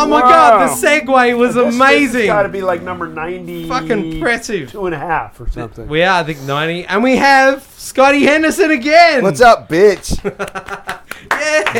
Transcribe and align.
Oh 0.00 0.06
my 0.06 0.20
wow. 0.22 0.28
god, 0.28 0.68
the 0.68 0.86
segue 0.86 1.36
was 1.38 1.56
amazing. 1.56 2.26
Got 2.26 2.44
to 2.44 2.48
be 2.48 2.62
like 2.62 2.82
number 2.82 3.06
ninety. 3.08 3.68
Fucking 3.68 4.12
impressive. 4.12 4.70
Two 4.70 4.86
and 4.86 4.94
a 4.94 4.98
half 4.98 5.40
or 5.40 5.48
something. 5.50 5.88
We 5.88 6.02
are, 6.02 6.20
I 6.20 6.24
think, 6.24 6.40
90. 6.42 6.84
And 6.86 7.02
we 7.02 7.16
have 7.16 7.62
Scotty 7.76 8.24
Henderson 8.24 8.70
again. 8.70 9.22
What's 9.22 9.40
up, 9.40 9.68
bitch? 9.68 10.14
Yeah. 11.30 11.72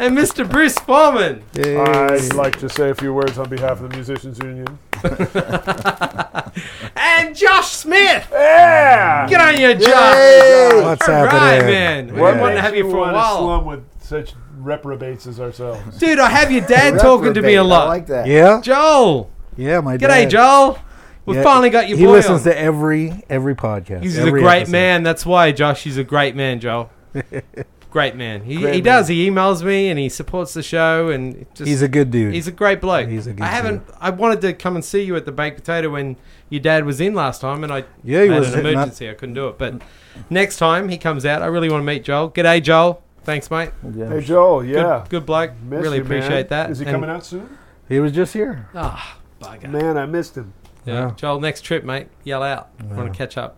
and 0.00 0.16
Mr. 0.16 0.48
Bruce 0.48 0.78
Foreman. 0.78 1.42
I'd 1.56 2.32
like 2.34 2.58
to 2.60 2.68
say 2.68 2.88
a 2.90 2.94
few 2.94 3.12
words 3.12 3.38
on 3.38 3.48
behalf 3.50 3.80
of 3.80 3.90
the 3.90 3.96
Musicians 3.96 4.38
Union. 4.38 4.78
And 6.96 7.36
Josh 7.36 7.68
Smith. 7.68 8.28
Yeah. 8.32 9.26
Get 9.28 9.40
on 9.40 9.60
your 9.60 9.74
Josh. 9.74 10.14
Yay! 10.16 10.70
What's 10.82 11.08
All 11.08 11.24
right, 11.24 11.30
happening? 11.32 11.66
man. 11.66 12.14
We 12.14 12.20
What 12.20 12.38
wanted 12.40 12.54
to 12.56 12.60
have 12.62 12.74
you 12.74 12.84
for 12.90 12.96
a 12.96 13.00
wanna 13.00 13.12
while. 13.12 13.38
slum 13.38 13.64
with 13.66 13.95
such 14.06 14.34
reprobates 14.58 15.26
as 15.26 15.40
ourselves? 15.40 15.98
Dude, 15.98 16.18
I 16.18 16.28
have 16.30 16.50
your 16.50 16.62
dad 16.66 16.98
talking 17.00 17.34
to 17.34 17.42
me 17.42 17.54
a 17.56 17.64
lot. 17.64 17.84
I 17.86 17.88
like 17.88 18.06
that. 18.06 18.26
Yeah, 18.26 18.60
Joel. 18.62 19.30
yeah, 19.56 19.80
my 19.80 19.96
G'day, 19.96 20.00
dad. 20.28 20.30
Joel. 20.30 20.78
We've 21.26 21.36
Yeah, 21.38 21.42
finally 21.42 21.70
got 21.70 21.88
your 21.88 21.98
He 21.98 22.04
boy 22.06 22.12
listens 22.12 22.46
on. 22.46 22.52
to 22.52 22.58
every 22.58 23.24
every 23.28 23.54
podcast. 23.56 24.02
He's 24.02 24.16
every 24.18 24.40
a 24.40 24.42
great 24.44 24.56
episode. 24.58 24.72
man. 24.72 25.02
That's 25.02 25.26
why, 25.26 25.50
Josh. 25.52 25.82
He's 25.82 25.98
a 25.98 26.04
great 26.04 26.36
man, 26.36 26.60
Joel. 26.60 26.88
great 27.90 28.14
man. 28.14 28.44
He, 28.44 28.58
Great 28.58 28.74
he 28.74 28.80
man. 28.80 28.84
does. 28.84 29.08
He 29.08 29.28
emails 29.28 29.62
me 29.64 29.88
and 29.88 29.98
he 29.98 30.08
supports 30.08 30.54
the 30.54 30.62
show 30.62 31.08
and 31.08 31.34
it 31.36 31.54
just, 31.54 31.66
He's 31.66 31.82
a 31.82 31.88
good 31.88 32.10
dude. 32.10 32.34
he's 32.34 32.46
a 32.46 32.52
great 32.52 32.80
bloke. 32.80 33.08
He's 33.08 33.26
a 33.26 33.32
good 33.32 33.42
I 33.42 33.46
haven't. 33.46 33.82
I 34.00 34.10
wanted 34.10 34.40
to 34.42 34.52
come 34.52 34.76
and 34.76 34.84
see 34.84 35.02
you 35.02 35.16
at 35.16 35.24
the 35.24 35.32
baked 35.32 35.56
potato 35.56 35.88
when 35.90 36.16
your 36.50 36.60
dad 36.60 36.84
was 36.84 37.00
in 37.00 37.14
last 37.14 37.40
time, 37.40 37.64
and 37.64 37.72
I 37.72 37.84
yeah, 38.04 38.22
he 38.22 38.28
had 38.28 38.38
was 38.38 38.54
an 38.54 38.62
not- 38.62 38.72
emergency. 38.72 39.08
I 39.10 39.14
couldn't 39.14 39.34
do 39.34 39.48
it, 39.48 39.58
but 39.58 39.80
next 40.30 40.58
time 40.58 40.88
he 40.90 40.98
comes 40.98 41.24
out, 41.26 41.42
I 41.42 41.46
really 41.46 41.68
want 41.70 41.80
to 41.80 41.86
meet 41.86 42.04
Joel. 42.04 42.30
G'day, 42.30 42.62
Joel. 42.62 43.02
Thanks, 43.26 43.50
mate. 43.50 43.70
Hey 43.82 44.20
Joel, 44.20 44.62
Good, 44.62 44.70
yeah. 44.70 45.04
good 45.08 45.26
bloke. 45.26 45.50
Miss 45.68 45.82
really 45.82 45.98
you, 45.98 46.04
man. 46.04 46.12
appreciate 46.18 46.48
that. 46.50 46.70
Is 46.70 46.78
he 46.78 46.84
And- 46.86 46.94
coming 46.94 47.10
out 47.10 47.26
soon? 47.26 47.58
He 47.88 47.98
was 47.98 48.12
just 48.12 48.32
here. 48.32 48.68
Ah, 48.74 49.18
bugger. 49.42 49.68
Man, 49.68 49.98
I 49.98 50.06
missed 50.06 50.36
him. 50.36 50.52
Yeah. 50.84 50.94
Yeah. 50.94 51.10
Joel, 51.16 51.40
next 51.40 51.62
trip, 51.62 51.82
mate. 51.84 52.06
Yell 52.22 52.42
out. 52.44 52.68
Want 52.92 53.12
to 53.12 53.16
catch 53.18 53.36
up. 53.36 53.56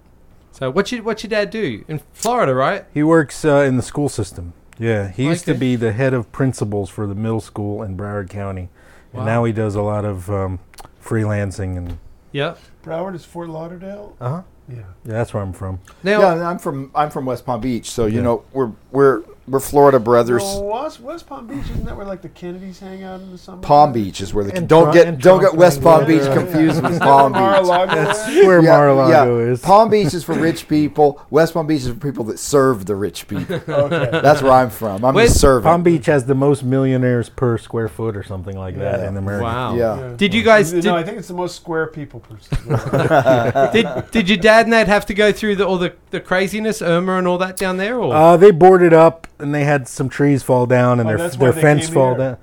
So, 0.52 0.70
what's 0.70 0.90
your 0.90 1.02
what's 1.02 1.22
your 1.22 1.28
dad 1.28 1.50
do 1.50 1.84
in 1.86 2.00
Florida, 2.14 2.54
right? 2.54 2.86
He 2.94 3.02
works 3.02 3.44
uh, 3.44 3.56
in 3.68 3.76
the 3.76 3.82
school 3.82 4.08
system. 4.08 4.54
Yeah, 4.78 5.08
he 5.08 5.24
used 5.24 5.44
to 5.44 5.50
Okay. 5.52 5.60
be 5.60 5.76
the 5.76 5.92
head 5.92 6.14
of 6.14 6.32
principals 6.32 6.88
for 6.88 7.06
the 7.06 7.14
middle 7.14 7.40
school 7.40 7.82
in 7.82 7.96
Broward 7.96 8.30
County, 8.30 8.70
Wow. 9.12 9.20
and 9.20 9.26
now 9.26 9.44
he 9.44 9.52
does 9.52 9.74
a 9.74 9.82
lot 9.82 10.04
of 10.06 10.30
um, 10.30 10.60
freelancing 11.04 11.76
and. 11.76 11.98
Yeah. 12.32 12.54
Broward 12.84 13.14
is 13.14 13.24
Fort 13.24 13.48
Lauderdale. 13.50 14.16
Uh 14.20 14.28
huh. 14.30 14.42
Yeah. 14.68 14.76
Yeah, 14.76 14.84
that's 15.04 15.32
where 15.34 15.42
I'm 15.42 15.52
from. 15.52 15.80
Now, 16.02 16.20
Yeah, 16.20 16.48
I'm 16.48 16.58
from 16.58 16.90
I'm 16.94 17.10
from 17.10 17.26
West 17.26 17.44
Palm 17.44 17.60
Beach, 17.60 17.90
so 17.90 18.06
you 18.06 18.16
Yeah. 18.16 18.22
know 18.22 18.44
we're 18.52 18.72
we're 18.90 19.22
we're 19.48 19.60
Florida 19.60 19.98
brothers. 19.98 20.42
Well, 20.42 20.64
West, 20.84 21.00
West 21.00 21.26
Palm 21.26 21.46
Beach 21.46 21.64
isn't 21.64 21.84
that 21.84 21.96
where 21.96 22.06
like 22.06 22.22
the 22.22 22.28
Kennedys 22.28 22.78
hang 22.80 23.02
out 23.02 23.20
in 23.20 23.30
the 23.32 23.38
summer? 23.38 23.62
Palm 23.62 23.92
Beach 23.92 24.20
is 24.20 24.32
where 24.34 24.44
the 24.44 24.54
And 24.54 24.68
don't 24.68 24.84
Tron- 24.84 24.94
get 24.94 25.06
and 25.06 25.20
don't 25.20 25.40
get 25.40 25.54
West 25.54 25.82
Palm 25.82 26.02
yeah. 26.02 26.06
Beach 26.06 26.22
Yeah. 26.22 26.34
confused 26.34 26.82
with 26.82 27.00
Palm 27.00 27.32
Beach. 27.32 27.40
Mar-a-Lago 27.40 27.94
That's 27.94 28.28
is? 28.28 28.46
where 28.46 28.62
Yeah, 28.62 28.70
Mar-a-Lago 28.70 29.38
yeah. 29.40 29.52
is. 29.52 29.60
Palm 29.60 29.90
Beach 29.90 30.12
is 30.14 30.24
for 30.24 30.34
rich 30.34 30.68
people. 30.68 31.20
West 31.30 31.54
Palm 31.54 31.66
Beach 31.66 31.82
is 31.82 31.88
for 31.88 31.94
people 31.94 32.24
that 32.24 32.38
serve 32.38 32.86
the 32.86 32.94
rich 32.96 33.26
people. 33.28 33.60
Okay. 33.88 34.10
That's 34.22 34.42
where 34.42 34.52
I'm 34.52 34.70
from. 34.70 35.04
I'm 35.04 35.14
Where's 35.14 35.32
the 35.32 35.38
servant. 35.38 35.64
Palm 35.64 35.82
Beach 35.82 36.06
has 36.06 36.24
the 36.26 36.34
most 36.34 36.62
millionaires 36.64 37.28
per 37.28 37.58
square 37.58 37.88
foot 37.88 38.16
or 38.16 38.22
something 38.22 38.56
like 38.56 38.76
that 38.78 39.00
Yeah. 39.00 39.08
in 39.08 39.16
America. 39.16 39.44
wow. 39.44 39.74
Yeah. 39.74 40.14
Did 40.16 40.34
you 40.34 40.42
guys 40.42 40.72
No, 40.72 40.96
I 40.96 41.02
think 41.02 41.18
it's 41.18 41.28
the 41.28 41.34
most 41.34 41.56
square 41.56 41.86
people 41.86 42.20
person. 42.20 42.58
did 43.72 44.10
did 44.10 44.28
your 44.28 44.38
dad 44.38 44.66
and 44.66 44.72
Dad 44.72 44.88
have 44.88 45.06
to 45.06 45.14
go 45.14 45.32
through 45.32 45.56
the 45.56 45.66
all 45.66 45.78
the, 45.78 45.94
the 46.10 46.20
craziness, 46.20 46.82
Irma 46.82 47.16
and 47.18 47.26
all 47.26 47.38
that 47.38 47.56
down 47.56 47.76
there, 47.76 47.98
or 47.98 48.14
Uh, 48.14 48.36
they 48.36 48.50
boarded 48.50 48.92
up 48.92 49.26
and 49.38 49.54
they 49.54 49.64
had 49.64 49.88
some 49.88 50.08
trees 50.08 50.42
fall 50.42 50.66
down 50.66 51.00
and 51.00 51.08
Oh, 51.08 51.16
their 51.16 51.28
their 51.28 51.52
fence 51.52 51.86
came 51.86 51.94
fall 51.94 52.14
here. 52.16 52.38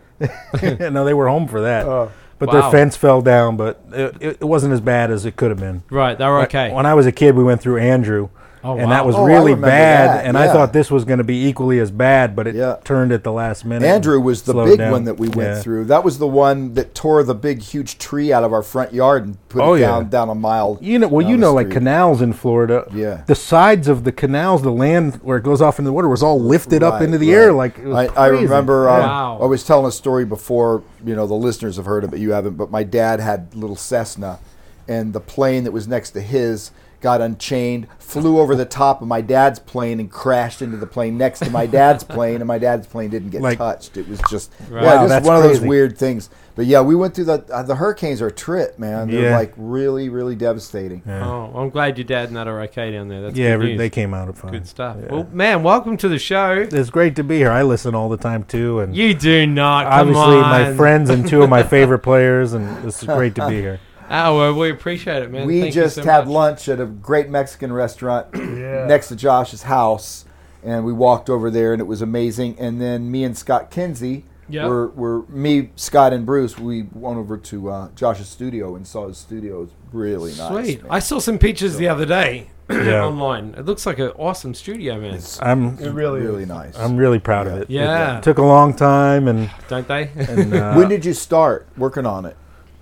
down. 0.59 0.94
no, 0.94 1.03
they 1.06 1.13
were 1.13 1.28
home 1.28 1.47
for 1.47 1.61
that, 1.61 1.85
Oh. 1.85 2.11
but 2.39 2.47
Wow. 2.50 2.61
their 2.61 2.72
fence 2.72 2.95
fell 2.95 3.22
down. 3.22 3.57
But 3.57 3.81
it, 3.91 4.16
it, 4.22 4.38
it 4.41 4.45
wasn't 4.45 4.73
as 4.73 4.81
bad 4.81 5.11
as 5.11 5.25
it 5.25 5.35
could 5.35 5.50
have 5.51 5.59
been. 5.59 5.83
right? 5.89 6.17
They 6.17 6.25
were 6.25 6.41
okay. 6.44 6.72
When 6.72 6.85
I 6.85 6.94
was 6.94 7.06
a 7.06 7.11
kid, 7.11 7.35
we 7.35 7.44
went 7.44 7.61
through 7.61 7.78
Andrew, 7.79 8.29
Oh, 8.66 8.74
and 8.78 8.84
wow. 8.84 8.90
that 8.90 9.06
was 9.06 9.16
Oh, 9.16 9.24
really 9.26 9.53
bad. 9.53 10.09
that, 10.09 10.26
And 10.26 10.36
I 10.38 10.48
thought 10.48 10.74
this 10.74 10.90
was 10.90 11.06
going 11.06 11.20
to 11.20 11.24
be 11.24 11.46
equally 11.46 11.80
as 11.80 11.92
bad, 11.92 12.36
but 12.36 12.48
it 12.48 12.56
Yeah. 12.56 12.78
turned 12.84 13.12
at 13.12 13.24
the 13.24 13.31
last 13.31 13.64
minute. 13.64 13.86
Andrew 13.86 14.20
was 14.20 14.42
the 14.42 14.53
big 14.53 14.80
down. 14.80 14.92
one 14.92 15.03
that 15.03 15.20
we 15.20 15.28
went 15.30 15.50
Yeah. 15.50 15.59
through. 15.62 15.86
That 15.86 16.03
was 16.03 16.18
the 16.18 16.28
one 16.28 16.74
that 16.74 16.96
tore 16.96 17.22
the 17.24 17.36
big, 17.36 17.62
huge 17.62 18.00
tree 18.00 18.34
out 18.34 18.44
of 18.44 18.52
our 18.54 18.64
front 18.64 18.92
yard 18.92 19.25
and 19.25 19.38
put 19.50 19.62
Oh, 19.62 19.74
it 19.75 19.81
yeah. 19.81 19.88
down 19.88 20.09
down 20.09 20.30
a 20.30 20.36
mile. 20.36 20.80
You 20.81 20.98
know, 21.00 21.08
well, 21.08 21.25
you 21.25 21.38
know, 21.38 21.54
like 21.54 21.70
canals 21.70 22.22
in 22.22 22.34
Florida. 22.34 22.86
Yeah. 22.94 23.20
The 23.28 23.36
sides 23.36 23.88
of 23.88 24.04
the 24.04 24.12
canals, 24.12 24.64
the 24.64 24.72
land 24.72 25.20
where 25.22 25.38
it 25.38 25.44
goes 25.44 25.62
off 25.62 25.78
into 25.78 25.90
the 25.90 25.94
water, 25.94 26.09
was 26.09 26.24
all 26.24 26.40
lifted 26.42 26.81
up 26.81 27.02
into 27.02 27.20
the 27.20 27.30
right. 27.30 27.42
air. 27.42 27.54
Like 27.54 27.78
it 27.78 27.86
was 27.86 28.09
I, 28.18 28.24
I 28.24 28.28
remember 28.28 28.90
um, 28.90 29.00
Wow. 29.02 29.40
I 29.42 29.46
was 29.46 29.64
telling 29.64 29.86
a 29.86 29.92
story 29.92 30.25
before. 30.25 30.81
You 31.06 31.16
know, 31.16 31.28
the 31.28 31.36
listeners 31.36 31.75
have 31.78 31.86
heard 31.86 32.04
it, 32.04 32.09
but 32.09 32.18
you 32.20 32.31
haven't. 32.31 32.58
But 32.58 32.72
my 32.72 32.81
dad 32.81 33.20
had 33.20 33.54
little 33.54 33.75
Cessna, 33.75 34.40
and 34.88 35.14
the 35.14 35.20
plane 35.20 35.66
that 35.66 35.72
was 35.72 35.88
next 35.88 36.12
to 36.12 36.22
his 36.22 36.72
got 37.01 37.22
unchained, 37.22 37.88
flew 38.00 38.39
over 38.39 38.56
the 38.56 38.66
top 38.66 39.01
of 39.01 39.07
my 39.07 39.22
dad's 39.22 39.59
plane, 39.59 40.00
and 40.00 40.09
crashed 40.11 40.61
into 40.61 40.78
the 40.78 40.88
plane 40.88 41.17
next 41.17 41.39
to 41.39 41.50
my 41.50 41.66
dad's 41.66 42.03
plane, 42.03 42.35
and 42.38 42.45
my 42.47 42.57
dad's 42.57 42.88
plane 42.88 43.09
didn't 43.09 43.29
get 43.29 43.41
Like- 43.41 43.57
touched. 43.57 43.97
It 43.97 44.07
was 44.09 44.19
just 44.29 44.51
Right. 44.69 44.83
yeah, 44.83 44.88
Wow, 44.95 45.01
just 45.01 45.09
that's 45.09 45.28
one 45.28 45.38
of 45.38 45.44
those 45.44 45.59
weird 45.61 45.97
things. 45.97 46.29
But 46.56 46.67
yeah, 46.67 46.79
we 46.79 46.95
went 46.95 47.13
through 47.16 47.25
the 47.25 47.44
uh, 47.51 47.63
the 47.63 47.75
hurricanes 47.75 48.22
are 48.22 48.28
a 48.28 48.31
trip, 48.31 48.79
man. 48.79 49.09
They're 49.11 49.23
Yeah. 49.31 49.38
like 49.38 49.51
really, 49.57 50.07
really 50.07 50.35
devastating. 50.35 51.01
Yeah, 51.06 51.28
Oh, 51.28 51.51
I'm 51.53 51.69
glad 51.69 51.97
your 51.97 52.06
dad 52.06 52.29
and 52.29 52.38
that 52.38 52.47
are 52.47 52.61
okay 52.61 52.91
down 52.94 53.09
there. 53.09 53.22
That's 53.23 53.38
yeah 53.38 53.57
good 53.57 53.66
news. 53.66 53.77
they 53.77 53.89
came 53.89 54.13
out 54.13 54.29
of 54.29 54.38
fine. 54.38 54.53
Good 54.53 54.66
stuff. 54.67 54.95
Yeah. 55.01 55.12
Well, 55.12 55.27
man, 55.33 55.63
welcome 55.63 55.97
to 55.97 56.07
the 56.07 56.17
show. 56.17 56.66
it's 56.72 56.89
great 56.89 57.17
to 57.17 57.25
be 57.25 57.38
here. 57.39 57.51
I 57.51 57.63
listen 57.63 57.94
all 57.94 58.07
the 58.07 58.16
time 58.16 58.44
too, 58.45 58.79
and 58.79 58.95
You 58.95 59.13
do 59.13 59.45
not. 59.45 59.83
Come 59.83 59.94
obviously 60.16 60.39
my 60.39 60.73
friends 60.75 61.09
and 61.09 61.27
two 61.27 61.41
of 61.44 61.50
my 61.50 61.62
favorite 61.75 62.00
players, 62.00 62.53
and 62.53 62.85
it's 62.85 63.03
great 63.03 63.35
to 63.35 63.50
be 63.50 63.56
here. 63.59 63.79
Oh, 64.10 64.38
well, 64.38 64.54
we 64.54 64.70
appreciate 64.70 65.24
it, 65.24 65.32
man. 65.32 65.48
we 65.48 65.62
Thank 65.62 65.76
you 65.76 65.82
just 65.82 65.96
so 65.96 66.04
had 66.04 66.26
much. 66.26 66.34
lunch 66.34 66.70
at 66.70 66.80
a 66.80 66.86
great 66.86 67.30
Mexican 67.30 67.72
restaurant 67.74 68.28
Yeah. 68.36 68.86
next 68.88 69.08
to 69.10 69.16
Josh's 69.16 69.64
house, 69.64 70.26
and 70.64 70.86
we 70.86 70.94
walked 70.94 71.30
over 71.30 71.50
there, 71.50 71.74
and 71.74 71.82
it 71.82 71.86
was 71.86 72.02
amazing. 72.02 72.56
And 72.60 72.80
then 72.82 73.10
me 73.12 73.24
and 73.24 73.38
Scott 73.38 73.72
Kinsey 73.72 74.26
Yep. 74.48 74.68
were, 74.68 74.88
were 74.90 75.22
me, 75.28 75.72
Scott, 75.76 76.14
and 76.14 76.24
Bruce. 76.24 76.60
We 76.60 76.84
went 76.94 77.18
over 77.18 77.36
to 77.36 77.70
uh, 77.72 77.90
Josh's 77.96 78.28
studio 78.30 78.76
and 78.76 78.86
saw 78.86 79.08
his 79.08 79.18
studio. 79.18 79.58
It 79.58 79.62
was 79.62 79.70
really 79.92 80.36
nice. 80.36 80.50
Sweet. 80.66 80.82
I 80.88 81.00
saw 81.00 81.18
some 81.20 81.40
pictures 81.40 81.78
the 81.78 81.88
other 81.88 82.06
day 82.06 82.52
Yeah. 82.70 83.06
online. 83.06 83.56
It 83.58 83.66
looks 83.66 83.88
like 83.88 83.98
an 83.98 84.10
awesome 84.10 84.54
studio, 84.54 85.00
man. 85.02 85.16
It's 85.16 85.42
I'm 85.42 85.80
It 85.80 85.90
really, 85.90 86.22
really 86.22 86.44
is. 86.44 86.50
nice. 86.50 86.78
I'm 86.78 86.96
really 86.96 87.18
proud 87.18 87.48
of 87.48 87.54
it. 87.58 87.72
Yeah. 87.72 88.20
It 88.20 88.24
took 88.24 88.38
a 88.38 88.44
long 88.44 88.76
time, 88.76 89.28
and, 89.28 89.50
Don't 89.68 89.88
they? 89.88 90.10
and 90.16 90.54
uh, 90.54 90.76
when 90.76 90.90
did 90.90 91.06
you 91.06 91.14
start 91.14 91.68
working 91.76 92.06
on 92.06 92.26
it? 92.26 92.38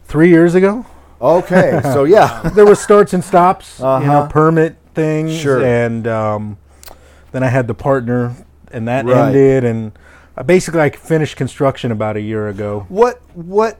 three 0.06 0.30
years 0.30 0.54
ago 0.54 0.86
Okay, 1.24 1.80
so 1.84 2.04
yeah, 2.04 2.42
there 2.54 2.66
was 2.66 2.80
starts 2.82 3.14
and 3.14 3.24
stops, 3.24 3.80
you 3.80 3.86
know, 3.86 3.90
Uh-huh. 3.92 4.28
permit 4.28 4.76
things, 4.94 5.34
Sure. 5.36 5.64
and 5.64 6.06
um, 6.08 6.58
then 7.32 7.44
I 7.44 7.48
had 7.48 7.68
the 7.68 7.74
partner, 7.74 8.34
and 8.72 8.88
that 8.88 9.06
Right. 9.06 9.28
ended, 9.28 9.64
and 9.64 9.92
uh, 10.38 10.44
basically 10.44 10.82
I 10.82 10.90
finished 10.90 11.38
construction 11.38 11.92
about 11.92 12.18
a 12.18 12.22
year 12.22 12.50
ago. 12.50 12.86
what 12.90 13.22
what 13.34 13.78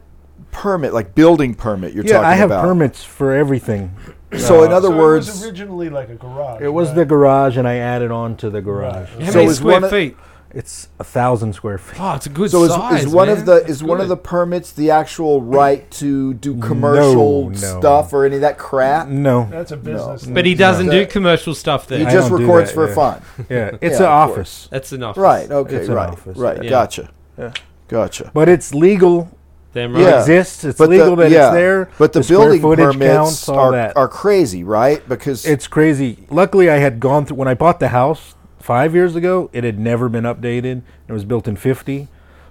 permit, 0.52 0.94
like 0.94 1.16
building 1.16 1.54
permit, 1.54 1.94
you're 1.94 2.06
yeah, 2.06 2.14
talking 2.14 2.20
about? 2.24 2.30
Yeah, 2.30 2.34
I 2.34 2.36
have 2.36 2.52
about? 2.52 2.64
permits 2.64 3.04
for 3.04 3.34
everything. 3.34 3.92
So 4.38 4.64
in 4.64 4.72
other 4.72 4.88
So 4.88 4.98
words, 4.98 5.28
it 5.28 5.32
was 5.32 5.46
originally 5.46 5.90
like 5.90 6.10
a 6.10 6.16
garage. 6.16 6.62
It 6.62 6.70
was 6.70 6.88
right? 6.90 6.96
the 6.98 7.06
garage, 7.06 7.58
and 7.58 7.68
I 7.68 7.76
added 7.76 8.10
on 8.10 8.36
to 8.38 8.50
the 8.50 8.62
garage. 8.62 9.10
Right. 9.16 9.24
How 9.26 9.32
So 9.32 9.38
many 9.40 9.52
is 9.52 9.58
square 9.58 9.74
one 9.76 9.84
of- 9.84 9.92
feet? 9.92 10.16
It's 10.54 10.88
a 11.00 11.04
thousand 11.04 11.54
square 11.54 11.80
feet. 11.80 12.00
Oh, 12.00 12.14
it's 12.14 12.28
a 12.28 12.30
good 12.30 12.52
So 12.52 12.64
is, 12.64 12.72
size. 12.72 13.06
is 13.06 13.12
one 13.12 13.28
man. 13.28 13.38
of 13.40 13.46
the 13.46 13.56
That's 13.56 13.70
is 13.70 13.84
one 13.84 14.00
of 14.00 14.08
the 14.08 14.16
permits 14.18 14.72
the 14.72 14.92
actual 14.92 15.42
right 15.42 15.90
to 15.92 16.36
do 16.36 16.60
commercial 16.60 17.50
no. 17.50 17.56
stuff 17.56 18.14
or 18.14 18.26
any 18.26 18.36
of 18.36 18.42
that 18.42 18.60
crap? 18.60 19.08
No, 19.08 19.48
That's 19.50 19.72
a 19.72 19.78
business. 19.78 20.26
But 20.26 20.46
he 20.46 20.54
doesn't 20.54 20.90
do 20.90 21.08
commercial 21.08 21.56
stuff 21.56 21.90
He 21.90 21.98
there. 21.98 22.08
I 22.08 22.12
just 22.12 22.30
don't 22.30 22.38
do 22.40 22.46
records 22.46 22.70
that, 22.70 22.76
for 22.76 22.88
yeah. 22.88 22.94
fun. 22.94 23.22
yeah, 23.50 23.78
it's 23.82 24.00
Yeah, 24.00 24.06
an 24.06 24.12
of 24.26 24.30
office, 24.30 24.68
That's 24.70 24.94
enough. 24.94 25.18
Right. 25.18 25.50
Okay. 25.50 25.76
It's 25.76 25.88
an 25.90 25.96
right. 25.96 26.10
office, 26.10 26.38
right. 26.38 26.64
yeah. 26.64 26.70
Gotcha. 26.70 27.10
Yeah. 27.38 27.54
Gotcha. 27.88 28.32
but 28.34 28.48
it's 28.48 28.74
legal. 28.76 29.36
Damn 29.74 29.96
Yeah. 29.96 30.20
exists. 30.20 30.64
It's 30.64 30.78
But 30.78 30.90
legal 30.90 31.16
the, 31.16 31.24
that 31.24 31.32
yeah, 31.32 31.48
it's 31.48 31.54
there. 31.56 31.90
But 31.98 32.14
the, 32.14 32.22
square 32.22 32.40
building 32.40 32.62
footage 32.62 32.86
permits 32.94 33.12
counts, 33.12 33.50
all 33.50 33.58
are, 33.58 33.72
that. 33.72 33.98
are 33.98 34.08
crazy, 34.08 34.64
right? 34.64 35.08
Because 35.10 35.48
It's 35.48 35.68
crazy. 35.68 36.28
Luckily, 36.30 36.70
I 36.70 36.76
had 36.78 37.00
gone 37.00 37.26
through 37.26 37.38
when 37.38 37.48
I 37.48 37.56
bought 37.56 37.80
the 37.80 37.88
house 37.88 38.36
five 38.64 38.96
years 38.96 39.16
ago. 39.16 39.50
It 39.54 39.64
had 39.64 39.78
never 39.78 40.08
been 40.10 40.24
updated. 40.24 40.82
It 41.08 41.14
was 41.14 41.26
built 41.26 41.48
in 41.48 41.56
'50, 41.56 42.08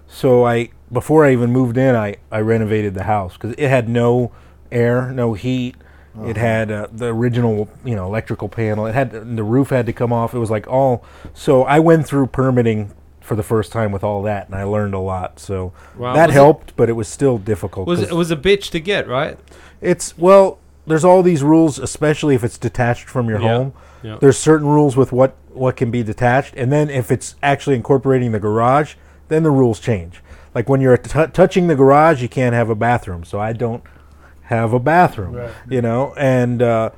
so 0.06 0.44
I 0.46 0.68
before 0.92 1.24
I 1.24 1.32
even 1.32 1.50
moved 1.50 1.76
in, 1.78 1.94
I 1.96 2.16
I 2.30 2.40
renovated 2.40 2.94
the 2.94 3.04
house 3.04 3.32
because 3.34 3.54
it 3.58 3.68
had 3.68 3.88
no 3.88 4.30
air, 4.70 5.10
no 5.12 5.34
heat. 5.34 5.76
It 6.26 6.36
had 6.36 6.70
uh, 6.70 6.88
the 6.92 7.06
original, 7.06 7.70
you 7.86 7.94
know, 7.96 8.04
electrical 8.04 8.46
panel. 8.50 8.84
It 8.86 8.92
had 8.94 9.12
the 9.36 9.42
roof 9.42 9.70
had 9.70 9.86
to 9.86 9.94
come 9.94 10.12
off. 10.12 10.34
It 10.34 10.38
was 10.38 10.50
like 10.50 10.68
all. 10.68 11.04
So 11.32 11.62
I 11.64 11.78
went 11.78 12.06
through 12.06 12.26
permitting 12.26 12.92
for 13.22 13.34
the 13.34 13.42
first 13.42 13.72
time 13.72 13.92
with 13.92 14.04
all 14.04 14.20
that, 14.24 14.46
and 14.46 14.54
I 14.54 14.64
learned 14.64 14.92
a 14.92 14.98
lot. 14.98 15.38
So 15.40 15.72
Wow. 15.96 16.12
that 16.12 16.26
Was 16.26 16.34
it- 16.36 16.38
helped, 16.38 16.76
but 16.76 16.90
it 16.90 16.92
was 16.92 17.08
still 17.08 17.38
difficult. 17.38 17.86
Was 17.86 18.02
it 18.02 18.12
was 18.12 18.30
a 18.30 18.36
bitch 18.36 18.68
to 18.72 18.80
get 18.80 19.08
right? 19.08 19.38
it's 19.80 20.18
well, 20.18 20.58
there's 20.86 21.04
all 21.04 21.22
these 21.22 21.42
rules, 21.42 21.78
especially 21.78 22.34
if 22.34 22.44
it's 22.44 22.58
detached 22.58 23.08
from 23.08 23.30
your 23.30 23.40
Yeah, 23.40 23.48
home. 23.48 23.72
Yeah. 24.02 24.18
There's 24.20 24.38
certain 24.38 24.66
rules 24.66 24.96
with 24.96 25.12
what 25.12 25.36
what 25.48 25.76
can 25.76 25.90
be 25.90 26.02
detached, 26.02 26.54
and 26.56 26.72
then 26.72 26.90
if 26.90 27.10
it's 27.10 27.36
actually 27.42 27.76
incorporating 27.76 28.32
the 28.32 28.40
garage, 28.40 28.94
then 29.28 29.42
the 29.42 29.50
rules 29.50 29.80
change. 29.80 30.20
Like 30.54 30.68
when 30.68 30.80
you're 30.80 30.96
t- 30.96 31.26
touching 31.32 31.66
the 31.66 31.74
garage, 31.74 32.20
you 32.20 32.28
can't 32.28 32.54
have 32.54 32.68
a 32.68 32.74
bathroom. 32.74 33.24
So 33.24 33.40
I 33.40 33.52
don't 33.52 33.82
have 34.42 34.72
a 34.72 34.80
bathroom. 34.80 35.34
Right. 35.34 35.50
You 35.68 35.82
know, 35.82 36.14
and 36.16 36.62
uh, 36.62 36.90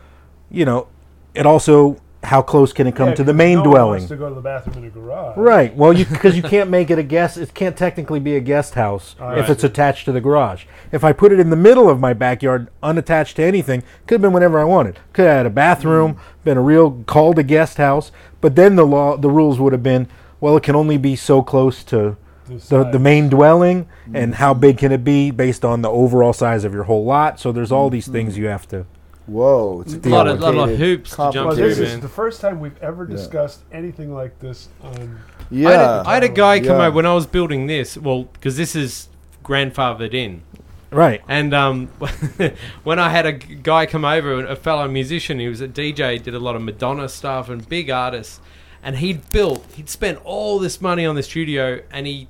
you 0.50 0.64
know, 0.64 0.88
it 1.34 1.46
also 1.46 2.00
how 2.25 2.43
close 2.43 2.73
can 2.73 2.87
it 2.87 2.97
come 2.97 3.11
Yeah, 3.11 3.15
to 3.17 3.25
the 3.25 3.35
main 3.35 3.59
no 3.59 3.65
dwelling? 3.65 3.91
wants 3.91 4.09
to 4.09 4.17
go 4.17 4.29
to 4.29 4.35
the 4.35 4.41
bathroom 4.41 4.85
in 4.85 4.91
garage. 4.91 5.37
Right. 5.37 5.75
Well, 5.75 5.93
you 5.93 6.05
because 6.11 6.37
you 6.37 6.43
can't 6.43 6.71
make 6.71 6.91
it 6.91 6.99
a 6.99 7.03
guest. 7.03 7.37
It 7.37 7.55
can't 7.55 7.76
technically 7.76 8.21
be 8.21 8.37
a 8.37 8.41
guest 8.41 8.75
house 8.75 9.15
if 9.15 9.23
Alright. 9.23 9.50
it's 9.50 9.65
attached 9.65 10.05
to 10.06 10.12
the 10.12 10.21
garage. 10.21 10.65
If 10.93 11.05
I 11.05 11.12
put 11.12 11.32
it 11.32 11.41
in 11.41 11.50
the 11.50 11.56
middle 11.56 11.88
of 11.88 12.00
my 12.00 12.12
backyard, 12.12 12.69
unattached 12.82 13.37
to 13.37 13.43
anything, 13.43 13.82
could 14.06 14.17
have 14.17 14.23
been 14.23 14.32
whenever 14.32 14.59
I 14.59 14.65
wanted. 14.65 14.99
Could 15.12 15.26
have 15.26 15.37
had 15.37 15.47
a 15.47 15.50
bathroom, 15.50 16.15
mm. 16.15 16.19
been 16.44 16.56
a 16.56 16.62
real 16.62 17.03
called 17.06 17.38
a 17.38 17.43
guest 17.43 17.76
house. 17.79 18.11
But 18.41 18.56
then 18.56 18.76
the 18.76 18.87
law, 18.87 19.17
the 19.17 19.31
rules 19.31 19.59
would 19.59 19.73
have 19.73 19.82
been, 19.82 20.09
well, 20.41 20.56
it 20.56 20.62
can 20.62 20.76
only 20.76 20.99
be 20.99 21.17
so 21.17 21.43
close 21.43 21.85
to 21.85 22.17
The 22.47 22.55
the, 22.69 22.91
the 22.93 22.99
main 22.99 23.29
dwelling, 23.31 23.88
and 24.12 24.32
mm. 24.32 24.37
how 24.37 24.53
big 24.55 24.79
can 24.79 24.93
it 24.93 25.03
be 25.03 25.31
based 25.31 25.65
on 25.65 25.82
the 25.82 25.91
overall 25.91 26.32
size 26.32 26.65
of 26.65 26.75
your 26.75 26.85
whole 26.85 27.05
lot. 27.05 27.41
So 27.41 27.53
there's 27.53 27.73
all 27.73 27.88
these 27.88 28.06
things 28.06 28.35
mm-hmm. 28.35 28.43
you 28.43 28.49
have 28.49 28.69
to. 28.69 28.87
Whoa, 29.26 29.81
it's 29.82 29.94
A 29.94 30.09
lot 30.09 30.29
of- 30.29 30.41
lot 30.41 30.55
of 30.69 30.76
hoops 30.79 31.11
to 31.12 31.17
jump 31.17 31.35
Well, 31.35 31.56
through, 31.56 31.69
this 31.69 31.79
complicated. 31.79 31.94
is 31.97 32.00
the 32.00 32.09
first 32.09 32.41
time 32.43 32.61
we've 32.61 32.81
ever 32.82 33.06
Yeah. 33.09 33.17
discussed 33.17 33.61
anything 33.73 34.15
like 34.15 34.38
this 34.41 34.69
on. 34.82 35.19
Yeah, 35.50 35.69
I, 35.69 35.73
had 35.73 35.81
a, 35.81 36.03
I 36.09 36.15
had 36.15 36.25
a 36.25 36.29
guy 36.29 36.61
come 36.61 36.79
Yeah. 36.79 36.87
over 36.87 36.97
when 36.97 37.06
I 37.06 37.15
was 37.15 37.26
building 37.26 37.67
this. 37.67 37.97
Well, 37.97 38.25
because 38.25 38.56
this 38.56 38.76
is 38.76 39.09
grandfathered 39.44 40.12
in. 40.15 40.43
Right. 40.91 41.23
And 41.26 41.53
um, 41.55 41.87
when 42.85 42.99
I 42.99 43.09
had 43.09 43.26
a 43.26 43.32
g- 43.32 43.55
guy 43.56 43.87
come 43.87 44.05
over, 44.05 44.44
a 44.47 44.56
fellow 44.56 44.87
musician, 44.88 45.38
he 45.41 45.49
was 45.49 45.61
a 45.61 45.69
DJ, 45.69 46.23
did 46.23 46.35
a 46.35 46.38
lot 46.38 46.55
of 46.55 46.62
Madonna 46.62 47.09
stuff 47.09 47.49
and 47.49 47.67
big 47.69 47.91
artists, 47.91 48.41
and 48.82 48.97
he'd 48.99 49.29
built, 49.31 49.65
he'd 49.75 49.88
spent 49.88 50.19
all 50.25 50.59
this 50.59 50.81
money 50.81 51.05
on 51.06 51.15
the 51.17 51.23
studio, 51.23 51.81
and 51.91 52.06
he 52.06 52.29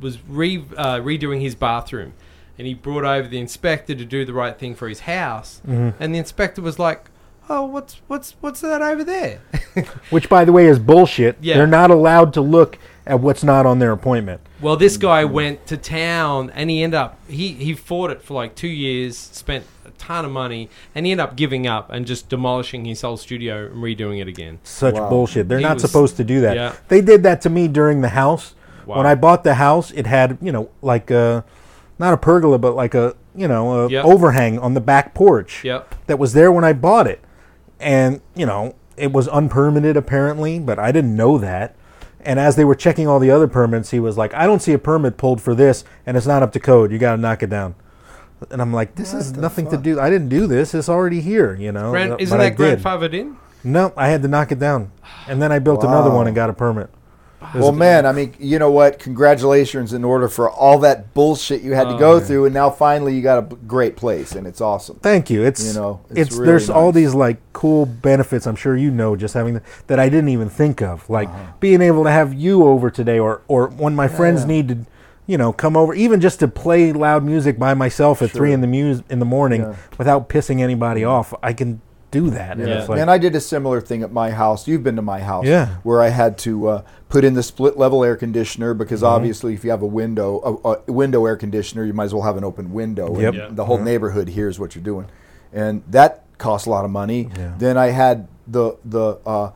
was 0.00 0.18
re, 0.28 0.64
uh, 0.76 0.96
redoing 0.96 1.40
his 1.40 1.54
bathroom, 1.54 2.12
and 2.58 2.66
he 2.66 2.74
brought 2.74 3.04
over 3.04 3.28
the 3.28 3.38
inspector 3.40 3.94
to 3.94 4.04
do 4.04 4.24
the 4.24 4.32
right 4.32 4.58
thing 4.58 4.74
for 4.74 4.88
his 4.88 5.00
house, 5.00 5.60
Mm-hmm. 5.66 6.02
and 6.02 6.14
the 6.14 6.18
inspector 6.18 6.62
was 6.62 6.78
like, 6.78 7.06
"Oh, 7.48 7.64
what's 7.64 8.00
what's 8.06 8.34
what's 8.40 8.60
that 8.60 8.82
over 8.82 9.04
there?" 9.04 9.40
Which, 10.10 10.28
by 10.28 10.44
the 10.44 10.52
way, 10.52 10.66
is 10.66 10.78
bullshit. 10.78 11.36
Yeah. 11.40 11.56
They're 11.56 11.66
not 11.66 11.90
allowed 11.90 12.32
to 12.34 12.40
look 12.40 12.78
at 13.06 13.20
what's 13.20 13.44
not 13.44 13.66
on 13.66 13.80
their 13.80 13.92
appointment. 13.92 14.40
Well, 14.62 14.76
this 14.76 14.96
guy 14.96 15.24
went 15.26 15.66
to 15.66 15.76
town 15.76 16.50
and 16.54 16.70
he 16.70 16.82
ended 16.82 16.98
up 16.98 17.18
he 17.28 17.48
he 17.52 17.74
fought 17.74 18.10
it 18.10 18.22
for 18.22 18.34
like 18.34 18.54
two 18.54 18.68
years, 18.68 19.16
spent 19.18 19.64
a 19.84 19.90
ton 19.98 20.24
of 20.24 20.30
money, 20.30 20.70
and 20.94 21.04
he 21.04 21.12
ended 21.12 21.24
up 21.26 21.36
giving 21.36 21.66
up 21.66 21.90
and 21.90 22.06
just 22.06 22.28
demolishing 22.30 22.84
his 22.86 23.02
whole 23.02 23.16
studio 23.18 23.66
and 23.66 23.76
redoing 23.82 24.20
it 24.22 24.28
again. 24.28 24.58
Such 24.62 24.94
Wow. 24.94 25.10
bullshit. 25.10 25.48
They're 25.48 25.58
He 25.58 25.64
not 25.64 25.74
was- 25.74 25.82
supposed 25.82 26.16
to 26.16 26.24
do 26.24 26.40
that. 26.42 26.56
yeah. 26.56 26.72
They 26.88 27.00
did 27.02 27.22
that 27.24 27.40
to 27.42 27.50
me 27.50 27.68
during 27.68 28.00
the 28.00 28.08
house. 28.10 28.54
Wow. 28.86 28.98
When 28.98 29.06
I 29.06 29.14
bought 29.14 29.44
the 29.44 29.54
house, 29.54 29.90
it 29.92 30.06
had, 30.06 30.36
you 30.42 30.52
know, 30.52 30.68
like 30.82 31.10
a 31.10 31.44
not 31.98 32.12
a 32.12 32.16
pergola, 32.16 32.58
but 32.58 32.74
like 32.74 32.94
a, 32.94 33.14
you 33.34 33.48
know, 33.48 33.84
a 33.84 33.88
Yep. 33.88 34.04
overhang 34.04 34.58
on 34.58 34.74
the 34.74 34.80
back 34.80 35.14
porch. 35.14 35.62
Yep. 35.64 35.94
That 36.06 36.18
was 36.18 36.32
there 36.32 36.50
when 36.52 36.64
I 36.64 36.72
bought 36.72 37.06
it. 37.06 37.20
And, 37.80 38.20
you 38.34 38.46
know, 38.46 38.74
it 38.96 39.12
was 39.12 39.28
unpermitted 39.28 39.96
apparently, 39.96 40.58
but 40.58 40.78
I 40.78 40.92
didn't 40.92 41.16
know 41.16 41.38
that. 41.38 41.74
And 42.24 42.38
as 42.40 42.56
they 42.56 42.64
were 42.64 42.74
checking 42.74 43.06
all 43.06 43.18
the 43.18 43.30
other 43.30 43.46
permits, 43.46 43.90
he 43.90 44.00
was 44.00 44.16
like, 44.16 44.32
"I 44.34 44.46
don't 44.46 44.62
see 44.62 44.72
a 44.72 44.78
permit 44.78 45.16
pulled 45.18 45.42
for 45.42 45.54
this, 45.54 45.84
and 46.06 46.16
it's 46.16 46.26
not 46.26 46.42
up 46.42 46.52
to 46.52 46.60
code. 46.60 46.90
You 46.90 46.98
got 46.98 47.16
to 47.16 47.20
knock 47.20 47.42
it 47.42 47.50
down." 47.50 47.74
And 48.50 48.62
I'm 48.62 48.72
like, 48.72 48.94
"This 48.94 49.12
has 49.12 49.36
nothing 49.36 49.68
to 49.68 49.76
do. 49.76 50.00
I 50.00 50.08
didn't 50.08 50.28
do 50.30 50.46
this. 50.46 50.74
It's 50.74 50.88
already 50.88 51.20
here, 51.20 51.54
you 51.54 51.70
know." 51.70 51.90
Grand, 51.90 52.12
uh, 52.12 52.16
isn't 52.18 52.40
I 52.40 52.48
that 52.50 52.56
did. 52.56 52.78
grandfathered 52.80 53.12
in? 53.12 53.36
No, 53.62 53.92
I 53.96 54.08
had 54.08 54.22
to 54.22 54.28
knock 54.28 54.52
it 54.52 54.58
down, 54.58 54.90
and 55.28 55.42
then 55.42 55.52
I 55.52 55.58
built 55.58 55.84
another 55.84 56.10
one 56.10 56.26
and 56.26 56.34
got 56.34 56.48
a 56.48 56.54
permit. 56.54 56.88
Well, 57.54 57.72
man, 57.72 58.06
I 58.06 58.12
mean, 58.12 58.34
you 58.38 58.58
know 58.58 58.70
what? 58.70 58.98
Congratulations 58.98 59.92
in 59.92 60.04
order 60.04 60.28
for 60.28 60.50
all 60.50 60.78
that 60.80 61.12
bullshit 61.14 61.62
you 61.62 61.72
had 61.72 61.84
to 61.84 61.94
Oh, 61.94 61.98
go 61.98 62.16
man. 62.18 62.26
through, 62.26 62.44
and 62.46 62.54
now 62.54 62.70
finally 62.70 63.14
you 63.14 63.22
got 63.22 63.38
a 63.38 63.56
great 63.66 63.96
place, 63.96 64.32
and 64.32 64.46
it's 64.46 64.60
awesome. 64.60 64.98
Thank 65.02 65.30
you. 65.30 65.42
It's 65.44 65.74
You 65.74 65.80
know, 65.80 66.00
it's 66.10 66.18
it's, 66.20 66.32
really 66.32 66.46
there's 66.46 66.70
all 66.70 66.92
these 66.92 67.14
like 67.14 67.38
cool 67.52 67.86
benefits. 67.86 68.46
I'm 68.46 68.56
sure 68.56 68.76
you 68.76 68.90
know 68.90 69.16
just 69.16 69.34
having 69.34 69.54
the, 69.54 69.62
that 69.86 69.98
I 70.00 70.08
didn't 70.08 70.28
even 70.30 70.48
think 70.48 70.82
of, 70.82 71.08
like 71.10 71.28
Uh-huh. 71.28 71.52
being 71.60 71.80
able 71.82 72.04
to 72.04 72.10
have 72.10 72.32
you 72.34 72.64
over 72.64 72.90
today, 72.90 73.18
or 73.18 73.42
or 73.48 73.68
when 73.68 73.94
my 73.94 74.08
friends 74.08 74.42
yeah. 74.42 74.46
need 74.46 74.68
to, 74.68 74.78
you 75.26 75.38
know, 75.38 75.52
come 75.52 75.76
over, 75.76 75.94
even 75.94 76.20
just 76.20 76.40
to 76.40 76.48
play 76.48 76.92
loud 76.92 77.24
music 77.24 77.58
by 77.58 77.74
myself 77.74 78.20
at 78.22 78.30
three 78.30 78.52
in 78.52 78.60
the 78.60 78.66
mus- 78.66 79.02
in 79.08 79.18
the 79.18 79.24
morning 79.24 79.62
Yeah. 79.62 79.74
without 79.98 80.28
pissing 80.28 80.60
anybody 80.60 81.02
off. 81.04 81.32
I 81.42 81.52
can 81.52 81.80
do 82.14 82.30
that. 82.30 82.56
And 82.58 82.66
Yeah. 82.68 82.78
it's 82.80 82.88
like, 82.88 83.00
and 83.00 83.10
I 83.10 83.18
did 83.18 83.34
a 83.34 83.40
similar 83.40 83.80
thing 83.80 84.02
at 84.02 84.12
my 84.12 84.30
house. 84.30 84.66
You've 84.68 84.82
been 84.82 84.96
to 84.96 85.02
my 85.02 85.20
house, 85.20 85.44
Yeah. 85.46 85.66
where 85.82 86.00
I 86.00 86.08
had 86.08 86.38
to 86.46 86.52
uh, 86.68 86.82
put 87.08 87.24
in 87.24 87.34
the 87.34 87.42
split 87.42 87.76
level 87.76 88.02
air 88.04 88.16
conditioner 88.16 88.72
because 88.74 89.00
Mm-hmm. 89.02 89.14
obviously, 89.16 89.54
if 89.54 89.64
you 89.64 89.70
have 89.70 89.82
a 89.82 89.86
window, 90.02 90.60
a, 90.64 90.72
a 90.88 90.92
window 90.92 91.26
air 91.26 91.36
conditioner, 91.36 91.84
you 91.84 91.92
might 91.92 92.04
as 92.04 92.14
well 92.14 92.22
have 92.22 92.36
an 92.36 92.44
open 92.44 92.72
window. 92.72 93.08
and 93.14 93.22
Yep. 93.22 93.34
Yeah. 93.34 93.48
The 93.50 93.64
whole 93.64 93.78
neighborhood 93.78 94.28
hears 94.28 94.58
what 94.60 94.74
you're 94.74 94.84
doing, 94.84 95.06
and 95.52 95.82
that 95.90 96.22
costs 96.38 96.66
a 96.66 96.70
lot 96.70 96.84
of 96.84 96.90
money. 96.90 97.30
Yeah. 97.36 97.52
Then 97.58 97.76
I 97.76 97.88
had 97.88 98.28
the 98.46 98.76
the 98.84 99.18
uh, 99.26 99.50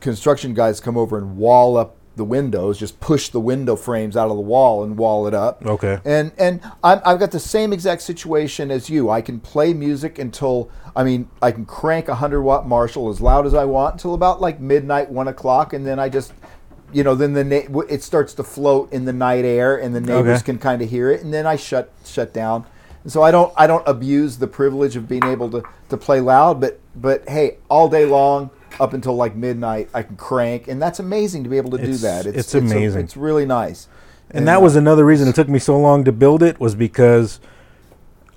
construction 0.00 0.54
guys 0.54 0.80
come 0.80 0.96
over 0.96 1.16
and 1.18 1.36
wall 1.36 1.76
up 1.76 1.96
the 2.16 2.24
windows, 2.24 2.78
just 2.78 3.00
push 3.00 3.28
the 3.30 3.40
window 3.40 3.74
frames 3.76 4.16
out 4.16 4.30
of 4.30 4.36
the 4.36 4.42
wall 4.42 4.84
and 4.84 4.98
wall 4.98 5.26
it 5.26 5.34
up. 5.34 5.64
Okay. 5.64 5.98
And 6.04 6.32
and 6.38 6.60
I'm, 6.84 7.00
I've 7.04 7.18
got 7.18 7.30
the 7.30 7.40
same 7.40 7.72
exact 7.72 8.02
situation 8.02 8.70
as 8.70 8.90
you. 8.90 9.08
I 9.10 9.20
can 9.22 9.40
play 9.40 9.72
music 9.72 10.18
until 10.18 10.70
I 10.94 11.04
mean 11.04 11.28
I 11.40 11.52
can 11.52 11.64
crank 11.64 12.08
a 12.08 12.16
hundred 12.16 12.42
watt 12.42 12.66
Marshall 12.68 13.08
as 13.08 13.20
loud 13.20 13.46
as 13.46 13.54
I 13.54 13.64
want 13.64 13.94
until 13.94 14.14
about 14.14 14.40
like 14.40 14.60
midnight, 14.60 15.10
one 15.10 15.28
o'clock, 15.28 15.72
and 15.72 15.86
then 15.86 15.98
I 15.98 16.08
just 16.08 16.32
you 16.92 17.02
know 17.02 17.14
then 17.14 17.32
the 17.32 17.44
na- 17.44 17.80
it 17.88 18.02
starts 18.02 18.34
to 18.34 18.42
float 18.44 18.92
in 18.92 19.06
the 19.06 19.12
night 19.12 19.44
air, 19.46 19.76
and 19.76 19.94
the 19.94 20.00
neighbors 20.00 20.40
Okay. 20.40 20.44
can 20.52 20.58
kind 20.58 20.82
of 20.82 20.90
hear 20.90 21.10
it, 21.10 21.22
and 21.22 21.32
then 21.32 21.46
I 21.46 21.56
shut 21.56 21.90
shut 22.04 22.34
down. 22.34 22.66
And 23.04 23.10
so 23.10 23.22
I 23.22 23.30
don't 23.30 23.52
I 23.56 23.66
don't 23.66 23.86
abuse 23.88 24.36
the 24.36 24.46
privilege 24.46 24.96
of 24.96 25.08
being 25.08 25.24
able 25.24 25.50
to 25.50 25.62
to 25.88 25.96
play 25.96 26.20
loud, 26.20 26.60
but 26.60 26.78
but 26.94 27.26
hey, 27.28 27.56
all 27.70 27.88
day 27.88 28.04
long. 28.04 28.50
Up 28.80 28.92
until 28.94 29.14
like 29.16 29.34
midnight, 29.34 29.88
I 29.94 30.02
can 30.02 30.16
crank, 30.16 30.68
and 30.68 30.80
that's 30.80 30.98
amazing 30.98 31.44
to 31.44 31.50
be 31.50 31.56
able 31.56 31.70
to 31.72 31.78
do 31.78 31.84
It's- 31.84 32.02
that. 32.02 32.26
it's 32.26 32.54
a- 32.54 32.58
amazing. 32.58 33.02
it's 33.02 33.16
really 33.16 33.46
nice. 33.46 33.88
and 34.30 34.48
that 34.48 34.62
was 34.62 34.76
uh, 34.76 34.78
another 34.78 35.04
reason 35.04 35.28
it 35.28 35.34
took 35.34 35.48
me 35.48 35.58
so 35.58 35.78
long 35.78 36.04
to 36.04 36.12
build 36.12 36.42
it 36.42 36.58
was 36.58 36.74
because 36.74 37.38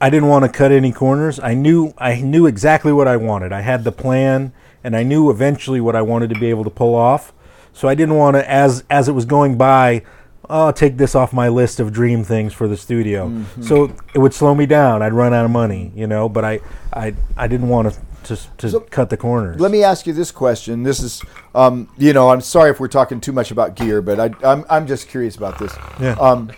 I 0.01 0.09
didn't 0.09 0.27
want 0.27 0.43
to 0.43 0.49
cut 0.49 0.71
any 0.71 0.91
corners. 0.91 1.39
I 1.39 1.53
knew 1.53 1.93
I 1.97 2.19
knew 2.21 2.45
exactly 2.45 2.91
what 2.91 3.07
I 3.07 3.17
wanted. 3.17 3.53
I 3.53 3.61
had 3.61 3.83
the 3.83 3.91
plan 3.93 4.51
and 4.83 4.95
I 4.95 5.03
knew 5.03 5.29
eventually 5.29 5.79
what 5.79 5.95
I 5.95 6.01
wanted 6.01 6.29
to 6.31 6.39
be 6.39 6.47
able 6.49 6.63
to 6.65 6.69
pull 6.69 6.95
off. 6.95 7.33
So 7.73 7.87
I 7.87 7.95
didn't 7.95 8.15
want 8.15 8.35
to 8.35 8.49
as 8.49 8.83
as 8.89 9.07
it 9.07 9.13
was 9.13 9.25
going 9.25 9.57
by, 9.57 10.03
oh, 10.49 10.65
I'll 10.65 10.73
take 10.73 10.97
this 10.97 11.15
off 11.15 11.31
my 11.31 11.47
list 11.47 11.79
of 11.79 11.93
dream 11.93 12.23
things 12.25 12.53
for 12.53 12.67
the 12.67 12.75
studio. 12.77 13.29
Mm-hmm. 13.29 13.61
So 13.63 13.91
it 14.13 14.19
would 14.19 14.33
slow 14.33 14.53
me 14.53 14.65
down. 14.65 15.01
I'd 15.01 15.13
run 15.13 15.33
out 15.33 15.45
of 15.45 15.51
money, 15.51 15.91
you 15.95 16.07
know, 16.07 16.27
but 16.27 16.43
I 16.43 16.59
I 16.91 17.13
I 17.37 17.47
didn't 17.47 17.69
want 17.69 17.93
to 17.93 17.99
to, 18.25 18.37
to 18.57 18.69
So, 18.69 18.79
cut 18.81 19.09
the 19.09 19.17
corners. 19.17 19.59
Let 19.59 19.71
me 19.71 19.83
ask 19.83 20.05
you 20.07 20.13
this 20.13 20.31
question. 20.31 20.83
This 20.83 20.99
is, 21.01 21.21
um, 21.53 21.89
you 21.97 22.13
know, 22.13 22.29
I'm 22.29 22.41
sorry 22.41 22.69
if 22.71 22.79
we're 22.79 22.87
talking 22.87 23.19
too 23.21 23.31
much 23.31 23.51
about 23.51 23.75
gear, 23.75 24.01
but 24.01 24.19
I, 24.19 24.29
I'm, 24.51 24.65
I'm 24.69 24.87
just 24.87 25.07
curious 25.07 25.35
about 25.35 25.57
this. 25.59 25.73
Yeah. 25.99 26.13
Um, 26.19 26.49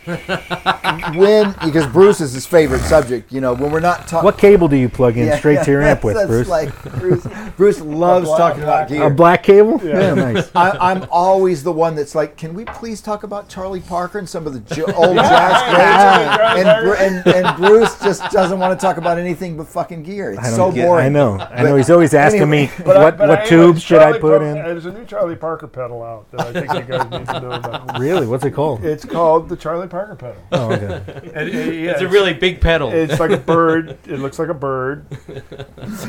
when, 1.15 1.51
because 1.63 1.86
Bruce 1.88 2.21
is 2.21 2.33
his 2.33 2.45
favorite 2.45 2.81
subject, 2.81 3.31
you 3.31 3.41
know, 3.41 3.53
when 3.53 3.71
we're 3.71 3.79
not 3.79 4.07
talking. 4.07 4.25
what 4.25 4.38
cable 4.38 4.67
do 4.67 4.75
you 4.75 4.89
plug 4.89 5.17
in 5.17 5.36
straight 5.38 5.63
to 5.63 5.71
your 5.71 5.81
amp 5.81 6.03
with, 6.03 6.15
Bruce? 6.27 6.47
Like 6.47 6.81
Bruce, 7.00 7.27
Bruce 7.55 7.81
loves 7.81 8.25
black- 8.27 8.38
talking 8.39 8.63
about 8.63 8.88
gear. 8.89 9.03
a 9.03 9.09
black 9.09 9.43
cable? 9.43 9.79
Yeah, 9.83 10.13
nice. 10.13 10.50
I, 10.55 10.71
I'm 10.71 11.05
always 11.12 11.63
the 11.63 11.71
one 11.71 11.95
that's 11.95 12.15
like, 12.15 12.38
can 12.38 12.53
we 12.53 12.65
please 12.65 13.01
talk 13.01 13.24
about 13.24 13.50
Charlie 13.50 13.79
Parker 13.81 14.17
and 14.19 14.27
some 14.27 14.47
of 14.47 14.53
the 14.53 14.75
jo- 14.75 14.86
old 14.95 15.15
jazz 15.17 15.74
greats? 15.75 16.65
And, 16.67 16.83
Bru- 16.86 16.93
and, 16.95 17.27
and 17.45 17.57
Bruce 17.62 18.00
just 18.00 18.24
doesn't 18.31 18.59
want 18.59 18.77
to 18.79 18.83
talk 18.83 18.97
about 18.97 19.17
anything 19.17 19.57
but 19.57 19.67
fucking 19.67 20.03
gear. 20.03 20.31
It's 20.31 20.39
I 20.39 20.50
don't 20.50 20.55
so 20.55 20.71
get, 20.71 20.86
boring. 20.88 21.05
I 21.05 21.09
know. 21.09 21.38
I 21.57 21.63
know. 21.63 21.75
He's 21.75 21.89
always 21.89 22.13
asking 22.13 22.43
anyway, 22.43 22.67
me 22.77 22.83
But 22.85 22.97
I- 22.97 23.03
what 23.03 23.17
but 23.17 23.29
what 23.29 23.39
I 23.41 23.45
tubes 23.45 23.81
should 23.81 23.99
I 24.01 24.13
put 24.19 24.39
Par- 24.39 24.43
in. 24.43 24.53
There's 24.55 24.85
a 24.85 24.91
new 24.91 25.05
Charlie 25.05 25.35
Parker 25.35 25.67
pedal 25.67 26.03
out 26.03 26.29
that 26.31 26.41
I 26.41 26.53
think 26.53 26.73
you 26.73 26.81
guys 26.97 27.09
need 27.11 27.27
to 27.27 27.39
know 27.41 27.51
about. 27.51 27.99
Really? 27.99 28.27
What's 28.27 28.45
it 28.45 28.51
called? 28.51 28.85
It's 28.85 29.03
called 29.03 29.49
the 29.49 29.55
Charlie 29.55 29.87
Parker 29.87 30.15
pedal. 30.15 30.41
Oh, 30.51 30.71
okay. 30.71 31.03
And, 31.37 31.49
and, 31.49 31.75
yeah, 31.75 31.91
It's 31.91 32.01
a 32.01 32.07
really 32.07 32.33
big 32.33 32.61
pedal. 32.61 32.91
It's 32.91 33.19
like 33.19 33.31
a 33.31 33.37
bird. 33.37 33.97
It 34.07 34.19
looks 34.19 34.39
like 34.39 34.49
a 34.49 34.53
bird. 34.53 35.05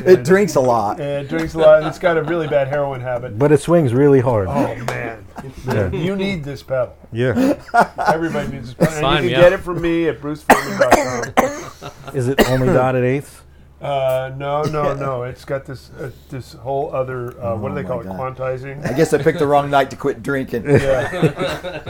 It 0.05 0.23
drinks 0.23 0.55
a 0.55 0.59
lot. 0.61 0.99
And 0.99 1.25
it 1.25 1.29
drinks 1.29 1.53
a 1.55 1.57
lot. 1.59 1.79
And 1.79 1.87
it's 1.87 1.99
got 1.99 2.17
a 2.17 2.23
really 2.23 2.47
bad 2.47 2.67
heroin 2.67 3.01
habit. 3.01 3.37
But 3.37 3.51
it 3.51 3.59
swings 3.59 3.93
really 3.93 4.19
hard. 4.21 4.47
Oh 4.47 4.75
man, 4.85 5.25
Yeah. 5.67 5.91
you 5.91 6.15
need 6.15 6.43
this 6.43 6.63
pedal. 6.63 6.95
Yeah. 7.11 7.59
Everybody 8.07 8.49
needs 8.49 8.73
this 8.75 8.89
pedal. 8.89 9.07
And 9.09 9.23
you 9.25 9.29
me 9.29 9.33
can 9.35 9.41
get 9.41 9.53
up. 9.53 9.59
it 9.59 9.63
from 9.63 9.81
me 9.81 10.07
at 10.07 10.19
brucefurman.com. 10.21 12.15
Is 12.15 12.27
it 12.27 12.47
only 12.49 12.67
dotted 12.67 13.03
eighths? 13.03 13.41
Uh, 13.81 14.33
no, 14.37 14.63
no, 14.63 14.93
no. 15.05 15.23
It's 15.23 15.45
got 15.45 15.65
this 15.65 15.89
uh, 15.91 16.11
this 16.29 16.53
whole 16.53 16.93
other 16.93 17.39
uh, 17.41 17.55
what 17.55 17.69
do 17.69 17.75
they 17.75 17.83
Oh, 17.85 17.87
call 17.87 18.01
it? 18.01 18.05
my 18.07 18.31
God. 18.31 18.85
I 18.85 18.93
guess 18.93 19.13
I 19.13 19.23
picked 19.23 19.39
the 19.39 19.47
wrong 19.47 19.69
night 19.69 19.89
to 19.91 19.95
quit 19.95 20.21
drinking. 20.21 20.69
Yeah. 20.69 21.81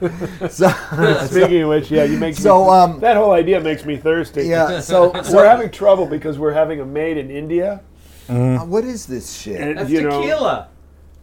So, 0.48 0.68
Speaking 1.26 1.62
of 1.62 1.68
which, 1.70 1.90
yeah, 1.90 2.04
you 2.04 2.18
make 2.18 2.34
So, 2.36 2.64
me, 2.64 2.70
um, 2.70 3.00
that 3.00 3.16
whole 3.16 3.32
idea 3.32 3.60
makes 3.60 3.84
me 3.84 3.96
thirsty. 3.96 4.44
yeah. 4.44 4.80
So, 4.80 5.10
we're 5.32 5.48
having 5.48 5.70
trouble 5.70 6.06
because 6.06 6.38
we're 6.38 6.52
having 6.52 6.80
a 6.80 6.84
made 6.84 7.16
in 7.16 7.30
India, 7.30 7.80
uh, 8.28 8.58
what 8.58 8.84
is 8.84 9.06
this 9.06 9.36
shit? 9.36 9.60
and 9.60 9.78
That's 9.78 9.90
you 9.90 10.02
know, 10.02 10.20
tequila. 10.20 10.68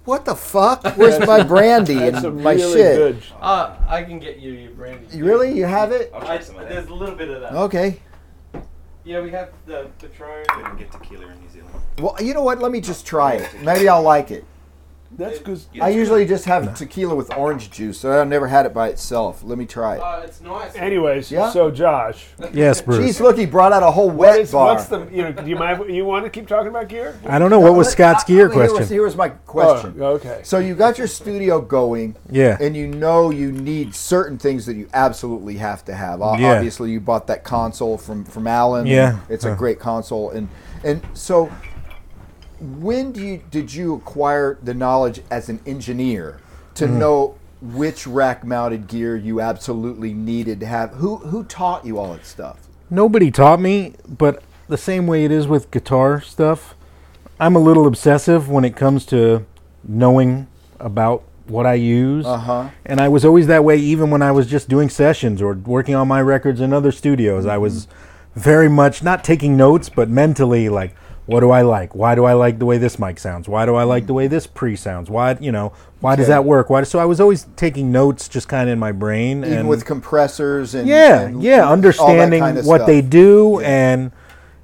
What 0.05 0.25
the 0.25 0.35
fuck? 0.35 0.83
Where's 0.97 1.19
my 1.25 1.41
brandy 1.43 1.95
That's 1.95 2.17
and 2.17 2.21
some 2.23 2.43
my 2.43 2.53
really 2.53 2.73
shit? 2.73 2.95
good. 2.97 3.23
Uh, 3.41 3.75
I 3.87 4.03
can 4.03 4.19
get 4.19 4.37
you 4.39 4.51
your 4.51 4.71
brandy. 4.71 5.17
You 5.17 5.25
Really? 5.25 5.57
You 5.57 5.65
have 5.65 5.91
it? 5.91 6.11
I'll 6.13 6.21
try 6.21 6.39
some 6.39 6.55
of 6.57 6.61
that. 6.63 6.69
there's 6.69 6.87
a 6.89 6.93
little 6.93 7.15
bit 7.15 7.29
of 7.29 7.41
that. 7.41 7.53
Okay. 7.53 7.99
Yeah, 9.05 9.21
we 9.21 9.29
have 9.29 9.51
the 9.67 9.87
Patron. 9.99 10.45
We 10.57 10.63
don't 10.63 10.79
get 10.79 10.91
tequila 10.91 11.27
in 11.27 11.39
New 11.39 11.49
Zealand. 11.49 11.75
Well, 11.99 12.15
you 12.19 12.33
know 12.33 12.41
what? 12.41 12.59
Let 12.59 12.71
me 12.71 12.81
just 12.81 13.05
try 13.05 13.33
it. 13.33 13.61
Maybe 13.61 13.87
I'll 13.87 14.01
like 14.01 14.31
it. 14.31 14.43
That's 15.17 15.37
because 15.39 15.67
I 15.81 15.89
usually 15.89 16.25
just 16.25 16.45
have 16.45 16.75
tequila 16.77 17.15
with 17.15 17.33
orange 17.35 17.71
juice, 17.71 17.99
so 17.99 18.21
I've 18.21 18.27
never 18.27 18.47
had 18.47 18.65
it 18.65 18.73
by 18.73 18.89
itself. 18.89 19.43
Let 19.43 19.57
me 19.57 19.65
try 19.65 19.95
it. 19.95 20.01
Uh, 20.01 20.21
it's 20.25 20.41
nice. 20.41 20.75
Anyways, 20.75 21.31
Yeah? 21.31 21.49
so 21.51 21.71
Josh, 21.71 22.25
Yes, 22.53 22.81
Bruce. 22.81 23.17
Jeez, 23.17 23.19
look, 23.21 23.37
he 23.37 23.45
brought 23.45 23.71
out 23.71 23.81
a 23.83 23.91
whole 23.91 24.09
what 24.09 24.17
wet 24.17 24.39
is, 24.39 24.51
bar. 24.51 24.75
what's 24.75 24.87
the 24.87 25.07
you 25.11 25.23
know? 25.23 25.31
Do 25.31 25.47
you 25.49 25.55
mind? 25.55 25.89
You 25.93 26.05
want 26.05 26.25
to 26.25 26.29
keep 26.29 26.47
talking 26.47 26.67
about 26.67 26.89
gear? 26.89 27.17
I 27.27 27.39
don't 27.39 27.49
know 27.49 27.59
what 27.59 27.75
was 27.75 27.87
Let- 27.87 27.93
Scott's 27.93 28.23
uh, 28.23 28.27
gear 28.27 28.49
here 28.51 28.61
was- 28.63 28.71
question. 28.73 28.93
Here 28.95 29.03
was 29.03 29.15
my 29.15 29.29
question. 29.29 29.95
Oh, 29.99 30.05
okay. 30.15 30.41
So 30.43 30.57
you 30.59 30.75
got 30.75 30.97
your 30.97 31.07
studio 31.07 31.61
going, 31.61 32.15
Yeah. 32.29 32.57
and 32.59 32.75
you 32.75 32.87
know 32.87 33.29
you 33.29 33.51
need 33.51 33.95
certain 33.95 34.37
things 34.37 34.65
that 34.65 34.75
you 34.75 34.87
absolutely 34.93 35.55
have 35.57 35.85
to 35.85 35.93
have. 35.95 36.21
O- 36.21 36.35
Yeah. 36.37 36.55
Obviously, 36.55 36.91
you 36.91 36.99
bought 36.99 37.27
that 37.27 37.43
console 37.43 37.97
from 37.97 38.25
from 38.25 38.47
Alan. 38.47 38.85
Yeah. 38.85 39.19
it's 39.29 39.45
a 39.45 39.51
Uh. 39.51 39.55
great 39.55 39.79
console, 39.79 40.29
and 40.31 40.49
and 40.83 41.01
so 41.13 41.49
when 42.59 43.11
do 43.11 43.21
you 43.21 43.41
did 43.49 43.73
you 43.73 43.95
acquire 43.95 44.57
the 44.61 44.73
knowledge 44.73 45.21
as 45.31 45.49
an 45.49 45.59
engineer 45.65 46.39
to 46.75 46.85
Mm-hmm. 46.85 46.99
know 46.99 47.35
which 47.61 48.05
rack 48.05 48.43
mounted 48.43 48.87
gear 48.87 49.15
you 49.15 49.41
absolutely 49.41 50.13
needed 50.13 50.59
to 50.59 50.65
have? 50.65 50.91
Who 50.91 51.17
who 51.17 51.43
taught 51.43 51.85
you 51.85 51.97
all 51.97 52.13
that 52.13 52.25
stuff? 52.25 52.59
Nobody 52.89 53.31
taught 53.31 53.59
me, 53.59 53.93
but 54.07 54.43
the 54.67 54.77
same 54.77 55.07
way 55.07 55.25
it 55.25 55.31
is 55.31 55.47
with 55.47 55.71
guitar 55.71 56.21
stuff, 56.21 56.75
I'm 57.39 57.55
a 57.55 57.59
little 57.59 57.87
obsessive 57.87 58.49
when 58.49 58.63
it 58.63 58.75
comes 58.75 59.05
to 59.07 59.45
knowing 59.83 60.47
about 60.79 61.23
what 61.47 61.65
I 61.65 61.75
use. 61.75 62.25
Uh-huh. 62.25 62.69
And 62.85 62.99
I 62.99 63.07
was 63.07 63.23
always 63.25 63.47
that 63.47 63.63
way 63.63 63.77
even 63.77 64.09
when 64.09 64.21
I 64.21 64.31
was 64.31 64.47
just 64.47 64.67
doing 64.67 64.89
sessions 64.89 65.41
or 65.41 65.53
working 65.53 65.95
on 65.95 66.07
my 66.07 66.21
records 66.21 66.59
in 66.61 66.73
other 66.73 66.91
studios. 66.91 67.45
I 67.45 67.57
was 67.57 67.87
very 68.35 68.69
much 68.69 69.03
not 69.03 69.23
taking 69.23 69.55
notes, 69.55 69.89
but 69.89 70.09
mentally 70.09 70.69
like, 70.69 70.95
what 71.25 71.39
do 71.39 71.49
I 71.49 71.61
like? 71.61 71.95
Why 71.95 72.13
do 72.15 72.25
I 72.25 72.33
like 72.33 72.59
the 72.59 72.65
way 72.65 72.77
this 72.77 72.99
mic 72.99 73.17
sounds? 73.19 73.47
Why 73.47 73.65
do 73.65 73.75
I 73.75 73.83
like 73.83 74.05
the 74.05 74.13
way 74.13 74.27
this 74.27 74.45
pre 74.45 74.75
sounds? 74.75 75.09
Why, 75.09 75.35
you 75.39 75.51
know, 75.51 75.73
why 75.99 76.15
does 76.15 76.27
that 76.27 76.45
work? 76.45 76.69
Why? 76.69 76.83
So 76.83 76.99
I 76.99 77.05
was 77.05 77.19
always 77.19 77.47
taking 77.55 77.91
notes 77.91 78.27
just 78.29 78.47
kind 78.47 78.69
of 78.69 78.73
in 78.73 78.79
my 78.79 78.91
brain. 78.91 79.39
Even 79.43 79.59
and 79.59 79.69
with 79.69 79.85
compressors 79.85 80.75
and 80.75 80.87
yeah, 80.87 81.21
and 81.21 81.41
yeah, 81.41 81.67
understanding 81.69 82.41
kind 82.41 82.57
of 82.57 82.65
what 82.65 82.79
stuff. 82.79 82.87
they 82.87 83.01
do, 83.01 83.59
Yeah. 83.61 83.67
and 83.67 84.11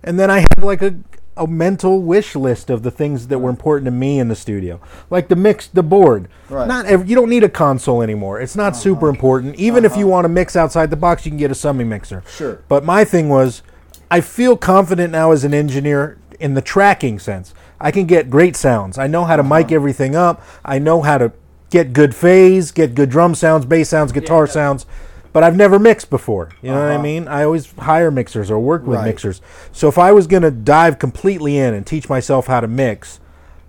and 0.03 0.19
then 0.19 0.29
I 0.29 0.39
had 0.39 0.63
like 0.63 0.81
a 0.81 0.95
a 1.37 1.47
mental 1.47 2.01
wish 2.01 2.35
list 2.35 2.69
of 2.69 2.83
the 2.83 2.91
things 2.91 3.27
that 3.29 3.39
were 3.39 3.49
important 3.49 3.85
to 3.85 3.91
me 3.91 4.19
in 4.19 4.27
the 4.27 4.35
studio, 4.35 4.79
like 5.09 5.29
the 5.29 5.35
mix, 5.35 5.65
the 5.65 5.81
board. 5.81 6.27
Right. 6.49 6.59
Uh-huh. 6.59 6.65
Not 6.67 6.85
every, 6.85 7.07
you 7.07 7.15
don't 7.15 7.29
need 7.29 7.43
a 7.43 7.49
console 7.49 8.01
anymore. 8.03 8.39
It's 8.41 8.55
not 8.55 8.75
super 8.75 9.07
important. 9.07 9.55
Even 9.55 9.85
if 9.85 9.95
you 9.95 10.05
want 10.07 10.25
to 10.25 10.29
mix 10.29 10.55
outside 10.55 10.89
the 10.91 10.97
box, 10.97 11.25
you 11.25 11.31
can 11.31 11.37
get 11.39 11.49
a 11.49 11.55
summing 11.55 11.87
mixer. 11.89 12.21
Sure. 12.29 12.61
But 12.67 12.83
my 12.83 13.05
thing 13.05 13.29
was, 13.29 13.63
I 14.11 14.19
feel 14.19 14.57
confident 14.57 15.13
now 15.13 15.31
as 15.31 15.45
an 15.45 15.53
engineer 15.53 16.17
in 16.41 16.53
the 16.55 16.61
tracking 16.61 17.19
sense. 17.19 17.53
I 17.79 17.91
can 17.91 18.05
get 18.05 18.29
great 18.29 18.55
sounds. 18.55 18.97
I 18.97 19.07
know 19.07 19.23
how 19.25 19.35
to 19.35 19.41
Uh-huh. 19.43 19.57
mic 19.59 19.71
everything 19.71 20.15
up. 20.15 20.41
I 20.65 20.79
know 20.79 21.01
how 21.01 21.17
to 21.17 21.31
get 21.69 21.93
good 21.93 22.13
phase, 22.15 22.71
get 22.71 22.95
good 22.95 23.09
drum 23.09 23.33
sounds, 23.35 23.65
bass 23.65 23.89
sounds, 23.89 24.11
guitar 24.11 24.45
yeah. 24.45 24.51
sounds. 24.51 24.85
But 25.33 25.43
I've 25.43 25.55
never 25.55 25.79
mixed 25.79 26.09
before. 26.09 26.49
You 26.61 26.71
know 26.71 26.79
what 26.81 26.89
I 26.89 26.95
Uh-huh. 26.95 27.03
mean? 27.03 27.27
I 27.29 27.43
always 27.45 27.71
hire 27.79 28.11
mixers 28.11 28.51
or 28.51 28.59
work 28.59 28.85
with 28.85 28.97
Right. 28.97 29.05
mixers. 29.05 29.41
So 29.71 29.87
if 29.87 29.97
I 29.97 30.11
was 30.11 30.27
going 30.27 30.43
to 30.43 30.51
dive 30.51 30.99
completely 30.99 31.57
in 31.57 31.73
and 31.73 31.85
teach 31.85 32.09
myself 32.09 32.47
how 32.47 32.59
to 32.59 32.67
mix, 32.67 33.19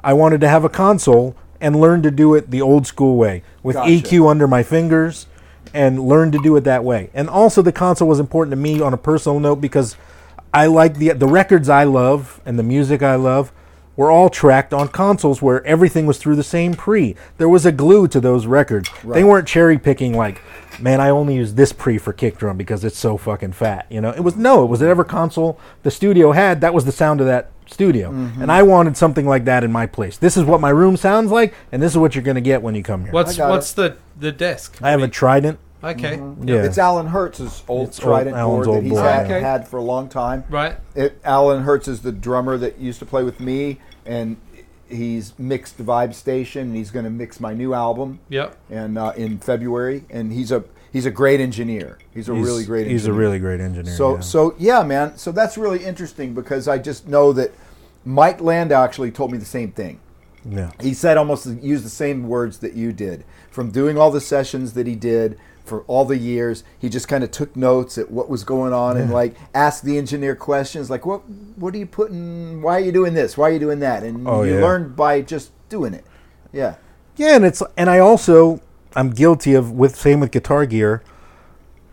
I 0.02 0.12
wanted 0.14 0.40
to 0.40 0.48
have 0.48 0.64
a 0.64 0.68
console 0.68 1.36
and 1.60 1.76
learn 1.80 2.02
to 2.02 2.10
do 2.10 2.34
it 2.34 2.50
the 2.50 2.60
old 2.60 2.88
school 2.88 3.16
way 3.16 3.44
with 3.62 3.76
Gotcha. 3.76 3.90
EQ 3.92 4.28
under 4.28 4.48
my 4.48 4.64
fingers 4.64 5.26
and 5.72 6.00
learn 6.00 6.32
to 6.32 6.38
do 6.42 6.56
it 6.56 6.64
that 6.64 6.82
way. 6.82 7.08
And 7.14 7.30
also 7.30 7.62
the 7.62 7.70
console 7.70 8.08
was 8.08 8.18
important 8.18 8.50
to 8.50 8.56
me 8.56 8.80
on 8.80 8.92
a 8.92 8.96
personal 8.96 9.38
note 9.38 9.60
because 9.60 9.94
I 10.54 10.66
like 10.66 10.96
the 10.96 11.10
the 11.12 11.26
records 11.26 11.68
I 11.68 11.84
love 11.84 12.40
and 12.44 12.58
the 12.58 12.62
music 12.62 13.02
I 13.02 13.14
love 13.14 13.52
were 13.96 14.10
all 14.10 14.30
tracked 14.30 14.72
on 14.72 14.88
consoles 14.88 15.42
where 15.42 15.64
everything 15.66 16.06
was 16.06 16.16
through 16.18 16.36
the 16.36 16.42
same 16.42 16.74
pre. 16.74 17.14
There 17.38 17.48
was 17.48 17.66
a 17.66 17.72
glue 17.72 18.08
to 18.08 18.20
those 18.20 18.46
records. 18.46 18.88
They 19.04 19.22
weren't 19.22 19.46
cherry 19.46 19.78
picking 19.78 20.16
like, 20.16 20.40
man, 20.80 20.98
I 21.00 21.10
only 21.10 21.34
use 21.34 21.54
this 21.54 21.72
pre 21.72 21.98
for 21.98 22.12
kick 22.14 22.38
drum 22.38 22.56
because 22.56 22.84
it's 22.84 22.96
so 22.98 23.16
fucking 23.18 23.52
fat. 23.52 23.86
You 23.90 24.00
know, 24.00 24.10
it 24.10 24.20
was 24.20 24.34
no, 24.36 24.64
it 24.64 24.68
was 24.68 24.80
whatever 24.80 25.04
console 25.04 25.58
the 25.82 25.90
studio 25.90 26.32
had. 26.32 26.60
That 26.62 26.72
was 26.74 26.84
the 26.86 26.92
sound 26.92 27.20
of 27.20 27.26
that 27.26 27.50
studio, 27.66 28.10
Mm-hmm. 28.10 28.42
and 28.42 28.52
I 28.52 28.62
wanted 28.62 28.96
something 28.98 29.26
like 29.26 29.44
that 29.46 29.64
in 29.64 29.72
my 29.72 29.86
place. 29.86 30.18
This 30.18 30.36
is 30.36 30.44
what 30.44 30.60
my 30.60 30.68
room 30.70 30.96
sounds 30.96 31.30
like, 31.30 31.54
and 31.70 31.82
this 31.82 31.92
is 31.92 31.96
what 31.98 32.14
you're 32.14 32.24
going 32.24 32.34
to 32.34 32.40
get 32.42 32.60
when 32.60 32.74
you 32.74 32.82
come 32.82 33.04
here. 33.04 33.12
What's 33.12 33.34
I 33.34 33.44
got 33.44 33.50
what's 33.50 33.72
the 33.72 33.96
the 34.18 34.32
desk? 34.32 34.78
I 34.82 34.90
have 34.90 35.02
a 35.02 35.08
Trident. 35.08 35.58
Okay. 35.84 36.20
Yeah, 36.44 36.62
It's 36.62 36.78
Alan 36.78 37.06
Hertz's 37.08 37.62
old 37.68 37.88
It's 37.88 37.98
Trident 37.98 38.36
Alan's 38.36 38.66
board 38.66 38.78
that 38.78 38.82
he's 38.84 38.92
board, 38.92 39.04
had, 39.04 39.30
yeah. 39.30 39.38
had 39.40 39.66
for 39.68 39.78
a 39.78 39.82
long 39.82 40.08
time. 40.08 40.44
Right. 40.48 40.76
It, 40.94 41.18
Alan 41.24 41.62
Hertz 41.64 41.88
is 41.88 42.02
the 42.02 42.12
drummer 42.12 42.56
that 42.58 42.78
used 42.78 42.98
to 43.00 43.06
play 43.06 43.24
with 43.24 43.40
me, 43.40 43.80
and 44.06 44.36
he's 44.88 45.36
mixed 45.38 45.78
Vibe 45.78 46.14
Station, 46.14 46.62
and 46.68 46.76
he's 46.76 46.90
going 46.90 47.04
to 47.04 47.10
mix 47.10 47.40
my 47.40 47.52
new 47.54 47.74
album, 47.74 48.20
Yep. 48.28 48.56
and 48.70 48.96
uh, 48.98 49.12
in 49.16 49.38
February. 49.38 50.04
And 50.10 50.32
he's 50.32 50.52
a 50.52 50.62
he's 50.92 51.06
a 51.06 51.10
great 51.10 51.40
engineer. 51.40 51.98
He's 52.14 52.28
a 52.28 52.34
He's- 52.34 52.46
really 52.46 52.64
great. 52.64 52.86
He's 52.86 53.04
a 53.06 53.08
engineer. 53.08 53.20
really 53.20 53.38
great 53.38 53.60
engineer. 53.60 53.94
So 53.96 54.14
yeah. 54.16 54.20
so 54.20 54.54
yeah, 54.58 54.82
man. 54.82 55.16
So 55.16 55.32
that's 55.32 55.56
really 55.58 55.84
interesting 55.84 56.34
because 56.34 56.68
I 56.68 56.78
just 56.78 57.08
know 57.08 57.32
that 57.32 57.50
Mike 58.04 58.40
Landau 58.40 58.82
actually 58.84 59.10
told 59.10 59.32
me 59.32 59.38
the 59.38 59.44
same 59.44 59.72
thing. 59.72 59.98
yeah. 60.44 60.70
He 60.80 60.92
said 60.94 61.16
almost 61.16 61.46
used 61.46 61.84
the 61.84 61.88
same 61.90 62.28
words 62.28 62.58
that 62.58 62.74
you 62.74 62.92
did. 62.92 63.24
From 63.50 63.70
doing 63.70 63.96
all 63.98 64.10
the 64.10 64.20
sessions 64.20 64.72
that 64.74 64.86
he 64.86 64.94
did 64.94 65.38
for 65.64 65.82
all 65.82 66.04
the 66.04 66.16
years, 66.18 66.64
he 66.78 66.88
just 66.88 67.08
kind 67.08 67.22
of 67.24 67.30
took 67.30 67.54
notes 67.56 67.98
at 67.98 68.10
what 68.10 68.28
was 68.28 68.44
going 68.44 68.72
on 68.72 68.96
and 68.96 69.12
like 69.12 69.36
asked 69.54 69.84
the 69.84 69.96
engineer 69.98 70.34
questions 70.34 70.90
like, 70.90 71.06
"What 71.06 71.28
what 71.56 71.74
are 71.74 71.78
you 71.78 71.86
putting? 71.86 72.62
Why 72.62 72.76
are 72.76 72.80
you 72.80 72.92
doing 72.92 73.14
this? 73.14 73.36
Why 73.36 73.50
are 73.50 73.52
you 73.52 73.58
doing 73.58 73.80
that?" 73.80 74.02
And 74.02 74.26
Oh, 74.26 74.42
you 74.42 74.54
yeah. 74.54 74.60
learned 74.60 74.96
by 74.96 75.20
just 75.20 75.50
doing 75.68 75.94
it. 75.94 76.04
Yeah. 76.52 76.74
Yeah, 77.16 77.36
and 77.36 77.44
it's 77.44 77.62
and 77.76 77.88
I 77.90 77.98
also 77.98 78.60
I'm 78.96 79.10
guilty 79.10 79.54
of 79.54 79.70
with 79.70 79.96
same 79.96 80.20
with 80.20 80.30
guitar 80.30 80.66
gear. 80.66 81.02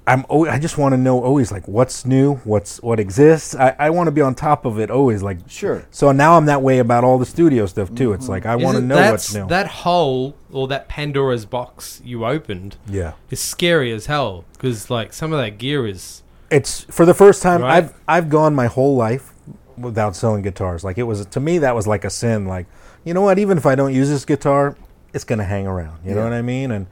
I'm 0.09 0.25
al- 0.27 0.49
I 0.49 0.57
just 0.57 0.79
want 0.79 0.93
to 0.93 0.97
know 0.97 1.23
always 1.23 1.51
like 1.51 1.67
what's 1.67 2.03
new, 2.03 2.35
what's 2.37 2.81
what 2.81 2.99
exists. 2.99 3.53
I, 3.53 3.75
I 3.77 3.89
want 3.91 4.07
to 4.07 4.11
be 4.11 4.21
on 4.21 4.33
top 4.33 4.65
of 4.65 4.79
it 4.79 4.89
always. 4.89 5.21
Like 5.21 5.37
Sure. 5.47 5.85
So 5.91 6.11
now 6.11 6.35
I'm 6.35 6.47
that 6.47 6.63
way 6.63 6.79
about 6.79 7.03
all 7.03 7.19
the 7.19 7.27
studio 7.27 7.67
stuff 7.67 7.93
too. 7.93 8.13
It's 8.13 8.23
mm-hmm. 8.23 8.31
like 8.31 8.45
I 8.47 8.55
want 8.55 8.77
to 8.77 8.83
know 8.83 9.11
what's 9.11 9.33
new. 9.35 9.47
That 9.47 9.67
hole 9.67 10.35
or 10.51 10.67
that 10.69 10.87
Pandora's 10.87 11.45
box 11.45 12.01
you 12.03 12.25
opened 12.25 12.77
yeah, 12.87 13.13
is 13.29 13.39
scary 13.39 13.91
as 13.91 14.07
hell 14.07 14.45
because 14.53 14.89
like 14.89 15.13
some 15.13 15.31
of 15.31 15.39
that 15.39 15.59
gear 15.59 15.85
is 15.85 16.23
it's 16.49 16.85
for 16.85 17.05
the 17.05 17.13
first 17.13 17.43
time 17.43 17.61
Right. 17.61 17.77
I've 17.77 17.93
I've 18.07 18.29
gone 18.29 18.55
my 18.55 18.65
whole 18.65 18.95
life 18.95 19.33
without 19.77 20.15
selling 20.15 20.41
guitars. 20.41 20.83
Like 20.83 20.97
it 20.97 21.03
was 21.03 21.23
to 21.23 21.39
me 21.39 21.59
that 21.59 21.75
was 21.75 21.85
like 21.85 22.03
a 22.03 22.09
sin. 22.09 22.47
Like 22.47 22.65
you 23.03 23.13
know 23.13 23.21
what? 23.21 23.37
Even 23.37 23.59
if 23.59 23.67
I 23.67 23.75
don't 23.75 23.93
use 23.93 24.09
this 24.09 24.25
guitar, 24.25 24.75
it's 25.13 25.23
gonna 25.23 25.43
hang 25.43 25.67
around. 25.67 25.99
You 26.03 26.15
know 26.15 26.23
what 26.23 26.33
I 26.33 26.41
mean? 26.41 26.71
And 26.71 26.87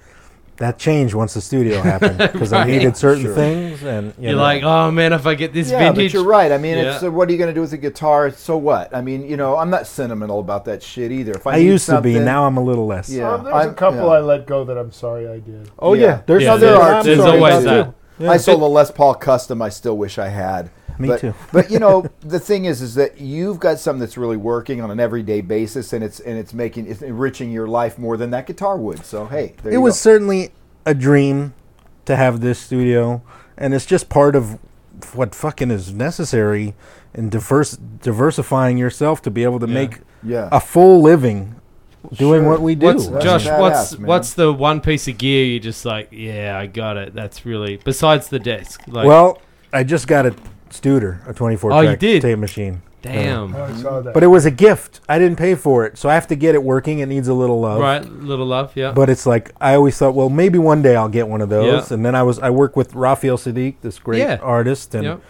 that 0.58 0.78
changed 0.80 1.14
once 1.14 1.34
the 1.36 1.42
studio 1.42 1.82
happened 1.92 2.18
because 2.18 2.52
I 2.54 2.60
Right. 2.62 2.68
needed 2.70 2.98
certain 2.98 3.24
Sure. 3.24 3.36
things. 3.36 3.84
And 3.84 4.08
you 4.18 4.30
you're 4.30 4.36
know, 4.38 4.42
like, 4.42 4.64
oh 4.64 4.92
man, 4.92 5.14
if 5.14 5.26
I 5.28 5.36
get 5.36 5.54
this 5.54 5.70
Yeah, 5.72 5.80
vintage, 5.80 6.12
but 6.12 6.14
you're 6.20 6.28
right. 6.28 6.52
I 6.52 6.58
mean, 6.58 6.78
Yeah. 6.78 6.96
it's, 6.96 7.04
uh, 7.04 7.12
what 7.12 7.30
are 7.30 7.32
you 7.32 7.38
going 7.38 7.50
to 7.50 7.54
do 7.54 7.62
with 7.62 7.74
a 7.74 7.78
guitar? 7.78 8.32
So 8.32 8.58
what? 8.58 8.94
I 8.96 9.02
mean, 9.02 9.28
you 9.28 9.38
know, 9.38 9.56
I'm 9.58 9.70
not 9.70 9.88
sentimental 9.88 10.40
about 10.40 10.66
that 10.66 10.82
shit 10.84 11.12
either. 11.12 11.32
If 11.34 11.46
I, 11.48 11.54
I 11.54 11.58
used 11.58 11.86
to 11.88 12.02
be. 12.02 12.14
something- 12.14 12.26
Now 12.26 12.46
I'm 12.46 12.58
a 12.58 12.64
little 12.64 12.86
less. 12.88 13.10
Yeah. 13.10 13.32
Um, 13.34 13.44
there's 13.44 13.56
I'm- 13.56 13.70
a 13.70 13.74
couple 13.74 14.00
yeah. 14.00 14.06
I 14.14 14.20
let 14.20 14.46
go 14.48 14.64
that 14.66 14.78
I'm 14.78 14.92
sorry 14.92 15.28
I 15.28 15.40
did. 15.40 15.70
Oh 15.80 15.94
Yeah. 15.94 16.06
yeah, 16.06 16.20
there's 16.26 16.44
Yeah, 16.44 16.58
there 16.58 16.70
there's, 16.72 16.80
are 16.80 16.94
I'm 16.96 17.06
there's 17.06 17.20
always 17.20 17.64
that. 17.64 17.94
Yeah. 18.20 18.32
I 18.32 18.38
sold 18.38 18.62
a 18.62 18.66
Les 18.66 18.90
Paul 18.92 19.14
Custom. 19.16 19.62
I 19.62 19.70
still 19.70 19.96
wish 19.98 20.18
I 20.18 20.30
had. 20.30 20.70
Me 21.00 21.08
but, 21.10 21.20
too. 21.20 21.34
but 21.52 21.70
you 21.72 21.80
know, 21.80 22.06
the 22.22 22.40
thing 22.40 22.66
is, 22.66 22.82
is 22.82 22.96
that 22.96 23.20
you've 23.20 23.60
got 23.60 23.80
something 23.80 24.00
that's 24.00 24.18
really 24.18 24.38
working 24.38 24.82
on 24.82 24.90
an 24.92 25.00
everyday 25.00 25.42
basis, 25.42 25.94
and 25.94 26.04
it's 26.04 26.20
and 26.20 26.38
it's 26.38 26.54
making 26.54 26.88
it's 26.88 27.02
enriching 27.02 27.52
your 27.52 27.68
life 27.68 27.98
more 27.98 28.18
than 28.18 28.32
that 28.32 28.48
guitar 28.48 28.78
would. 28.78 29.06
So 29.06 29.26
hey, 29.28 29.54
there 29.64 29.72
it 29.72 29.76
you 29.76 29.82
was 29.82 29.94
go. 29.96 29.98
certainly 30.12 30.50
a 30.86 30.94
dream 30.94 31.54
to 32.06 32.16
have 32.16 32.42
this 32.42 32.60
studio, 32.60 33.22
and 33.58 33.74
it's 33.74 33.86
just 33.86 34.10
part 34.10 34.36
of 34.36 34.60
what 35.14 35.36
fucking 35.36 35.70
is 35.70 35.94
necessary 35.94 36.74
in 37.14 37.30
diverse 37.30 37.72
diversifying 37.78 38.78
yourself 38.78 39.22
to 39.22 39.30
be 39.32 39.44
able 39.44 39.60
to 39.60 39.68
Yeah. 39.68 39.74
make 39.74 40.00
yeah. 40.24 40.50
a 40.52 40.60
full 40.60 41.02
living 41.02 41.56
doing 42.14 42.42
Sure. 42.42 42.50
what 42.50 42.62
we 42.62 42.74
do. 42.76 42.86
What's 42.88 43.08
Josh? 43.08 43.46
badass, 43.46 43.60
what's 43.60 43.98
man. 44.00 44.08
what's 44.08 44.34
the 44.34 44.54
one 44.54 44.82
piece 44.82 45.08
of 45.08 45.18
gear 45.18 45.46
you 45.46 45.60
just 45.60 45.86
like? 45.86 46.08
Yeah, 46.12 46.58
I 46.58 46.66
got 46.68 46.98
it. 46.98 47.14
That's 47.14 47.46
really 47.46 47.80
besides 47.84 48.30
the 48.30 48.40
desk. 48.40 48.82
Like, 48.88 49.06
well, 49.08 49.40
I 49.74 49.84
just 49.84 50.08
got 50.08 50.26
a 50.26 50.34
Studer, 50.72 51.28
a 51.28 51.34
24 51.34 51.72
Oh, 51.72 51.80
you 51.82 51.88
track 51.90 52.00
did? 52.00 52.22
tape 52.22 52.40
machine. 52.40 52.82
damn. 53.02 53.56
Oh, 53.56 53.64
I 53.64 53.74
saw 53.74 54.02
that. 54.02 54.14
But 54.14 54.24
it 54.24 54.28
was 54.28 54.46
a 54.46 54.52
gift. 54.52 55.00
I 55.08 55.18
didn't 55.20 55.38
pay 55.38 55.56
for 55.56 55.86
it, 55.86 55.98
so 55.98 56.10
I 56.10 56.14
have 56.16 56.28
to 56.28 56.36
get 56.36 56.56
it 56.56 56.64
working. 56.64 57.00
It 57.00 57.06
needs 57.08 57.28
a 57.28 57.34
little 57.34 57.60
love. 57.62 57.80
Right, 57.80 58.04
little 58.04 58.46
love. 58.48 58.72
Yeah. 58.76 58.92
But 58.92 59.10
it's 59.10 59.26
like 59.26 59.52
I 59.62 59.76
always 59.76 59.98
thought, 59.98 60.14
well, 60.16 60.30
maybe 60.30 60.58
one 60.60 60.82
day 60.82 60.96
I'll 60.96 61.08
get 61.10 61.28
one 61.28 61.42
of 61.42 61.50
those. 61.50 61.90
Yeah. 61.90 61.96
And 61.96 62.06
then 62.06 62.16
I 62.16 62.24
was 62.24 62.40
I 62.40 62.50
work 62.50 62.76
with 62.76 62.94
Raphael 62.96 63.38
Saadiq, 63.38 63.76
this 63.82 64.00
great 64.00 64.20
Yeah. 64.20 64.40
artist, 64.42 64.94
and 64.96 65.04
Yep. 65.06 65.22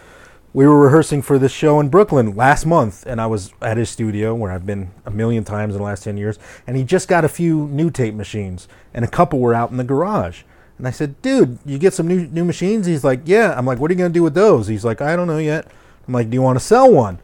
we 0.54 0.66
were 0.66 0.80
rehearsing 0.80 1.22
for 1.22 1.38
this 1.38 1.52
show 1.52 1.80
in 1.80 1.90
Brooklyn 1.90 2.36
last 2.36 2.66
month, 2.66 3.04
and 3.06 3.22
I 3.22 3.28
was 3.28 3.52
at 3.62 3.78
his 3.78 3.90
studio 3.90 4.34
where 4.34 4.52
I've 4.52 4.66
been 4.66 4.90
a 5.06 5.12
million 5.12 5.44
times 5.44 5.76
in 5.76 5.80
the 5.80 5.86
last 5.86 6.04
10 6.04 6.18
years, 6.18 6.40
and 6.66 6.78
he 6.78 6.84
just 6.84 7.08
got 7.08 7.24
a 7.24 7.30
few 7.30 7.68
new 7.68 7.92
tape 7.92 8.16
machines, 8.16 8.68
and 8.94 9.06
a 9.06 9.08
couple 9.10 9.40
were 9.40 9.54
out 9.54 9.70
in 9.70 9.78
the 9.78 9.84
garage. 9.84 10.42
And 10.78 10.88
I 10.88 10.92
said, 10.92 11.20
dude, 11.22 11.58
you 11.66 11.78
get 11.80 11.94
some 11.94 12.08
new, 12.08 12.28
new 12.28 12.46
machines? 12.46 12.86
He's 12.86 13.04
like, 13.04 13.22
yeah. 13.26 13.54
I'm 13.58 13.66
like, 13.66 13.80
what 13.80 13.90
are 13.90 13.94
you 13.94 13.98
going 13.98 14.12
to 14.12 14.14
do 14.14 14.24
with 14.24 14.36
those? 14.36 14.68
He's 14.68 14.86
like, 14.86 15.02
I 15.02 15.16
don't 15.16 15.28
know 15.28 15.40
yet. 15.40 15.68
I'm 16.08 16.14
like, 16.14 16.30
do 16.30 16.36
you 16.36 16.42
want 16.42 16.60
to 16.60 16.64
sell 16.64 16.92
one? 16.92 17.18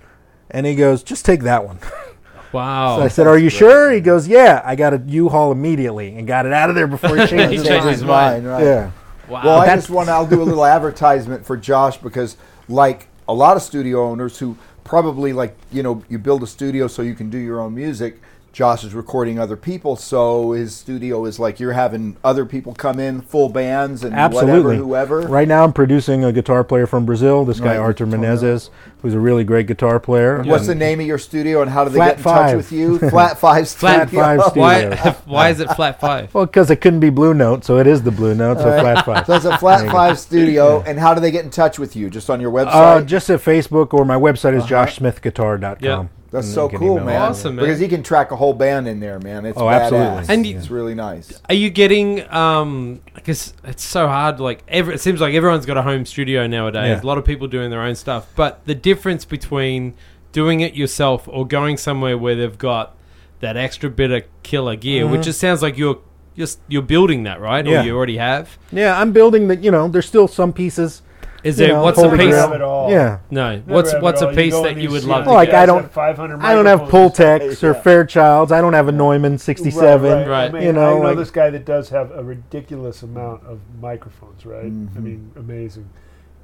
And 0.50 0.66
he 0.66 0.76
goes, 0.76 1.04
just 1.04 1.26
take 1.26 1.42
that 1.44 1.66
one. 1.66 1.80
Wow. 2.52 2.98
So 2.98 3.02
I 3.04 3.08
said, 3.08 3.26
"Are 3.26 3.36
you 3.36 3.50
sure?" 3.50 3.92
He 3.92 4.00
goes, 4.00 4.28
"Yeah." 4.28 4.62
I 4.64 4.76
got 4.76 4.94
a 4.94 5.00
U-Haul 5.08 5.52
immediately 5.52 6.16
and 6.16 6.28
got 6.28 6.46
it 6.46 6.54
out 6.54 6.70
of 6.70 6.76
there 6.76 6.86
before 6.86 7.16
he 7.18 7.22
He 7.24 7.28
changed 7.30 7.52
his 7.54 7.64
changed 7.64 7.84
mind. 7.84 7.90
his 7.96 8.04
mind. 8.04 8.46
right? 8.48 8.64
Yeah, 8.64 8.92
wow. 9.28 9.42
Well, 9.44 9.58
I 9.58 9.66
That's- 9.66 9.86
just 9.86 9.90
want 9.90 10.08
to, 10.10 10.12
I'll 10.12 10.28
do 10.28 10.40
a 10.40 10.44
little 10.46 10.64
advertisement 10.64 11.44
for 11.48 11.58
Josh 11.58 11.98
because, 11.98 12.38
like 12.70 13.08
a 13.28 13.34
lot 13.34 13.58
of 13.58 13.64
studio 13.64 14.06
owners 14.08 14.38
who 14.38 14.56
probably 14.84 15.34
like, 15.34 15.58
you 15.72 15.82
know, 15.82 16.04
you 16.10 16.20
build 16.20 16.44
a 16.44 16.46
studio 16.48 16.88
so 16.88 17.02
you 17.02 17.16
can 17.16 17.32
do 17.32 17.40
your 17.40 17.60
own 17.60 17.74
music. 17.74 18.22
Josh 18.54 18.84
is 18.84 18.94
recording 18.94 19.40
other 19.40 19.58
people, 19.58 19.96
so 19.96 20.52
his 20.52 20.76
studio 20.76 21.26
is 21.26 21.40
like 21.40 21.60
you're 21.60 21.72
having 21.72 22.16
other 22.24 22.46
people 22.46 22.76
come 22.76 23.00
in, 23.00 23.20
full 23.22 23.50
bands 23.50 24.04
and 24.04 24.14
absolutely. 24.14 24.60
whatever, 24.62 24.76
whoever. 24.76 25.22
Right 25.22 25.48
now, 25.48 25.64
I'm 25.64 25.74
producing 25.74 26.24
a 26.24 26.32
guitar 26.32 26.64
player 26.64 26.86
from 26.86 27.04
Brazil. 27.04 27.46
This 27.46 27.60
guy 27.60 27.70
Right, 27.70 27.78
Arthur 27.78 28.06
Menezes, 28.06 28.70
who's 29.02 29.16
a 29.16 29.20
really 29.20 29.44
great 29.44 29.66
guitar 29.66 30.00
player. 30.00 30.44
What's 30.44 30.68
the 30.68 30.76
name 30.76 31.00
of 31.00 31.08
your 31.08 31.18
studio 31.18 31.64
and 31.64 31.72
how 31.72 31.84
do 31.84 31.90
they 31.90 31.98
Flat 31.98 32.10
get 32.10 32.18
in 32.20 32.24
touch 32.24 32.56
with 32.56 32.72
you? 32.72 33.00
Flat 33.10 33.40
Five 33.40 33.68
Flat 33.70 34.12
Five 34.12 34.42
Studio. 34.44 34.62
why? 34.62 35.16
Why 35.26 35.50
is 35.50 35.60
it 35.60 35.72
flat 35.72 36.00
five? 36.00 36.32
Well, 36.32 36.46
because 36.46 36.70
it 36.70 36.76
couldn't 36.76 37.00
be 37.00 37.10
Blue 37.10 37.34
Note, 37.34 37.66
so 37.66 37.80
it 37.80 37.88
is 37.88 38.04
the 38.04 38.12
Blue 38.12 38.36
Note. 38.36 38.60
So 38.60 38.66
flat 38.80 39.04
five. 39.04 39.26
So 39.26 39.34
it's 39.34 39.46
a 39.46 39.58
Flat 39.58 39.92
Five 39.92 40.20
Studio, 40.20 40.84
and 40.86 41.00
how 41.00 41.16
do 41.16 41.22
they 41.22 41.32
get 41.32 41.44
in 41.44 41.50
touch 41.50 41.80
with 41.80 41.96
you? 41.96 42.08
Just 42.12 42.30
on 42.30 42.40
your 42.40 42.52
website? 42.52 42.68
Uh, 42.74 43.02
just 43.02 43.32
at 43.32 43.40
Facebook 43.40 43.96
or 43.96 44.06
my 44.06 44.16
website 44.16 44.56
Uh-huh. 44.56 44.64
is 44.64 44.66
joshsmithguitar.com. 44.66 45.78
Yep. 45.82 46.10
That's 46.34 46.52
so 46.52 46.68
cool, 46.68 47.00
man. 47.00 47.22
Awesome, 47.22 47.56
man. 47.56 47.64
Because 47.66 47.80
you 47.80 47.88
can 47.88 48.02
track 48.02 48.32
a 48.32 48.36
whole 48.36 48.54
band 48.54 48.88
in 48.88 49.00
there, 49.00 49.20
man. 49.20 49.46
It's 49.46 49.58
Oh, 49.58 49.66
badass. 49.66 49.82
absolutely. 49.84 50.34
And 50.34 50.46
you- 50.48 50.58
it's 50.58 50.72
really 50.72 50.96
nice. 50.96 51.40
Are 51.48 51.54
you 51.54 51.70
getting? 51.70 52.30
Um, 52.34 53.02
because 53.14 53.54
it's 53.64 53.84
so 53.84 54.08
hard. 54.08 54.40
Like 54.40 54.64
every, 54.68 54.96
it 54.96 55.00
seems 55.00 55.22
like 55.22 55.36
everyone's 55.36 55.68
got 55.68 55.78
a 55.78 55.84
home 55.84 56.06
studio 56.08 56.48
nowadays. 56.48 56.98
Yeah. 56.98 57.04
A 57.04 57.06
lot 57.06 57.20
of 57.20 57.24
people 57.24 57.48
doing 57.48 57.70
their 57.70 57.82
own 57.82 57.94
stuff. 57.94 58.28
But 58.36 58.66
the 58.66 58.74
difference 58.74 59.26
between 59.26 59.94
doing 60.32 60.62
it 60.62 60.74
yourself 60.74 61.28
or 61.28 61.46
going 61.48 61.78
somewhere 61.78 62.18
where 62.18 62.34
they've 62.36 62.58
got 62.58 62.96
that 63.42 63.56
extra 63.56 63.88
bit 63.92 64.10
of 64.10 64.24
killer 64.42 64.76
gear, 64.76 65.06
which 65.06 65.22
just 65.26 65.40
sounds 65.40 65.62
like 65.62 65.78
you're 65.78 66.00
just 66.36 66.58
you're 66.68 66.82
building 66.82 67.22
that, 67.26 67.40
right? 67.40 67.64
Mm-hmm. 67.64 67.74
Yeah. 67.74 67.82
Or 67.82 67.86
you 67.86 67.96
already 67.96 68.18
have. 68.18 68.58
Yeah, 68.72 69.00
I'm 69.00 69.12
building 69.12 69.50
the. 69.50 69.56
You 69.58 69.70
know, 69.70 69.88
there's 69.88 70.08
still 70.08 70.28
some 70.28 70.52
pieces. 70.52 71.03
Is 71.44 71.60
You 71.60 71.68
there? 71.68 71.76
know, 71.76 71.84
what's 71.84 71.98
a 72.00 72.04
Holy 72.10 72.18
piece? 72.18 72.34
Grail. 72.34 72.64
All. 72.64 72.90
Yeah. 72.92 73.20
No. 73.30 73.52
Never 73.58 73.74
What's 73.74 73.94
what's 73.96 74.22
all. 74.22 74.30
a 74.30 74.32
You 74.32 74.38
piece 74.38 74.54
go 74.54 74.64
that 74.64 74.78
you 74.78 74.90
would 74.90 75.04
love? 75.04 75.26
the 75.26 75.32
to 75.32 75.36
Like, 75.36 75.50
get? 75.50 75.56
I 75.62 75.66
don't- 75.66 75.82
have 75.84 75.92
500 75.92 76.40
I 76.42 76.54
don't 76.56 76.66
have 76.66 76.82
microphones. 76.84 77.18
Pultecs 77.18 77.64
or 77.64 77.74
Yeah. 77.74 77.82
Fairchilds. 77.84 78.52
I 78.52 78.62
don't 78.62 78.74
have 78.74 78.88
a 78.88 78.92
Neumann 78.94 79.38
67. 79.38 80.12
Right, 80.12 80.20
right. 80.20 80.28
Right. 80.28 80.50
I 80.50 80.52
mean, 80.54 80.64
You 80.64 80.72
know, 80.74 80.98
I 80.98 81.00
know 81.00 81.06
like- 81.10 81.18
this 81.18 81.32
guy 81.32 81.50
that 81.50 81.66
does 81.66 81.90
have 81.90 82.12
a 82.12 82.24
ridiculous 82.24 83.04
amount 83.04 83.42
of 83.46 83.60
microphones, 83.82 84.46
right? 84.46 84.66
I 84.66 84.70
Mhm. 84.70 84.96
mean, 85.04 85.32
amazing. 85.36 85.90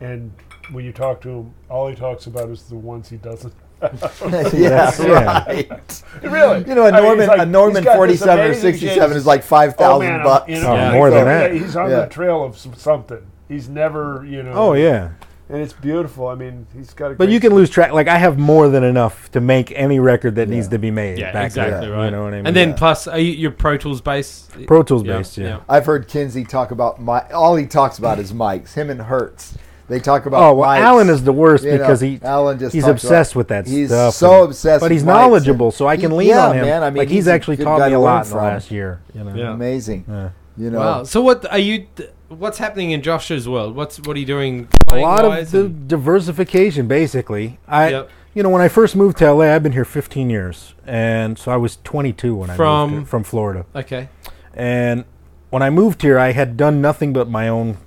And 0.02 0.32
when 0.72 0.84
you 0.86 0.92
talk 0.92 1.22
to 1.22 1.30
him, 1.30 1.54
all 1.70 1.88
he 1.88 1.96
talks 1.96 2.26
about 2.28 2.50
is 2.50 2.64
the 2.64 2.76
ones 2.76 3.10
he 3.10 3.18
doesn't. 3.18 3.54
yeah, 4.54 4.92
Yeah. 5.00 5.44
right. 5.48 6.04
really? 6.22 6.66
You 6.68 6.76
know, 6.76 6.84
a 6.84 6.88
I 6.90 6.92
mean, 6.92 7.02
Neumann, 7.04 7.20
he's 7.20 7.28
like- 7.30 7.40
a 7.40 7.46
Neumann 7.46 7.76
he's 7.78 7.86
got 7.86 7.92
this 7.92 7.96
47 7.96 8.52
or 8.52 8.54
67 8.54 9.18
is 9.18 9.26
like 9.26 9.44
five 9.44 9.76
Oh 9.78 9.82
thousand 9.82 10.08
man, 10.10 10.24
bucks. 10.24 10.50
you 10.50 10.62
know, 10.62 10.74
Yeah. 10.74 10.90
Oh, 10.90 10.94
more 10.94 11.10
than 11.10 11.26
that. 11.26 11.54
yeah, 11.54 11.60
he's 11.62 11.76
on 11.78 11.90
Yeah. 11.90 12.02
the 12.02 12.08
trail 12.08 12.44
of 12.44 12.58
some, 12.58 12.74
something. 12.74 13.20
He's 13.50 13.68
never, 13.68 14.24
you 14.26 14.42
know. 14.44 14.54
Oh 14.54 14.74
yeah. 14.74 15.10
and 15.50 15.60
it's 15.60 15.74
beautiful. 15.74 16.28
I 16.28 16.36
mean, 16.36 16.68
he's 16.76 16.94
got 16.94 17.12
a. 17.12 17.16
But 17.16 17.30
you 17.30 17.40
can 17.40 17.54
lose 17.56 17.70
track. 17.72 17.92
Like 17.92 18.08
I 18.08 18.18
have 18.20 18.38
more 18.38 18.70
than 18.70 18.84
enough 18.84 19.32
to 19.32 19.42
make 19.42 19.72
any 19.76 20.00
record 20.00 20.36
that 20.36 20.48
Yeah. 20.48 20.54
needs 20.56 20.68
to 20.68 20.78
be 20.78 20.92
made. 20.92 21.18
Yeah, 21.18 21.32
back 21.34 21.48
exactly 21.48 21.88
there, 21.88 21.96
right. 21.98 22.06
You 22.06 22.12
know 22.12 22.24
what 22.26 22.34
I 22.34 22.38
mean? 22.38 22.46
And 22.48 22.56
then 22.56 22.70
Yeah. 22.70 22.76
plus, 22.76 23.08
are 23.08 23.18
you, 23.18 23.32
you're 23.32 23.50
Pro 23.52 23.76
Tools 23.78 24.00
based? 24.02 24.52
Pro 24.68 24.84
Tools 24.84 25.02
based, 25.04 25.38
yeah. 25.40 25.62
I've 25.68 25.88
heard 25.88 26.08
Kinsey 26.08 26.46
talk 26.46 26.70
about 26.72 27.02
my. 27.02 27.22
All 27.34 27.56
he 27.56 27.66
talks 27.66 27.98
about 27.98 28.20
is 28.20 28.32
mics. 28.32 28.76
Him 28.76 28.90
and 28.92 29.02
Hertz. 29.02 29.58
They 29.88 30.00
talk 30.00 30.28
about. 30.28 30.44
Oh 30.44 30.54
well, 30.54 30.70
mics. 30.70 30.82
Alan 30.82 31.10
is 31.10 31.24
the 31.24 31.34
worst 31.34 31.64
You 31.64 31.72
know, 31.72 31.78
because 31.80 32.00
he 32.00 32.20
Alan 32.22 32.60
just 32.60 32.76
he's 32.76 32.86
obsessed 32.86 33.32
about- 33.32 33.38
with 33.40 33.48
that 33.48 33.66
He's 33.66 33.90
stuff. 33.90 34.14
so 34.14 34.42
and- 34.44 34.50
obsessed. 34.52 34.82
But 34.82 34.92
he's 34.92 35.02
mics 35.02 35.08
knowledgeable, 35.08 35.72
so 35.72 35.88
I 35.88 35.98
can 35.98 36.12
he- 36.12 36.18
lean 36.18 36.28
yeah, 36.30 36.46
on 36.50 36.56
him. 36.58 36.66
man. 36.66 36.84
I 36.84 36.92
mean, 36.92 36.98
like 37.00 37.10
he's, 37.10 37.26
a 37.26 37.32
actually 37.34 37.56
good 37.56 37.64
taught 37.64 37.88
me 37.90 37.96
a 37.96 38.00
lot 38.00 38.26
in 38.28 38.30
the 38.32 38.38
last 38.38 38.70
year. 38.70 39.02
You 39.16 39.24
know? 39.24 39.34
Yeah. 39.34 39.52
Amazing. 39.54 40.06
Yeah. 40.08 40.30
You 40.58 40.70
know. 40.70 40.78
Wow. 40.80 41.04
So 41.06 41.22
what 41.22 41.52
are 41.52 41.58
you? 41.58 41.88
What's 42.30 42.60
happening 42.60 42.92
in 42.92 43.02
Josh's 43.02 43.50
world? 43.50 43.76
What's 43.76 44.00
what 44.00 44.16
are 44.16 44.20
you 44.20 44.26
doing? 44.26 44.68
A 44.92 44.98
lot 44.98 45.26
of 45.26 45.52
the 45.52 45.66
and- 45.66 45.88
diversification, 45.88 46.88
basically. 46.88 47.58
I, 47.68 47.90
Yep. 47.90 48.10
you 48.36 48.44
know, 48.44 48.50
when 48.50 48.62
I 48.62 48.68
first 48.68 48.96
moved 48.96 49.18
to 49.18 49.26
LA, 49.34 49.46
I've 49.56 49.64
been 49.64 49.72
here 49.72 49.86
15 49.86 50.30
years, 50.30 50.76
and 50.86 51.40
so 51.40 51.52
I 51.52 51.58
was 51.58 51.78
22 51.84 52.36
when 52.36 52.52
I 52.52 52.58
moved 52.58 52.92
here, 52.94 53.06
from 53.06 53.24
Florida. 53.24 53.66
Okay. 53.76 54.10
And 54.54 55.06
when 55.50 55.64
I 55.64 55.72
moved 55.72 56.04
here, 56.04 56.20
I 56.20 56.32
had 56.34 56.56
done 56.56 56.82
nothing 56.82 57.14
but 57.14 57.28
my 57.30 57.48
own 57.48 57.78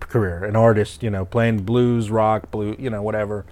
career, 0.00 0.44
an 0.44 0.56
artist, 0.56 1.02
you 1.02 1.10
know, 1.10 1.26
playing 1.26 1.58
blues, 1.64 2.10
rock, 2.10 2.50
blue, 2.50 2.76
you 2.78 2.88
know, 2.88 3.02
whatever. 3.02 3.44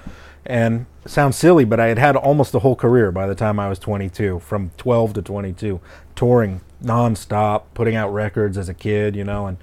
And 0.46 0.86
sounds 1.04 1.36
silly, 1.36 1.66
but 1.66 1.78
I 1.78 1.88
had 1.88 1.98
had 1.98 2.16
almost 2.16 2.52
the 2.52 2.60
whole 2.60 2.74
career 2.74 3.12
by 3.12 3.26
the 3.26 3.34
time 3.34 3.60
I 3.60 3.68
was 3.68 3.78
22, 3.78 4.38
from 4.38 4.70
12 4.78 5.12
to 5.14 5.22
22, 5.22 5.78
touring 6.16 6.62
nonstop, 6.82 7.64
putting 7.74 7.96
out 7.96 8.08
records 8.14 8.56
as 8.56 8.70
a 8.70 8.74
kid, 8.74 9.14
you 9.14 9.24
know. 9.24 9.46
And 9.46 9.58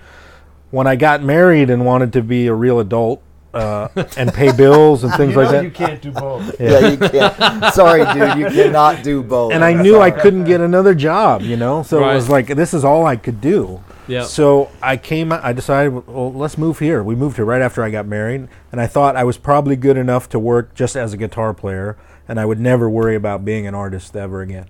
when 0.71 0.87
I 0.87 0.95
got 0.95 1.23
married 1.23 1.69
and 1.69 1.85
wanted 1.85 2.13
to 2.13 2.21
be 2.21 2.47
a 2.47 2.53
real 2.53 2.79
adult 2.79 3.21
uh, 3.53 3.87
and 4.17 4.33
pay 4.33 4.51
bills 4.51 5.03
and 5.03 5.13
things 5.13 5.33
you 5.33 5.41
like 5.41 5.51
that, 5.51 5.63
you 5.63 5.71
can't 5.71 6.01
do 6.01 6.11
both. 6.11 6.59
yeah, 6.59 6.89
you 6.89 6.97
can't. 6.97 7.73
Sorry, 7.73 8.03
dude. 8.13 8.37
You 8.37 8.45
cannot 8.63 9.03
do 9.03 9.23
both. 9.23 9.53
and 9.53 9.63
I 9.63 9.73
knew 9.73 9.99
I 10.01 10.11
couldn't 10.11 10.43
get 10.43 10.59
another 10.61 10.93
job, 10.93 11.41
you 11.41 11.55
know. 11.55 11.81
So 11.83 12.01
Right. 12.01 12.11
it 12.11 12.15
was 12.15 12.29
like 12.29 12.47
this 12.47 12.73
is 12.73 12.83
all 12.83 13.05
I 13.05 13.15
could 13.15 13.39
do. 13.39 13.81
Yeah. 14.07 14.23
So 14.23 14.69
I 14.83 14.97
came. 14.97 15.31
I 15.31 15.51
decided, 15.53 16.05
well, 16.07 16.31
let's 16.33 16.57
move 16.57 16.79
here. 16.79 17.01
We 17.01 17.15
moved 17.15 17.37
here 17.37 17.45
right 17.45 17.61
after 17.61 17.81
I 17.81 17.89
got 17.89 18.05
married, 18.05 18.47
and 18.71 18.79
I 18.81 18.87
thought 18.87 19.15
I 19.15 19.23
was 19.23 19.37
probably 19.37 19.75
good 19.77 19.97
enough 19.97 20.29
to 20.29 20.39
work 20.39 20.75
just 20.75 20.95
as 20.95 21.13
a 21.13 21.17
guitar 21.17 21.53
player, 21.53 21.97
and 22.27 22.39
I 22.39 22.45
would 22.45 22.59
never 22.59 22.87
worry 22.89 23.15
about 23.15 23.45
being 23.45 23.65
an 23.65 23.73
artist 23.73 24.15
ever 24.15 24.41
again. 24.41 24.67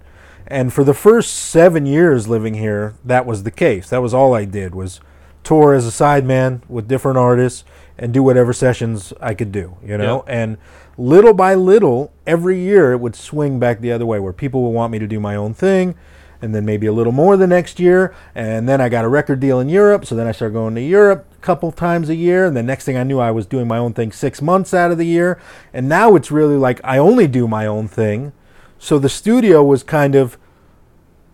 And 0.48 0.72
for 0.72 0.84
the 0.84 0.94
first 0.94 1.34
seven 1.34 1.86
years 1.88 2.28
living 2.28 2.54
here, 2.54 2.94
that 3.04 3.26
was 3.26 3.44
the 3.44 3.52
case. 3.52 3.90
That 3.90 4.02
was 4.02 4.14
all 4.14 4.34
I 4.36 4.46
did 4.46 4.74
was 4.76 5.02
tour 5.46 5.74
as 5.74 5.88
a 5.88 5.92
sideman 5.92 6.62
with 6.68 6.88
different 6.88 7.18
artists 7.18 7.64
and 7.98 8.14
do 8.14 8.22
whatever 8.22 8.52
sessions 8.52 9.14
I 9.22 9.34
could 9.34 9.54
do, 9.54 9.78
you 9.86 9.98
know. 9.98 10.26
Yeah. 10.28 10.34
And 10.34 10.58
little 10.98 11.34
by 11.34 11.54
little, 11.54 12.12
every 12.28 12.60
year 12.60 12.92
it 12.92 13.00
would 13.00 13.16
swing 13.16 13.58
back 13.60 13.80
the 13.80 13.94
other 13.94 14.06
way, 14.06 14.20
where 14.20 14.34
people 14.34 14.64
would 14.64 14.72
want 14.72 14.92
me 14.92 15.00
to 15.00 15.08
do 15.08 15.20
my 15.20 15.36
own 15.36 15.54
thing, 15.54 15.96
and 16.42 16.54
then 16.54 16.66
maybe 16.66 16.88
a 16.88 16.92
little 16.92 17.14
more 17.14 17.38
the 17.38 17.48
next 17.48 17.80
year. 17.80 18.14
And 18.34 18.68
then 18.68 18.82
I 18.82 18.90
got 18.90 19.06
a 19.06 19.08
record 19.08 19.40
deal 19.40 19.62
in 19.62 19.70
Europe, 19.70 20.06
so 20.06 20.16
then 20.16 20.28
I 20.28 20.34
started 20.34 20.54
going 20.54 20.76
to 20.76 20.82
Europe 20.82 21.26
a 21.32 21.42
couple 21.42 21.72
times 21.72 22.10
a 22.10 22.16
year. 22.16 22.46
And 22.46 22.58
the 22.58 22.64
next 22.64 22.84
thing 22.84 22.98
I 22.98 23.04
knew, 23.04 23.20
I 23.20 23.32
was 23.32 23.46
doing 23.46 23.68
my 23.68 23.78
own 23.78 23.94
thing 23.94 24.12
six 24.12 24.42
months 24.42 24.74
out 24.74 24.92
of 24.92 24.98
the 24.98 25.06
year. 25.06 25.40
And 25.74 25.88
now 25.88 26.16
it's 26.16 26.32
really 26.32 26.58
like 26.58 26.82
I 26.84 26.98
only 26.98 27.28
do 27.28 27.48
my 27.48 27.66
own 27.66 27.88
thing. 27.88 28.34
So 28.78 29.00
the 29.00 29.10
studio 29.10 29.64
was 29.64 29.84
kind 29.84 30.16
of 30.16 30.38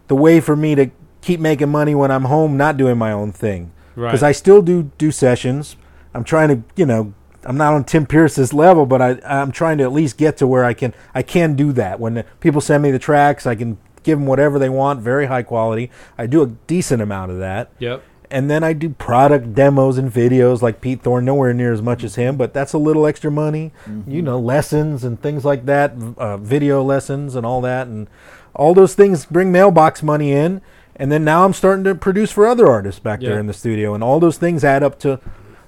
the 0.08 0.15
way 0.15 0.39
for 0.39 0.56
me 0.56 0.76
to 0.76 0.91
keep 1.21 1.39
making 1.39 1.69
money 1.69 1.95
when 1.95 2.12
I'm 2.12 2.26
home, 2.26 2.56
not 2.56 2.78
doing 2.78 2.97
my 2.97 3.12
own 3.12 3.32
thing. 3.32 3.71
Right. 3.96 4.10
Because 4.10 4.24
I 4.24 4.32
still 4.32 4.62
do 4.62 4.92
do 4.98 5.12
sessions. 5.12 5.76
I'm 6.14 6.24
trying 6.24 6.50
to, 6.50 6.64
you 6.76 6.86
know, 6.86 7.14
I'm 7.44 7.58
not 7.58 7.74
on 7.74 7.84
Tim 7.84 8.06
Pierce's 8.06 8.54
level, 8.54 8.86
but 8.86 9.02
I, 9.02 9.20
I'm 9.26 9.52
trying 9.52 9.78
to 9.80 9.84
at 9.84 9.92
least 9.92 10.18
get 10.18 10.38
to 10.38 10.48
where 10.48 10.64
I 10.64 10.74
can 10.74 10.94
I 11.14 11.24
can 11.24 11.56
do 11.56 11.72
that. 11.74 12.00
When 12.00 12.16
the 12.16 12.24
people 12.40 12.62
send 12.62 12.84
me 12.84 12.92
the 12.92 13.00
tracks, 13.00 13.46
I 13.46 13.56
can 13.56 13.78
give 14.04 14.18
them 14.20 14.28
whatever 14.28 14.60
they 14.60 14.70
want, 14.70 15.02
very 15.02 15.28
high 15.28 15.44
quality. 15.44 15.90
I 16.18 16.28
do 16.28 16.42
a 16.42 16.48
decent 16.48 17.02
amount 17.02 17.32
of 17.32 17.40
that. 17.40 17.72
Yep. 17.80 18.04
And 18.30 18.50
then 18.50 18.64
I 18.64 18.72
do 18.72 18.90
product 18.90 19.54
demos 19.54 19.98
and 19.98 20.12
videos 20.12 20.62
like 20.62 20.80
Pete 20.80 21.02
Thorne, 21.02 21.26
nowhere 21.26 21.54
near 21.54 21.74
as 21.74 21.82
much 21.82 22.02
as 22.02 22.16
him, 22.16 22.38
but 22.38 22.54
that's 22.54 22.72
a 22.72 22.78
little 22.78 23.06
extra 23.06 23.30
money. 23.30 23.74
You 24.08 24.22
know, 24.22 24.40
lessons 24.40 25.04
and 25.04 25.22
things 25.22 25.44
like 25.44 25.66
that, 25.66 25.94
uh, 26.18 26.38
video 26.38 26.82
lessons 26.82 27.36
and 27.36 27.46
all 27.46 27.60
that. 27.62 27.88
And 27.88 28.08
all 28.56 28.74
those 28.74 28.96
things 28.96 29.26
bring 29.26 29.52
mailbox 29.52 30.02
money 30.02 30.32
in. 30.32 30.62
And 30.96 31.12
then 31.12 31.24
now 31.24 31.46
I'm 31.46 31.54
starting 31.54 31.84
to 31.86 31.96
produce 31.96 32.32
for 32.32 32.46
other 32.46 32.68
artists 32.68 33.00
back 33.00 33.22
Yeah. 33.22 33.30
there 33.30 33.40
in 33.40 33.48
the 33.48 33.54
studio. 33.54 33.94
And 33.94 34.04
all 34.04 34.20
those 34.20 34.38
things 34.38 34.64
add 34.64 34.84
up 34.84 35.00
to 35.00 35.20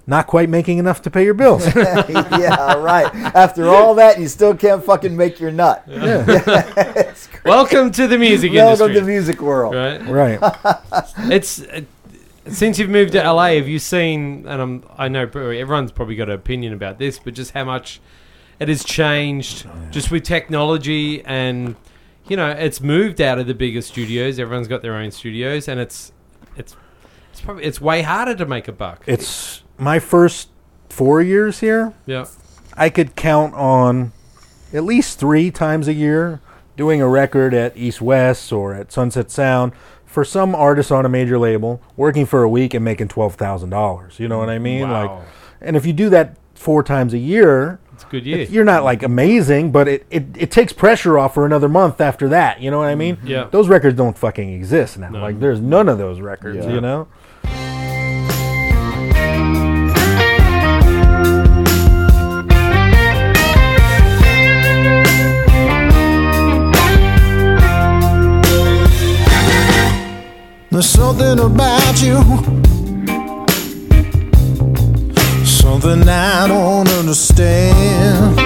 not 0.05 0.27
quite 0.27 0.49
making 0.49 0.77
enough 0.79 1.01
to 1.03 1.09
pay 1.11 1.23
your 1.23 1.33
bills. 1.33 1.65
yeah, 1.75 2.73
right. 2.75 3.13
After 3.33 3.69
all 3.69 3.95
that, 3.95 4.19
you 4.19 4.27
still 4.27 4.53
can't 4.55 4.83
fucking 4.83 5.15
make 5.15 5.39
your 5.39 5.51
nut. 5.51 5.83
It's 5.87 7.27
crazy. 7.27 7.41
Welcome 7.45 7.91
to 7.91 8.07
the 8.07 8.17
music 8.17 8.51
industry. 8.51 8.57
Welcome 8.57 8.85
industry. 8.87 8.93
to 8.95 8.99
the 9.01 9.07
music 9.07 9.41
world. 9.41 9.75
right. 9.75 10.39
right. 10.41 11.05
It's 11.31 11.61
uh, 11.61 11.81
since 12.47 12.77
you've 12.77 12.89
moved 12.89 13.13
to 13.13 13.23
LA, 13.31 13.51
have 13.53 13.69
you 13.69 13.79
seen? 13.79 14.45
And 14.47 14.61
I'm, 14.61 14.83
I 14.97 15.07
know 15.07 15.21
everyone's 15.23 15.93
probably 15.93 16.15
got 16.15 16.27
an 16.27 16.35
opinion 16.35 16.73
about 16.73 16.99
this, 16.99 17.17
but 17.17 17.33
just 17.33 17.51
how 17.51 17.63
much 17.63 18.01
it 18.59 18.67
has 18.67 18.83
changed 18.83 19.65
just 19.91 20.11
with 20.11 20.23
technology 20.23 21.23
and 21.23 21.75
you 22.27 22.37
know 22.37 22.49
it's 22.49 22.81
moved 22.81 23.21
out 23.21 23.39
of 23.39 23.47
the 23.47 23.53
bigger 23.53 23.81
studios. 23.81 24.39
Everyone's 24.39 24.67
got 24.67 24.81
their 24.81 24.95
own 24.95 25.11
studios, 25.11 25.67
and 25.67 25.79
it's 25.79 26.11
it's 26.55 26.75
it's 27.31 27.41
probably 27.41 27.63
it's 27.63 27.81
way 27.81 28.01
harder 28.01 28.35
to 28.35 28.45
make 28.45 28.67
a 28.67 28.71
buck. 28.71 29.03
It's 29.07 29.63
my 29.77 29.99
first 29.99 30.49
four 30.89 31.21
years 31.21 31.59
here. 31.59 31.93
yeah. 32.05 32.25
I 32.75 32.89
could 32.89 33.15
count 33.15 33.53
on 33.53 34.13
at 34.73 34.83
least 34.83 35.19
three 35.19 35.51
times 35.51 35.87
a 35.87 35.93
year 35.93 36.41
doing 36.75 37.01
a 37.01 37.07
record 37.07 37.53
at 37.53 37.77
East 37.77 38.01
West 38.01 38.51
or 38.51 38.73
at 38.73 38.91
Sunset 38.91 39.29
Sound 39.29 39.73
for 40.05 40.25
some 40.25 40.55
artist 40.55 40.91
on 40.91 41.05
a 41.05 41.09
major 41.09 41.37
label, 41.37 41.81
working 41.95 42.25
for 42.25 42.41
a 42.41 42.49
week 42.49 42.73
and 42.73 42.83
making 42.83 43.09
twelve 43.09 43.35
thousand 43.35 43.69
dollars. 43.69 44.19
You 44.19 44.27
know 44.27 44.39
what 44.39 44.49
I 44.49 44.57
mean? 44.59 44.89
Wow. 44.89 45.17
Like, 45.17 45.25
and 45.61 45.75
if 45.75 45.85
you 45.85 45.93
do 45.93 46.09
that 46.09 46.35
four 46.55 46.81
times 46.83 47.13
a 47.13 47.17
year, 47.19 47.79
good 48.13 48.25
year. 48.25 48.37
if 48.37 48.51
you're 48.51 48.63
not 48.63 48.83
like 48.83 49.03
amazing, 49.03 49.71
but 49.71 49.87
it, 49.87 50.05
it, 50.09 50.25
it 50.37 50.51
takes 50.51 50.71
pressure 50.71 51.17
off 51.17 51.33
for 51.33 51.45
another 51.45 51.67
month 51.67 51.99
after 51.99 52.29
that. 52.29 52.61
You 52.61 52.71
know 52.71 52.77
what 52.77 52.87
I 52.87 52.95
mean? 52.95 53.17
Mm-hmm. 53.17 53.27
Yeah. 53.27 53.47
Those 53.51 53.67
records 53.67 53.97
don't 53.97 54.17
fucking 54.17 54.53
exist 54.53 54.97
now. 54.99 55.09
No. 55.09 55.19
Like 55.19 55.39
there's 55.39 55.59
none 55.59 55.89
of 55.89 55.97
those 55.97 56.21
records. 56.21 56.65
Yeah. 56.65 56.73
You 56.73 56.81
know. 56.81 57.07
There's 70.71 70.89
something 70.89 71.37
about 71.39 72.01
you, 72.01 72.62
something 75.63 76.09
I 76.09 76.45
don't 76.45 76.89
understand. 76.89 78.37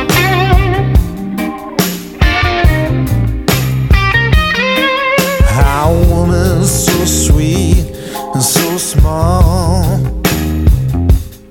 How 5.50 5.94
a 5.94 6.08
woman's 6.14 6.70
so 6.70 7.06
sweet 7.06 7.88
and 8.34 8.44
so 8.44 8.78
small. 8.78 9.84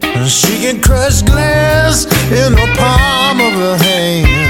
And 0.02 0.30
she 0.30 0.52
can 0.62 0.80
crush 0.80 1.22
glass 1.22 2.04
in 2.30 2.52
the 2.52 2.68
palm 2.78 3.40
of 3.40 3.52
her 3.54 3.76
hand. 3.76 4.45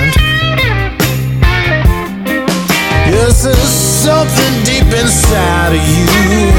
Yes, 3.27 3.43
there's 3.43 3.59
something 3.59 4.55
deep 4.62 4.87
inside 4.95 5.73
of 5.75 5.83
you, 5.83 6.07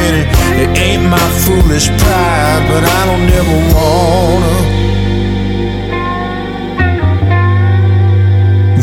and 0.03 0.15
it, 0.19 0.27
it 0.59 0.69
ain't 0.77 1.05
my 1.09 1.29
foolish 1.45 1.87
pride, 1.87 2.67
but 2.67 2.83
I 2.83 3.05
don't 3.05 3.29
ever 3.39 3.59
wanna 3.73 4.57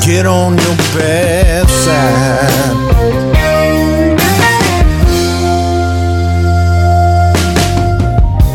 get 0.03 0.25
on 0.25 0.57
your 0.57 0.77
bad 0.97 1.69
side. 1.69 2.75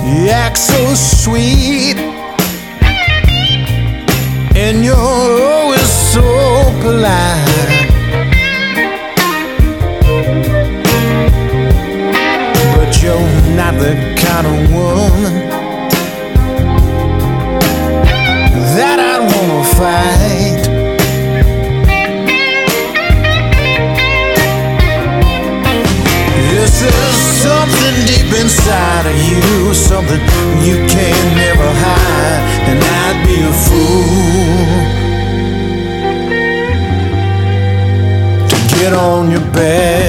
You 0.07 0.29
act 0.29 0.57
so 0.57 0.95
sweet, 0.95 1.97
and 4.55 4.83
you're 4.83 5.18
inside 28.49 29.05
of 29.05 29.17
you, 29.29 29.73
something 29.75 30.21
you 30.65 30.77
can 30.87 31.35
never 31.37 31.69
hide, 31.85 32.43
and 32.69 32.79
I'd 33.03 33.17
be 33.27 33.37
a 33.45 33.53
fool. 33.65 34.69
To 38.49 38.57
get 38.75 38.93
on 38.93 39.29
your 39.29 39.45
bad 39.53 40.08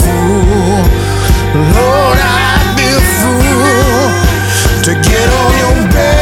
fool. 0.00 0.82
Lord, 1.76 2.18
I'd 2.18 2.74
be 2.78 2.88
a 2.88 3.02
fool 3.20 4.10
to 4.86 4.92
get 5.08 5.28
on 5.40 5.50
your 5.62 5.76
bad 5.92 6.13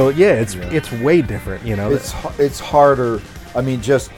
So 0.00 0.08
yeah, 0.08 0.32
it's 0.32 0.54
it's 0.54 0.90
way 0.90 1.20
different. 1.20 1.62
You 1.66 1.76
know, 1.76 1.90
it's 1.90 2.14
it's 2.38 2.58
harder. 2.58 3.20
I 3.54 3.60
mean, 3.60 3.82
just 3.82 4.10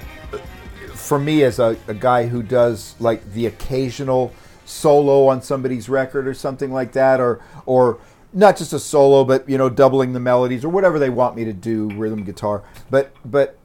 for 0.94 1.18
me 1.18 1.42
as 1.42 1.58
a, 1.58 1.76
a 1.88 1.94
guy 1.94 2.28
who 2.28 2.40
does 2.40 2.94
like 3.00 3.28
the 3.32 3.46
occasional 3.46 4.32
solo 4.64 5.26
on 5.26 5.42
somebody's 5.42 5.88
record 5.88 6.28
or 6.28 6.34
something 6.34 6.72
like 6.72 6.92
that, 6.92 7.18
or 7.18 7.42
or 7.66 7.98
not 8.32 8.56
just 8.56 8.72
a 8.72 8.78
solo, 8.78 9.24
but 9.24 9.48
you 9.48 9.58
know, 9.58 9.68
doubling 9.68 10.12
the 10.12 10.20
melodies 10.20 10.64
or 10.64 10.68
whatever 10.68 11.00
they 11.00 11.10
want 11.10 11.34
me 11.34 11.44
to 11.46 11.52
do, 11.52 11.88
rhythm 11.96 12.22
guitar. 12.22 12.62
But 12.88 13.12
but 13.24 13.58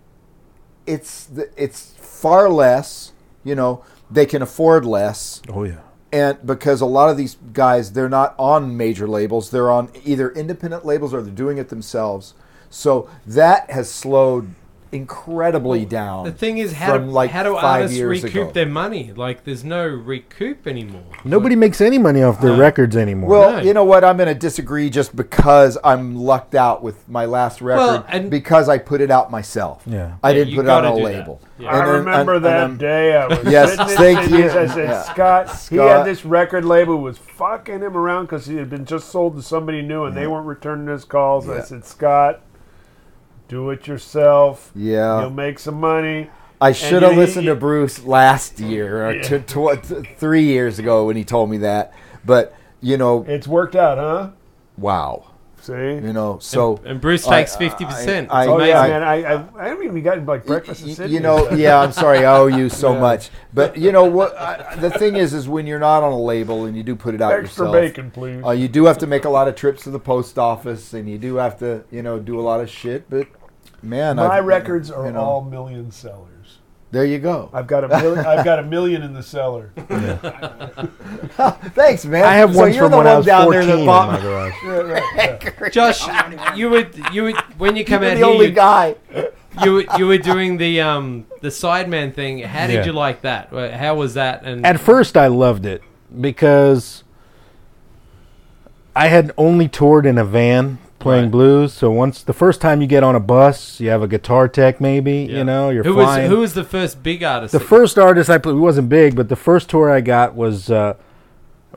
it's 0.87 1.29
it's 1.55 1.91
far 1.99 2.49
less. 2.49 3.11
You 3.43 3.53
know, 3.53 3.85
they 4.09 4.25
can 4.25 4.41
afford 4.41 4.85
less 4.85 5.43
oh 5.49 5.65
yeah. 5.65 5.81
And 6.17 6.43
because 6.43 6.81
a 6.81 6.85
lot 6.85 7.09
of 7.09 7.17
these 7.17 7.37
guys 7.53 7.91
they're 7.91 8.09
not 8.09 8.33
on 8.39 8.75
major 8.75 9.07
labels. 9.07 9.51
They're 9.51 9.69
on 9.69 9.91
either 10.03 10.31
independent 10.31 10.83
labels 10.83 11.13
or 11.13 11.21
they're 11.21 11.31
doing 11.33 11.59
it 11.59 11.69
themselves. 11.69 12.33
So 12.71 13.07
that 13.27 13.69
has 13.69 13.89
slowed 13.91 14.55
incredibly 14.91 15.85
down 15.85 16.25
The 16.25 16.31
thing 16.31 16.57
is, 16.57 16.73
how 16.73 16.93
from 16.93 17.05
do, 17.07 17.11
like 17.11 17.31
how 17.31 17.43
do 17.43 17.53
five 17.55 17.83
artists 17.83 17.99
recoup 17.99 18.33
ago. 18.33 18.51
their 18.51 18.65
money? 18.65 19.11
Like, 19.13 19.43
there's 19.43 19.63
no 19.63 19.85
recoup 19.85 20.67
anymore. 20.67 21.03
Nobody 21.23 21.55
makes 21.55 21.81
any 21.81 21.97
money 21.97 22.23
off 22.23 22.39
their 22.41 22.53
records 22.57 22.95
anymore. 22.95 23.29
well 23.29 23.51
No. 23.53 23.59
you 23.59 23.73
know 23.73 23.83
what 23.83 24.03
i'm 24.03 24.17
going 24.17 24.27
to 24.27 24.35
disagree 24.35 24.89
just 24.89 25.15
because 25.15 25.77
i'm 25.83 26.15
lucked 26.15 26.55
out 26.55 26.81
with 26.83 27.07
my 27.09 27.25
last 27.25 27.61
record 27.61 27.79
Well, 27.81 28.05
and- 28.07 28.29
because 28.31 28.69
i 28.69 28.77
put 28.77 29.01
it 29.01 29.11
out 29.11 29.31
myself 29.31 29.83
Yeah. 29.85 30.15
i 30.23 30.33
didn't 30.33 30.49
you 30.49 30.57
put 30.57 30.65
it 30.65 30.69
on 30.71 30.85
a 30.85 30.93
label 30.95 31.41
Yeah. 31.59 31.73
I 31.73 31.77
then- 31.85 31.95
remember 31.95 32.35
and- 32.35 32.45
that 32.45 32.69
and 32.69 32.79
day. 32.79 33.15
I 33.17 33.27
was 33.27 33.39
Yes, 33.45 33.75
thank 33.97 34.29
you. 34.29 34.45
I 34.45 34.67
said, 34.67 34.89
Yeah. 34.89 35.01
Scott, 35.03 35.67
he 35.69 35.77
had 35.77 36.03
this 36.03 36.23
record 36.25 36.63
label 36.65 36.97
was 36.97 37.17
fucking 37.17 37.81
him 37.81 37.97
around 37.97 38.25
because 38.25 38.45
he 38.45 38.57
had 38.57 38.69
been 38.69 38.85
just 38.85 39.09
sold 39.09 39.35
to 39.37 39.41
somebody 39.41 39.81
new 39.81 40.03
and 40.05 40.15
they 40.15 40.27
weren't 40.27 40.45
returning 40.45 40.87
his 40.87 41.03
calls. 41.05 41.49
I 41.49 41.61
said, 41.61 41.83
Scott, 41.85 42.41
do 43.47 43.69
it 43.71 43.87
yourself. 43.87 44.71
Yeah. 44.75 45.21
You'll 45.21 45.29
make 45.29 45.59
some 45.59 45.79
money. 45.79 46.29
I 46.59 46.71
should 46.71 47.03
have 47.03 47.15
listened 47.15 47.45
you- 47.45 47.53
to 47.53 47.59
Bruce 47.59 48.03
last 48.03 48.59
year 48.59 49.07
or 49.07 49.13
Yeah. 49.13 49.21
to, 49.23 49.39
to, 49.39 49.59
what- 49.59 49.85
three 50.17 50.43
years 50.43 50.79
ago 50.79 51.05
when 51.05 51.15
he 51.15 51.23
told 51.23 51.49
me 51.49 51.57
that. 51.59 51.93
But 52.25 52.53
you 52.81 52.97
know, 52.97 53.25
It's 53.27 53.47
worked 53.47 53.75
out, 53.75 53.97
huh? 53.97 54.29
wow. 54.77 55.23
See? 55.59 55.73
You 55.73 56.13
know, 56.13 56.37
so 56.39 56.79
and 56.85 57.01
Bruce 57.01 57.27
I- 57.27 57.41
takes 57.43 57.55
50%. 57.57 58.27
I- 58.29 58.43
It's 58.43 58.49
oh, 58.49 58.63
yeah, 58.63 58.87
man. 58.87 59.03
I, 59.03 59.15
I, 59.23 59.43
I 59.59 59.67
haven't 59.69 59.85
even 59.85 60.01
gotten 60.01 60.25
like 60.25 60.45
breakfast. 60.45 60.85
Y- 60.85 60.95
y- 60.97 61.05
you 61.05 61.19
know, 61.19 61.49
yeah, 61.51 61.79
I'm 61.79 61.91
sorry, 61.91 62.19
I 62.19 62.37
owe 62.37 62.45
you 62.47 62.69
so 62.83 62.93
Yeah. 62.93 62.99
much. 63.01 63.29
But 63.53 63.75
you 63.77 63.91
know 63.91 64.05
what? 64.05 64.37
I, 64.37 64.75
the 64.75 64.89
thing 64.91 65.15
is, 65.17 65.33
is 65.33 65.49
when 65.49 65.67
you're 65.67 65.79
not 65.79 66.03
on 66.03 66.13
a 66.13 66.19
label 66.19 66.65
and 66.65 66.77
you 66.77 66.83
do 66.83 66.95
put 66.95 67.15
it 67.15 67.21
out 67.21 67.33
Extra 67.33 67.65
yourself, 67.65 67.73
bacon, 67.73 68.11
please. 68.11 68.41
uh, 68.45 68.51
you 68.51 68.67
do 68.69 68.85
have 68.85 68.97
to 68.99 69.07
make 69.07 69.25
a 69.25 69.29
lot 69.29 69.47
of 69.49 69.55
trips 69.55 69.83
to 69.83 69.89
the 69.91 69.99
post 69.99 70.37
office, 70.39 70.93
and 70.93 71.09
you 71.09 71.17
do 71.17 71.35
have 71.35 71.57
to, 71.59 71.83
you 71.91 72.01
know, 72.01 72.17
do 72.17 72.39
a 72.39 72.43
lot 72.43 72.61
of 72.61 72.69
shit. 72.69 73.09
But 73.09 73.27
man, 73.81 74.15
My 74.17 74.37
I've- 74.37 74.45
records 74.47 74.89
are 74.91 75.05
you 75.07 75.11
know, 75.13 75.19
all 75.19 75.41
million 75.43 75.91
sellers. 75.91 76.27
There 76.89 77.03
you 77.05 77.19
go. 77.19 77.49
I've 77.51 77.67
got 77.67 77.83
a 77.83 77.89
million. 77.89 78.25
I've 78.25 78.45
got 78.45 78.59
a 78.59 78.63
million 78.75 79.01
in 79.03 79.13
the 79.13 79.21
cellar. 79.21 79.71
Thanks, 81.75 82.05
man. 82.05 82.23
I 82.23 82.35
have 82.35 82.53
so 82.53 82.59
ones 82.61 82.75
you're 82.75 82.85
from 82.85 82.91
the 82.91 82.97
when 82.97 83.05
one 83.07 83.13
I 83.13 83.17
was 83.17 83.25
down 83.25 83.43
14 83.45 83.51
there 83.67 83.75
that 83.75 83.79
in 83.81 83.85
bought 83.85 84.11
my 84.13 84.21
garage. 84.21 84.53
Yeah, 84.63 84.71
right, 84.71 85.43
yeah. 85.61 85.69
Josh, 85.69 86.07
you 86.57 86.69
would 86.69 86.97
you 87.11 87.23
would 87.23 87.35
when 87.59 87.75
you 87.75 87.83
come 87.83 88.03
You're 88.03 88.11
out 88.11 88.15
the 88.15 88.19
here, 88.19 88.25
only 88.33 88.45
you, 88.47 88.51
guy. 88.51 88.95
you 89.63 89.73
were- 89.73 89.85
you 89.97 90.07
were 90.07 90.17
doing 90.17 90.57
the 90.57 90.79
um 90.81 91.25
the 91.41 91.49
sideman 91.49 92.13
thing. 92.13 92.39
How 92.39 92.67
did 92.67 92.73
Yeah. 92.75 92.85
you 92.85 92.93
like 92.93 93.21
that? 93.21 93.49
How 93.73 93.95
was 93.95 94.13
that? 94.13 94.43
And 94.43 94.65
At 94.65 94.79
first, 94.79 95.17
I 95.17 95.27
loved 95.27 95.65
it 95.65 95.81
because 96.21 97.03
I 98.95 99.07
had 99.09 99.31
only 99.37 99.67
toured 99.67 100.05
in 100.05 100.17
a 100.17 100.23
van 100.25 100.79
playing 100.99 101.25
Right. 101.25 101.31
blues. 101.31 101.73
So 101.73 101.91
once 101.91 102.23
the 102.23 102.33
first 102.33 102.59
time 102.61 102.81
you 102.81 102.87
get 102.87 103.03
on 103.03 103.15
a 103.15 103.19
bus, 103.19 103.79
you 103.79 103.89
have 103.89 104.01
a 104.01 104.07
guitar 104.07 104.47
tech, 104.47 104.81
maybe 104.81 105.27
Yeah. 105.29 105.37
you 105.39 105.43
know 105.43 105.69
you're 105.69 105.83
who 105.83 105.93
flying. 105.93 106.23
was 106.23 106.31
who 106.31 106.39
was 106.39 106.53
the 106.53 106.63
first 106.63 107.03
big 107.03 107.23
artist? 107.23 107.51
the 107.51 107.59
first 107.59 107.97
artist 107.99 108.29
I 108.29 108.37
played 108.39 108.53
he 108.55 108.59
wasn't 108.59 108.89
big, 108.89 109.15
but 109.15 109.29
the 109.29 109.35
first 109.35 109.69
tour 109.69 109.91
I 109.91 110.01
got 110.01 110.35
was 110.35 110.69
uh, 110.71 110.93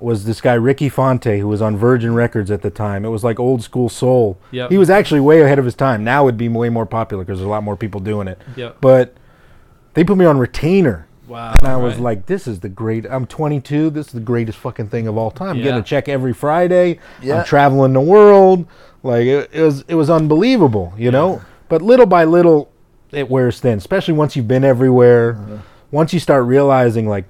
was 0.01 0.25
this 0.25 0.41
guy 0.41 0.55
Ricky 0.55 0.89
Fanté, 0.89 1.41
who 1.41 1.49
was 1.49 1.61
on 1.61 1.77
Virgin 1.77 2.15
Records 2.15 2.51
at 2.51 2.63
the 2.63 2.71
time. 2.71 3.05
It 3.05 3.09
was 3.11 3.23
like 3.23 3.39
old 3.39 3.63
school 3.63 3.91
soul. 3.91 4.39
Yep. 4.51 4.71
He 4.71 4.79
was 4.79 4.89
actually 4.89 5.21
way 5.21 5.43
ahead 5.43 5.59
of 5.59 5.67
his 5.67 5.75
time. 5.75 6.03
Now 6.03 6.25
it'd 6.27 6.39
be 6.39 6.49
way 6.49 6.71
more 6.71 6.87
popular 6.87 7.23
because 7.23 7.39
there's 7.39 7.47
a 7.47 7.51
lot 7.51 7.63
more 7.63 7.77
people 7.77 8.01
doing 8.01 8.27
it. 8.27 8.41
Yep. 8.57 8.77
But 8.81 9.15
they 9.93 10.03
put 10.05 10.17
me 10.17 10.25
on 10.25 10.39
retainer. 10.39 11.07
Wow. 11.31 11.55
And 11.61 11.69
I 11.69 11.77
was 11.77 11.99
like, 12.01 12.27
this 12.27 12.47
is 12.49 12.59
the 12.61 12.69
great. 12.69 13.07
I'm 13.07 13.25
22. 13.27 13.91
This 13.91 14.09
is 14.09 14.13
the 14.13 14.21
greatest 14.21 14.59
fucking 14.59 14.89
thing 14.89 15.07
of 15.07 15.17
all 15.17 15.31
time. 15.31 15.51
I'm 15.51 15.57
Yeah. 15.59 15.65
getting 15.65 15.81
a 15.81 15.85
check 15.85 16.09
every 16.09 16.33
Friday. 16.33 16.99
Yeah. 17.23 17.39
I'm 17.39 17.45
traveling 17.45 17.93
the 17.93 18.01
world. 18.01 18.67
Like 19.03 19.27
it, 19.27 19.49
it 19.53 19.63
was, 19.63 19.85
it 19.89 19.95
was 19.95 20.11
unbelievable, 20.11 20.93
you 20.99 21.11
know. 21.11 21.41
But 21.69 21.83
little 21.83 22.07
by 22.07 22.25
little, 22.25 22.71
it 23.13 23.31
wears 23.31 23.61
thin. 23.61 23.79
Especially 23.79 24.13
once 24.15 24.35
you've 24.35 24.49
been 24.49 24.65
everywhere. 24.65 25.37
Uh-huh. 25.41 25.57
Once 25.93 26.13
you 26.13 26.21
start 26.21 26.45
realizing, 26.47 27.09
like, 27.09 27.25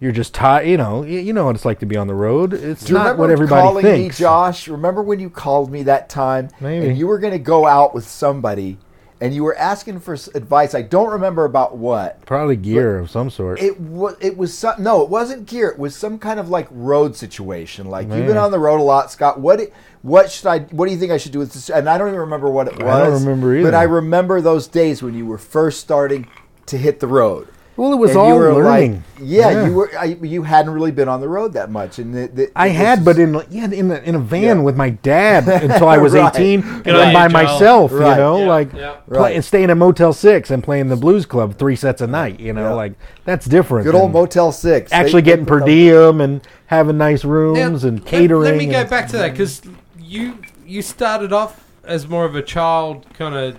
you're 0.00 0.12
just 0.12 0.32
tired. 0.34 0.66
You 0.68 0.76
know, 0.76 1.02
you, 1.04 1.18
you 1.20 1.32
know 1.32 1.46
what 1.46 1.56
it's 1.56 1.64
like 1.64 1.78
to 1.80 1.86
be 1.86 1.96
on 1.96 2.06
the 2.06 2.14
road. 2.14 2.52
It's 2.52 2.84
Do 2.84 2.92
you 2.92 2.94
not 2.98 3.02
remember 3.04 3.22
what 3.22 3.30
everybody 3.30 3.62
calling 3.62 3.82
thinks. 3.84 4.18
me, 4.20 4.24
Josh? 4.24 4.68
Remember 4.68 5.02
when 5.02 5.18
you 5.20 5.30
called 5.30 5.70
me 5.72 5.82
that 5.84 6.08
time? 6.08 6.48
Maybe. 6.60 6.88
And 6.88 6.98
you 6.98 7.06
were 7.08 7.18
going 7.18 7.32
to 7.32 7.38
go 7.40 7.66
out 7.66 7.94
with 7.94 8.06
somebody, 8.06 8.78
and 9.20 9.34
you 9.34 9.42
were 9.44 9.56
asking 9.56 10.00
for 10.00 10.14
advice. 10.34 10.74
I 10.74 10.82
don't 10.82 11.10
remember 11.10 11.44
about 11.44 11.76
what. 11.76 12.24
Probably 12.24 12.56
gear 12.56 12.98
of 12.98 13.10
some 13.10 13.30
sort. 13.30 13.60
It 13.60 13.80
was. 13.80 14.16
It 14.20 14.36
was 14.36 14.56
some. 14.56 14.82
No, 14.82 15.02
it 15.02 15.08
wasn't 15.08 15.46
gear. 15.46 15.68
It 15.68 15.78
was 15.78 15.96
some 15.96 16.18
kind 16.18 16.38
of 16.38 16.48
like 16.48 16.68
road 16.70 17.16
situation. 17.16 17.86
Like 17.88 18.08
you've 18.08 18.26
been 18.26 18.36
on 18.36 18.50
the 18.50 18.58
road 18.58 18.80
a 18.80 18.84
lot, 18.84 19.10
Scott. 19.10 19.40
What? 19.40 19.60
What 20.02 20.30
should 20.30 20.46
I? 20.46 20.60
What 20.60 20.86
do 20.86 20.92
you 20.92 20.98
think 20.98 21.12
I 21.12 21.18
should 21.18 21.32
do 21.32 21.40
with 21.40 21.52
this? 21.52 21.70
And 21.70 21.88
I 21.88 21.98
don't 21.98 22.08
even 22.08 22.20
remember 22.20 22.50
what 22.50 22.68
it 22.68 22.76
was. 22.76 22.84
I 22.84 23.04
don't 23.04 23.24
remember 23.24 23.56
either. 23.56 23.70
But. 23.70 23.74
I 23.74 23.82
remember 23.82 24.40
those 24.40 24.66
days 24.66 25.02
when 25.02 25.14
you 25.14 25.26
were 25.26 25.38
first 25.38 25.80
starting 25.80 26.28
to 26.66 26.78
hit 26.78 27.00
the 27.00 27.08
road. 27.08 27.48
Well, 27.78 27.92
it 27.92 27.96
was 27.96 28.10
And 28.10 28.18
all 28.18 28.28
you 28.28 28.34
were 28.34 28.54
learning. 28.54 28.94
Like, 28.94 29.02
yeah, 29.20 29.66
you 29.66 29.72
were. 29.72 29.90
I, 29.98 30.04
you 30.06 30.42
hadn't 30.42 30.72
really 30.72 30.90
been 30.90 31.08
on 31.08 31.20
the 31.20 31.28
road 31.28 31.52
that 31.52 31.70
much, 31.70 31.98
and 31.98 32.14
the, 32.14 32.26
the, 32.26 32.50
I 32.56 32.68
had, 32.68 33.04
but 33.04 33.18
in 33.18 33.34
yeah, 33.50 33.64
in 33.70 33.90
a, 33.90 33.94
in 34.00 34.14
a 34.16 34.18
van 34.18 34.42
Yeah. 34.42 34.62
with 34.62 34.76
my 34.76 34.90
dad 34.90 35.46
until 35.62 35.88
I 35.88 35.96
was 35.98 36.12
Right. 36.12 36.34
18, 36.34 36.60
and 36.62 36.84
Good 36.84 36.84
then 36.94 37.14
by 37.14 37.24
you, 37.24 37.28
Joel. 37.30 37.42
myself, 37.44 37.92
you 37.92 37.98
know, 38.00 38.38
Yeah, 38.40 38.46
like 38.48 38.72
yeah. 38.72 38.96
play, 39.06 39.34
and 39.36 39.44
staying 39.44 39.70
at 39.70 39.76
Motel 39.76 40.12
Six 40.12 40.50
and 40.50 40.62
playing 40.62 40.88
the 40.88 40.96
blues 40.96 41.24
club 41.24 41.56
three 41.56 41.76
sets 41.76 42.00
a 42.00 42.06
night, 42.08 42.40
you 42.40 42.52
know, 42.52 42.70
Yeah. 42.70 42.74
like 42.74 42.92
that's 43.24 43.46
different. 43.46 43.86
good 43.86 43.94
old 43.94 44.12
Motel 44.12 44.50
Six. 44.52 44.92
Actually, 44.92 45.22
they 45.22 45.26
getting 45.26 45.46
put 45.46 45.60
per 45.60 45.66
diem 45.66 46.20
and 46.20 46.40
having 46.66 46.98
nice 46.98 47.24
rooms 47.24 47.84
Now, 47.84 47.88
and 47.88 48.04
catering. 48.04 48.42
Let, 48.42 48.56
me 48.56 48.66
go 48.66 48.84
back 48.84 49.06
to 49.08 49.18
that 49.18 49.32
because 49.32 49.62
you 50.00 50.38
you 50.66 50.82
started 50.82 51.32
off 51.32 51.64
as 51.84 52.06
more 52.08 52.24
of 52.24 52.34
a 52.34 52.42
child 52.42 53.06
kind 53.14 53.34
of 53.34 53.56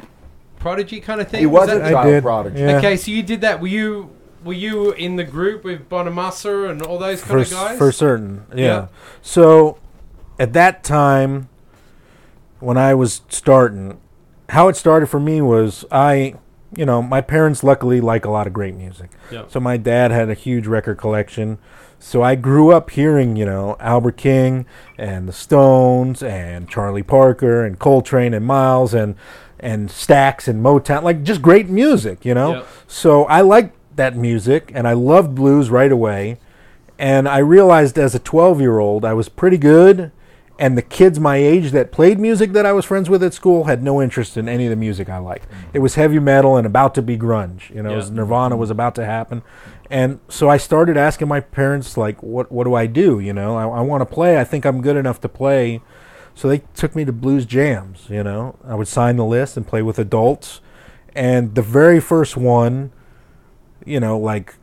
prodigy 0.60 1.00
kind 1.00 1.22
of 1.22 1.28
thing. 1.30 1.40
He 1.40 1.46
was 1.46 1.68
that- 1.68 1.82
a 1.82 1.86
I 1.86 1.92
child 1.92 2.06
did. 2.08 2.24
prodigy. 2.24 2.60
Yeah. 2.60 2.78
Okay, 2.78 2.98
so 2.98 3.12
you 3.12 3.24
did 3.24 3.42
that. 3.42 3.60
Were 3.62 3.68
you 3.68 4.12
were 4.44 4.54
you 4.54 4.92
in 4.92 5.16
the 5.18 5.24
group 5.26 5.64
with 5.66 5.90
Bonamassa 5.90 6.70
and 6.70 6.82
all 6.82 6.98
those 6.98 7.20
kind 7.22 7.32
for, 7.32 7.38
of 7.38 7.44
s- 7.44 7.52
guys? 7.54 7.78
for 7.78 7.92
certain. 7.92 8.46
Yeah. 8.56 8.66
Yeah. 8.66 8.88
So 9.22 9.78
at 10.40 10.54
that 10.54 10.84
time, 10.84 11.50
when 12.60 12.78
I 12.78 12.94
was 12.94 13.22
starting, 13.30 14.00
how 14.50 14.68
it 14.70 14.76
started 14.78 15.08
for 15.08 15.20
me 15.20 15.42
was 15.42 15.84
I, 15.92 16.36
you 16.76 16.86
know, 16.86 17.02
my 17.02 17.20
parents 17.22 17.64
luckily 17.64 18.00
like 18.00 18.24
a 18.26 18.30
lot 18.30 18.48
of 18.48 18.54
great 18.54 18.76
music. 18.76 19.12
Yeah. 19.32 19.44
So 19.50 19.60
my 19.60 19.76
dad 19.78 20.12
had 20.12 20.30
a 20.30 20.34
huge 20.36 20.68
record 20.68 20.98
collection. 20.98 21.58
So 22.02 22.24
I 22.24 22.36
grew 22.36 22.72
up 22.72 22.92
hearing, 22.92 23.36
you 23.36 23.46
know, 23.46 23.76
Albert 23.82 24.16
King 24.16 24.66
and 24.98 25.28
the 25.28 25.34
Stones 25.34 26.24
and 26.24 26.70
Charlie 26.70 27.04
Parker 27.04 27.66
and 27.66 27.78
Coltrane 27.78 28.34
and 28.34 28.46
Miles 28.46 28.94
and 28.94 29.16
and 29.60 29.90
Stax 29.90 30.48
and 30.48 30.64
Motown, 30.64 31.04
like 31.04 31.24
just 31.24 31.42
great 31.42 31.70
music, 31.70 32.26
you 32.26 32.34
know. 32.34 32.56
Yep. 32.56 32.68
So 32.88 33.26
I 33.26 33.42
liked 33.42 33.76
that 33.96 34.16
music 34.16 34.72
and 34.74 34.88
I 34.88 34.94
loved 34.94 35.36
blues 35.36 35.70
right 35.70 35.92
away. 35.92 36.38
And 36.98 37.30
I 37.30 37.38
realized 37.38 37.98
as 37.98 38.14
a 38.14 38.20
12 38.20 38.60
year 38.60 38.80
old, 38.80 39.06
I 39.06 39.14
was 39.14 39.30
pretty 39.30 39.58
good. 39.58 40.12
And 40.58 40.78
the 40.78 40.82
kids 40.82 41.22
my 41.22 41.38
age 41.38 41.72
that 41.72 41.94
played 41.94 42.20
music 42.20 42.52
that 42.52 42.66
I 42.66 42.74
was 42.74 42.84
friends 42.84 43.10
with 43.10 43.24
at 43.24 43.34
school 43.34 43.64
had 43.64 43.82
no 43.82 44.02
interest 44.02 44.36
in 44.36 44.50
any 44.50 44.66
of 44.66 44.70
the 44.72 44.76
music 44.76 45.08
I 45.08 45.18
liked. 45.18 45.50
Mm-hmm. 45.50 45.70
It 45.74 45.80
was 45.80 45.96
heavy 45.96 46.20
metal 46.20 46.58
and 46.58 46.68
about 46.68 46.96
to 46.96 47.02
be 47.02 47.18
grunge. 47.18 47.74
You 47.74 47.82
know, 47.82 47.94
it 47.94 47.96
was 47.96 48.12
Nirvana 48.12 48.58
was 48.58 48.70
about 48.70 48.94
to 48.96 49.06
happen. 49.06 49.42
And 49.90 50.20
so 50.28 50.50
I 50.50 50.58
started 50.58 50.98
asking 50.98 51.30
my 51.30 51.40
parents, 51.40 51.96
like, 51.96 52.22
what, 52.22 52.52
what 52.52 52.66
do 52.66 52.76
I 52.76 52.86
do? 52.88 53.20
You 53.20 53.34
know, 53.34 53.56
I, 53.56 53.64
I 53.64 53.82
want 53.82 54.02
to 54.02 54.06
play. 54.06 54.38
I 54.40 54.44
think 54.44 54.66
I'm 54.66 54.82
good 54.82 54.98
enough 54.98 55.22
to 55.22 55.30
play. 55.30 55.82
So 56.36 56.48
they 56.48 56.60
took 56.76 56.96
me 56.96 57.06
to 57.06 57.12
blues 57.12 57.46
jams. 57.46 58.08
You 58.10 58.24
know, 58.24 58.56
I 58.66 58.76
would 58.76 58.88
sign 58.88 59.18
the 59.18 59.26
list 59.26 59.58
and 59.58 59.68
play 59.68 59.82
with 59.82 60.00
adults. 60.00 60.62
And 61.16 61.56
the 61.56 61.62
very 61.62 62.00
first 62.00 62.38
one, 62.38 62.92
you 63.86 64.00
know, 64.00 64.18
like 64.18 64.56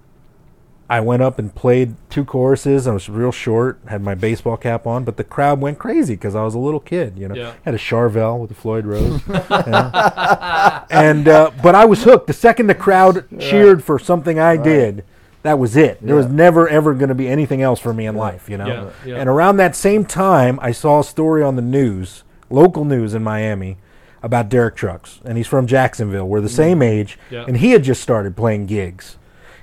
I 0.88 1.00
went 1.00 1.20
up 1.20 1.38
and 1.40 1.52
played 1.54 1.96
two 2.08 2.24
choruses. 2.24 2.86
I 2.86 2.92
was 2.92 3.08
real 3.08 3.32
short, 3.32 3.80
had 3.88 4.00
my 4.02 4.14
baseball 4.14 4.56
cap 4.56 4.86
on, 4.86 5.02
but 5.04 5.16
the 5.16 5.24
crowd 5.24 5.60
went 5.60 5.78
crazy 5.80 6.14
because 6.14 6.36
I 6.36 6.44
was 6.44 6.54
a 6.54 6.60
little 6.60 6.78
kid. 6.80 7.18
You 7.18 7.26
know, 7.28 7.34
Yeah. 7.34 7.54
had 7.64 7.74
a 7.74 7.78
Charvel 7.78 8.38
with 8.38 8.50
the 8.50 8.54
Floyd 8.54 8.86
Rose, 8.86 9.20
you 9.26 9.32
know? 9.72 10.84
and 10.90 11.26
uh, 11.28 11.50
but 11.62 11.74
I 11.74 11.84
was 11.84 12.04
hooked. 12.04 12.28
The 12.28 12.32
second 12.32 12.68
the 12.68 12.74
crowd 12.74 13.24
cheered 13.40 13.82
for 13.82 13.98
something 13.98 14.38
I 14.38 14.56
did, 14.56 15.04
that 15.46 15.58
was 15.58 15.76
it. 15.76 15.98
There 16.00 16.16
was 16.16 16.26
never 16.26 16.68
ever 16.68 16.94
going 16.94 17.08
to 17.08 17.14
be 17.14 17.28
anything 17.28 17.62
else 17.62 17.80
for 17.80 17.92
me 17.94 18.06
in 18.06 18.16
life. 18.16 18.48
You 18.48 18.58
know, 18.58 18.66
Yeah, 18.66 18.90
yeah. 19.04 19.20
and 19.20 19.28
around 19.28 19.56
that 19.58 19.76
same 19.76 20.04
time, 20.04 20.58
I 20.60 20.72
saw 20.72 21.00
a 21.00 21.04
story 21.04 21.42
on 21.42 21.56
the 21.56 21.62
news, 21.62 22.24
local 22.50 22.84
news 22.84 23.14
in 23.14 23.22
Miami, 23.22 23.78
about 24.22 24.48
Derek 24.48 24.76
Trucks, 24.76 25.20
and 25.24 25.36
he's 25.36 25.46
from 25.46 25.66
Jacksonville. 25.66 26.26
We're 26.26 26.40
the 26.40 26.48
mm. 26.48 26.56
same 26.56 26.82
age, 26.82 27.18
Yeah. 27.30 27.44
and 27.46 27.58
he 27.58 27.70
had 27.70 27.84
just 27.84 28.02
started 28.02 28.36
playing 28.36 28.66
gigs. 28.66 29.16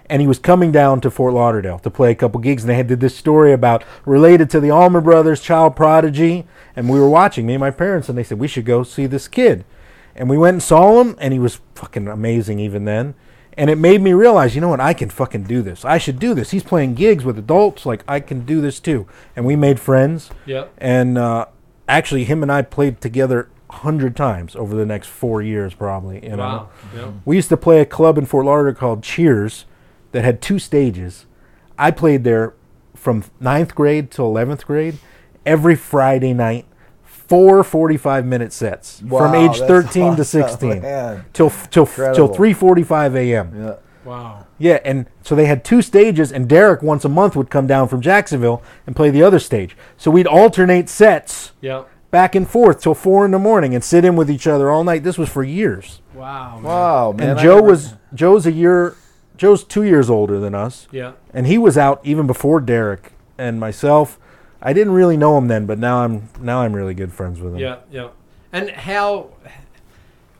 And 0.09 0.21
he 0.21 0.27
was 0.27 0.37
coming 0.37 0.71
down 0.71 1.01
to 1.01 1.11
Fort 1.11 1.33
Lauderdale 1.33 1.79
to 1.79 1.89
play 1.89 2.11
a 2.11 2.15
couple 2.15 2.39
gigs, 2.39 2.63
and 2.63 2.69
they 2.69 2.75
had 2.75 2.87
did 2.87 2.99
this 2.99 3.15
story 3.15 3.51
about 3.51 3.83
related 4.05 4.49
to 4.51 4.59
the 4.59 4.69
Allman 4.69 5.03
Brothers, 5.03 5.41
Child 5.41 5.75
Prodigy, 5.75 6.45
and 6.75 6.89
we 6.89 6.99
were 6.99 7.09
watching 7.09 7.45
me 7.45 7.53
and 7.53 7.61
my 7.61 7.71
parents, 7.71 8.09
and 8.09 8.17
they 8.17 8.23
said 8.23 8.39
we 8.39 8.47
should 8.47 8.65
go 8.65 8.83
see 8.83 9.05
this 9.05 9.27
kid, 9.27 9.65
and 10.15 10.29
we 10.29 10.37
went 10.37 10.55
and 10.55 10.63
saw 10.63 11.01
him, 11.01 11.15
and 11.19 11.33
he 11.33 11.39
was 11.39 11.59
fucking 11.75 12.07
amazing 12.07 12.59
even 12.59 12.85
then, 12.85 13.15
and 13.57 13.69
it 13.69 13.77
made 13.77 14.01
me 14.01 14.13
realize, 14.13 14.55
you 14.55 14.61
know 14.61 14.69
what, 14.69 14.79
I 14.79 14.93
can 14.93 15.09
fucking 15.09 15.43
do 15.43 15.61
this. 15.61 15.85
I 15.85 15.97
should 15.97 16.19
do 16.19 16.33
this. 16.33 16.51
He's 16.51 16.63
playing 16.63 16.95
gigs 16.95 17.23
with 17.23 17.37
adults, 17.37 17.85
like 17.85 18.03
I 18.07 18.19
can 18.19 18.45
do 18.45 18.61
this 18.61 18.79
too, 18.79 19.07
and 19.35 19.45
we 19.45 19.55
made 19.55 19.79
friends. 19.79 20.29
Yep. 20.45 20.73
And 20.77 21.17
uh, 21.17 21.45
actually, 21.87 22.23
him 22.25 22.41
and 22.43 22.51
I 22.51 22.61
played 22.63 23.01
together 23.01 23.49
a 23.69 23.73
hundred 23.73 24.15
times 24.15 24.55
over 24.55 24.75
the 24.75 24.85
next 24.85 25.07
four 25.07 25.41
years, 25.41 25.73
probably. 25.73 26.23
You 26.23 26.35
know, 26.35 26.37
Wow. 26.37 26.69
Yep. 26.95 27.09
we 27.25 27.35
used 27.35 27.49
to 27.49 27.57
play 27.57 27.79
a 27.81 27.85
club 27.85 28.17
in 28.17 28.25
Fort 28.25 28.45
Lauderdale 28.45 28.75
called 28.79 29.03
Cheers, 29.03 29.65
that 30.11 30.23
had 30.23 30.41
two 30.41 30.59
stages. 30.59 31.25
I 31.77 31.89
played 31.91 32.23
there 32.23 32.53
from 32.95 33.23
ninth 33.39 33.73
grade 33.75 34.11
to 34.11 34.21
eleventh 34.23 34.65
grade, 34.65 34.97
every 35.45 35.75
Friday 35.75 36.33
night, 36.33 36.65
four 37.27 37.63
45 37.63 38.25
minute 38.25 38.51
sets 38.53 38.99
from 39.07 39.33
age 39.35 39.59
that's 39.59 39.61
thirteen 39.67 40.15
to 40.15 40.23
sixteen 40.25 40.81
man. 40.81 41.25
till 41.33 41.49
till 41.71 41.85
till 41.85 42.27
three 42.27 42.53
forty 42.53 42.83
five 42.83 43.15
a.m. 43.15 43.51
Yeah. 43.57 43.75
Wow. 44.05 44.45
Yeah, 44.59 44.79
and 44.83 45.05
so 45.23 45.33
they 45.35 45.45
had 45.45 45.63
two 45.63 45.81
stages, 45.81 46.31
and 46.31 46.47
Derek 46.47 46.81
once 46.81 47.05
a 47.05 47.09
month 47.09 47.35
would 47.35 47.49
come 47.49 47.67
down 47.67 47.87
from 47.87 48.01
Jacksonville 48.01 48.61
and 48.85 48.95
play 48.95 49.09
the 49.09 49.23
other 49.23 49.39
stage. 49.39 49.75
So 49.97 50.11
we'd 50.11 50.27
alternate 50.27 50.89
sets 50.89 51.51
Yep. 51.61 51.87
back 52.11 52.35
and 52.35 52.47
forth 52.47 52.81
till 52.81 52.93
four 52.95 53.23
in 53.25 53.31
the 53.31 53.39
morning 53.39 53.73
and 53.73 53.83
sit 53.83 54.03
in 54.05 54.15
with 54.17 54.29
each 54.29 54.45
other 54.45 54.69
all 54.69 54.83
night. 54.83 55.03
This 55.03 55.17
was 55.17 55.29
for 55.29 55.43
years. 55.43 56.01
Wow. 56.13 56.55
man. 56.55 56.63
Wow, 56.63 57.11
man. 57.13 57.29
and 57.31 57.39
I 57.39 57.43
Joe 57.43 57.55
never- 57.55 57.67
was 57.67 57.93
Joe's 58.13 58.45
a 58.45 58.51
year, 58.51 58.95
Joe's 59.37 59.63
two 59.63 59.83
years 59.83 60.09
older 60.09 60.37
than 60.39 60.53
us, 60.53 60.87
Yeah. 60.91 61.13
and 61.33 61.47
he 61.47 61.57
was 61.57 61.77
out 61.77 62.01
even 62.03 62.27
before 62.27 62.59
Derek 62.59 63.13
and 63.37 63.57
myself. 63.59 64.19
I 64.63 64.71
didn't 64.73 64.93
really 64.93 65.17
know 65.17 65.37
him 65.37 65.47
then, 65.47 65.65
but 65.65 65.77
now 65.77 65.97
I'm 66.03 66.29
now 66.39 66.61
I'm 66.61 66.73
really 66.73 66.93
good 66.93 67.11
friends 67.13 67.39
with 67.39 67.53
him. 67.53 67.59
Yeah. 67.59 67.77
Yeah. 67.91 68.09
And 68.51 68.69
how 68.71 69.29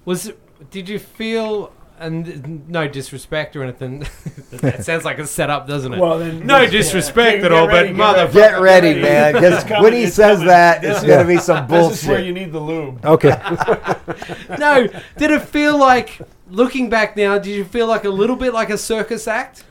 was? 0.06 0.28
it- 0.30 0.72
Did 0.72 0.88
you 0.90 0.98
feel? 1.00 1.72
And 2.00 2.68
no 2.70 2.88
disrespect 2.88 3.56
or 3.56 3.64
anything. 3.64 4.00
that 4.52 4.84
sounds 4.84 5.06
like 5.06 5.20
a 5.20 5.28
setup, 5.28 5.68
doesn't 5.68 5.94
it? 5.94 6.00
Well, 6.00 6.20
then 6.20 6.46
no 6.46 6.66
disrespect 6.68 7.40
yeah, 7.40 7.46
at 7.46 7.52
all, 7.52 7.68
ready, 7.68 7.90
but 7.90 7.94
get 7.94 7.98
mother. 7.98 8.32
Get 8.34 8.62
ready, 8.62 8.88
ready. 8.90 9.02
man, 9.02 9.34
because 9.34 9.64
when 9.84 9.94
he 9.94 10.08
says 10.08 10.40
coming. 10.40 10.48
that, 10.48 10.84
it's 10.84 11.00
is- 11.00 11.06
gonna 11.06 11.28
be 11.28 11.38
some 11.38 11.68
This 11.70 12.02
is 12.04 12.08
where 12.10 12.20
you 12.20 12.34
need 12.34 12.52
the 12.52 12.60
lube. 12.60 13.06
Okay. 13.06 13.30
No, 14.60 14.88
did 15.18 15.32
it 15.32 15.42
feel 15.44 15.78
like 15.78 16.20
looking 16.50 16.90
back 16.90 17.16
now? 17.16 17.38
Did 17.38 17.56
you 17.56 17.64
feel 17.66 17.88
like 17.88 18.06
a 18.06 18.10
little 18.10 18.36
bit 18.36 18.54
like 18.54 18.70
a 18.70 18.78
circus 18.78 19.28
act? 19.28 19.64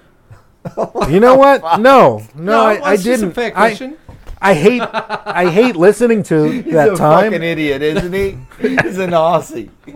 you 1.11 1.21
know 1.21 1.35
what? 1.35 1.81
No, 1.81 2.23
no, 2.35 2.61
I, 2.61 2.75
well, 2.75 2.85
I 2.85 2.95
it's 2.95 3.03
just 3.03 3.21
didn't. 3.21 3.33
a 3.33 3.35
fair 3.35 3.47
I, 3.49 3.51
question. 3.51 3.99
I 4.45 4.55
hate 4.55 4.83
I 4.83 5.51
hate 5.51 5.77
listening 5.77 6.23
to 6.25 6.45
He's 6.51 6.73
that 6.73 6.93
a 6.93 6.97
time. 6.97 7.33
fucking 7.33 7.43
idiot, 7.43 7.83
isn't 7.83 8.13
he? 8.13 8.39
He's 8.61 8.99
an 8.99 9.11
Aussie. 9.11 9.71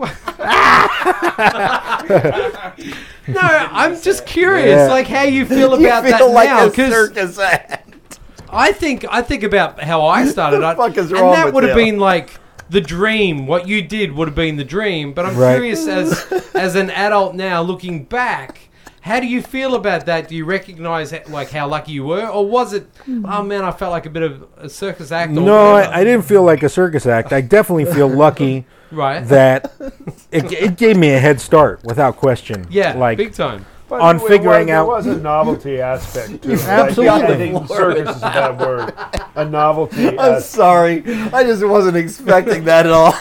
no, 3.27 3.39
I'm 3.41 3.99
just 4.01 4.25
curious, 4.25 4.67
Yeah. 4.69 4.87
like 4.87 5.07
how 5.07 5.23
you 5.23 5.45
feel 5.45 5.79
You 5.79 5.87
about 5.87 6.03
feel 6.05 6.27
that 6.29 6.33
like 6.33 6.49
now, 6.49 6.65
a 6.65 6.69
because 6.69 6.91
circus 6.93 7.39
act. 7.39 8.19
I 8.49 8.71
think 8.71 9.05
I 9.09 9.21
think 9.21 9.43
about 9.43 9.81
how 9.81 10.05
I 10.05 10.25
started. 10.25 10.59
the 10.61 10.67
I- 10.67 10.75
fuck 10.75 10.97
is 10.97 11.11
and 11.11 11.19
that 11.19 11.45
with 11.45 11.53
would 11.55 11.63
have 11.63 11.77
him? 11.77 11.85
been 11.85 11.99
like 11.99 12.31
the 12.69 12.81
dream. 12.81 13.47
What 13.47 13.67
you 13.67 13.81
did 13.81 14.13
would 14.13 14.27
have 14.27 14.35
been 14.35 14.55
the 14.57 14.63
dream. 14.63 15.13
But 15.13 15.25
I'm 15.25 15.37
Right. 15.37 15.55
curious, 15.55 15.87
as 15.87 16.25
as 16.55 16.75
an 16.75 16.89
adult 16.91 17.35
now, 17.35 17.61
looking 17.61 18.03
back. 18.05 18.66
How 19.07 19.19
do 19.19 19.27
you 19.27 19.41
feel 19.41 19.75
about 19.75 20.05
that? 20.05 20.27
Do 20.27 20.35
you 20.35 20.45
recognize 20.45 21.11
like 21.29 21.49
how 21.49 21.67
lucky 21.67 21.93
you 21.93 22.03
were, 22.05 22.27
or 22.27 22.45
was 22.47 22.73
it? 22.73 22.83
Hmm. 23.05 23.25
Oh 23.25 23.41
man, 23.43 23.63
I 23.63 23.71
felt 23.71 23.91
like 23.91 24.05
a 24.05 24.09
bit 24.09 24.23
of 24.23 24.45
a 24.57 24.69
circus 24.69 25.11
act. 25.11 25.31
No. 25.31 25.75
I, 25.75 25.99
I 25.99 26.03
didn't 26.03 26.25
feel 26.25 26.43
like 26.43 26.61
a 26.63 26.69
circus 26.69 27.05
act. 27.05 27.31
I 27.33 27.41
definitely 27.41 27.85
feel 27.85 28.07
lucky 28.09 28.65
Right. 28.91 29.21
that 29.27 29.71
it, 30.31 30.51
it 30.51 30.77
gave 30.77 30.95
me 30.97 31.09
a 31.13 31.19
head 31.19 31.41
start 31.41 31.83
without 31.83 32.17
question. 32.17 32.67
yeah, 32.69 32.93
like 32.93 33.17
big 33.17 33.33
time. 33.33 33.65
But 33.89 34.01
on 34.01 34.17
it 34.17 34.21
was- 34.21 34.29
figuring 34.29 34.67
there 34.67 34.77
out- 34.79 34.87
was 34.87 35.05
a 35.07 35.15
novelty 35.17 35.79
aspect 35.81 36.43
to 36.43 36.51
it. 36.51 36.59
Absolutely. 36.65 37.05
Like, 37.05 37.23
I 37.29 37.37
think 37.37 37.67
circus 37.79 38.09
is 38.15 38.17
a 38.17 38.25
bad 38.25 38.59
word. 38.59 38.93
A 39.35 39.45
novelty. 39.45 40.07
I'm 40.09 40.19
aspect. 40.19 40.43
sorry. 40.43 41.03
I 41.33 41.43
just 41.43 41.65
wasn't 41.65 41.95
expecting 41.97 42.65
that 42.65 42.85
at 42.85 42.91
all. 42.91 43.13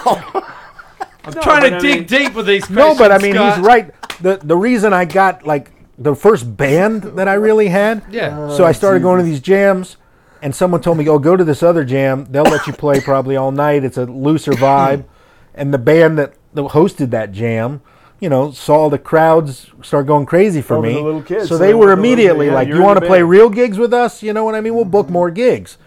I'm 1.24 1.32
No, 1.34 1.40
trying 1.42 1.62
to 1.62 1.70
but 1.70 1.74
I 1.74 1.78
dig 1.80 1.98
mean- 1.98 2.06
deep 2.06 2.34
with 2.34 2.46
these 2.46 2.68
no, 2.70 2.96
but 2.96 3.10
I 3.12 3.18
mean 3.18 3.34
Scott. 3.34 3.56
he's 3.58 3.64
right. 3.66 3.92
The 4.22 4.40
the 4.42 4.56
reason 4.56 4.92
I 4.92 5.04
got 5.04 5.46
like 5.46 5.70
the 5.98 6.14
first 6.14 6.56
band 6.56 7.02
that 7.02 7.28
I 7.28 7.34
really 7.34 7.68
had. 7.68 8.02
Yeah. 8.10 8.36
Oh, 8.38 8.56
so 8.56 8.64
I 8.64 8.72
started 8.72 9.02
going 9.02 9.18
to 9.18 9.24
these 9.24 9.40
jams, 9.40 9.96
and 10.42 10.54
someone 10.54 10.80
told 10.80 10.98
me, 10.98 11.08
"Oh, 11.08 11.18
go 11.18 11.36
to 11.36 11.44
this 11.44 11.62
other 11.62 11.84
jam. 11.84 12.26
They'll 12.30 12.42
let 12.44 12.66
you 12.66 12.72
play 12.72 13.00
probably 13.00 13.36
all 13.36 13.50
night. 13.52 13.84
It's 13.84 13.96
a 13.96 14.04
looser 14.04 14.52
vibe." 14.52 15.04
and 15.54 15.72
the 15.72 15.78
band 15.78 16.18
that, 16.18 16.34
that 16.54 16.62
hosted 16.66 17.10
that 17.10 17.32
jam, 17.32 17.80
you 18.20 18.28
know, 18.28 18.50
saw 18.50 18.90
the 18.90 18.98
crowds 18.98 19.70
start 19.82 20.06
going 20.06 20.26
crazy 20.26 20.60
for 20.60 20.76
Oh, 20.76 20.82
the 20.82 20.88
me. 20.88 20.94
little 21.00 21.22
kids, 21.22 21.44
so 21.48 21.54
so 21.54 21.58
they 21.58 21.68
they 21.68 21.72
were 21.74 21.86
want 21.86 21.88
little- 21.90 22.04
immediately 22.04 22.46
yeah, 22.46 22.54
like, 22.54 22.68
you're 22.68 22.76
"You 22.76 22.82
in 22.82 22.86
want 22.86 23.00
to 23.00 23.06
play 23.06 23.22
real 23.22 23.48
gigs 23.48 23.78
with 23.78 23.94
us? 23.94 24.22
You 24.22 24.32
know 24.34 24.44
what 24.44 24.54
I 24.54 24.60
mean? 24.60 24.74
We'll 24.74 24.84
book 24.84 25.08
more 25.08 25.30
gigs." 25.30 25.78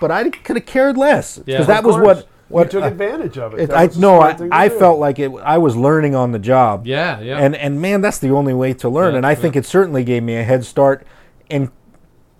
But 0.00 0.12
I 0.12 0.30
could 0.30 0.54
have 0.54 0.66
cared 0.66 0.96
less 0.96 1.38
because 1.38 1.60
Yeah. 1.62 1.66
that 1.66 1.80
Of 1.80 1.84
was 1.86 1.96
course. 1.96 2.24
What 2.48 2.64
you 2.64 2.70
took 2.80 2.84
uh, 2.84 2.86
advantage 2.88 3.38
of 3.38 3.54
it. 3.54 3.60
it, 3.60 3.70
I 3.70 3.88
no, 3.96 4.20
I, 4.20 4.36
I 4.50 4.68
do. 4.68 4.78
felt 4.78 4.98
like 4.98 5.18
it. 5.18 5.30
I 5.42 5.58
was 5.58 5.76
learning 5.76 6.14
on 6.14 6.32
the 6.32 6.38
job. 6.38 6.86
Yeah, 6.86 7.20
yeah. 7.20 7.38
And 7.38 7.54
and 7.56 7.80
man, 7.80 8.00
that's 8.00 8.18
the 8.18 8.30
only 8.30 8.54
way 8.54 8.72
to 8.74 8.88
learn. 8.88 9.12
Yeah, 9.12 9.18
and 9.18 9.26
I 9.26 9.34
think 9.34 9.56
it 9.56 9.66
certainly 9.66 10.04
gave 10.04 10.22
me 10.22 10.36
a 10.36 10.44
head 10.44 10.64
start 10.64 11.06
in 11.50 11.70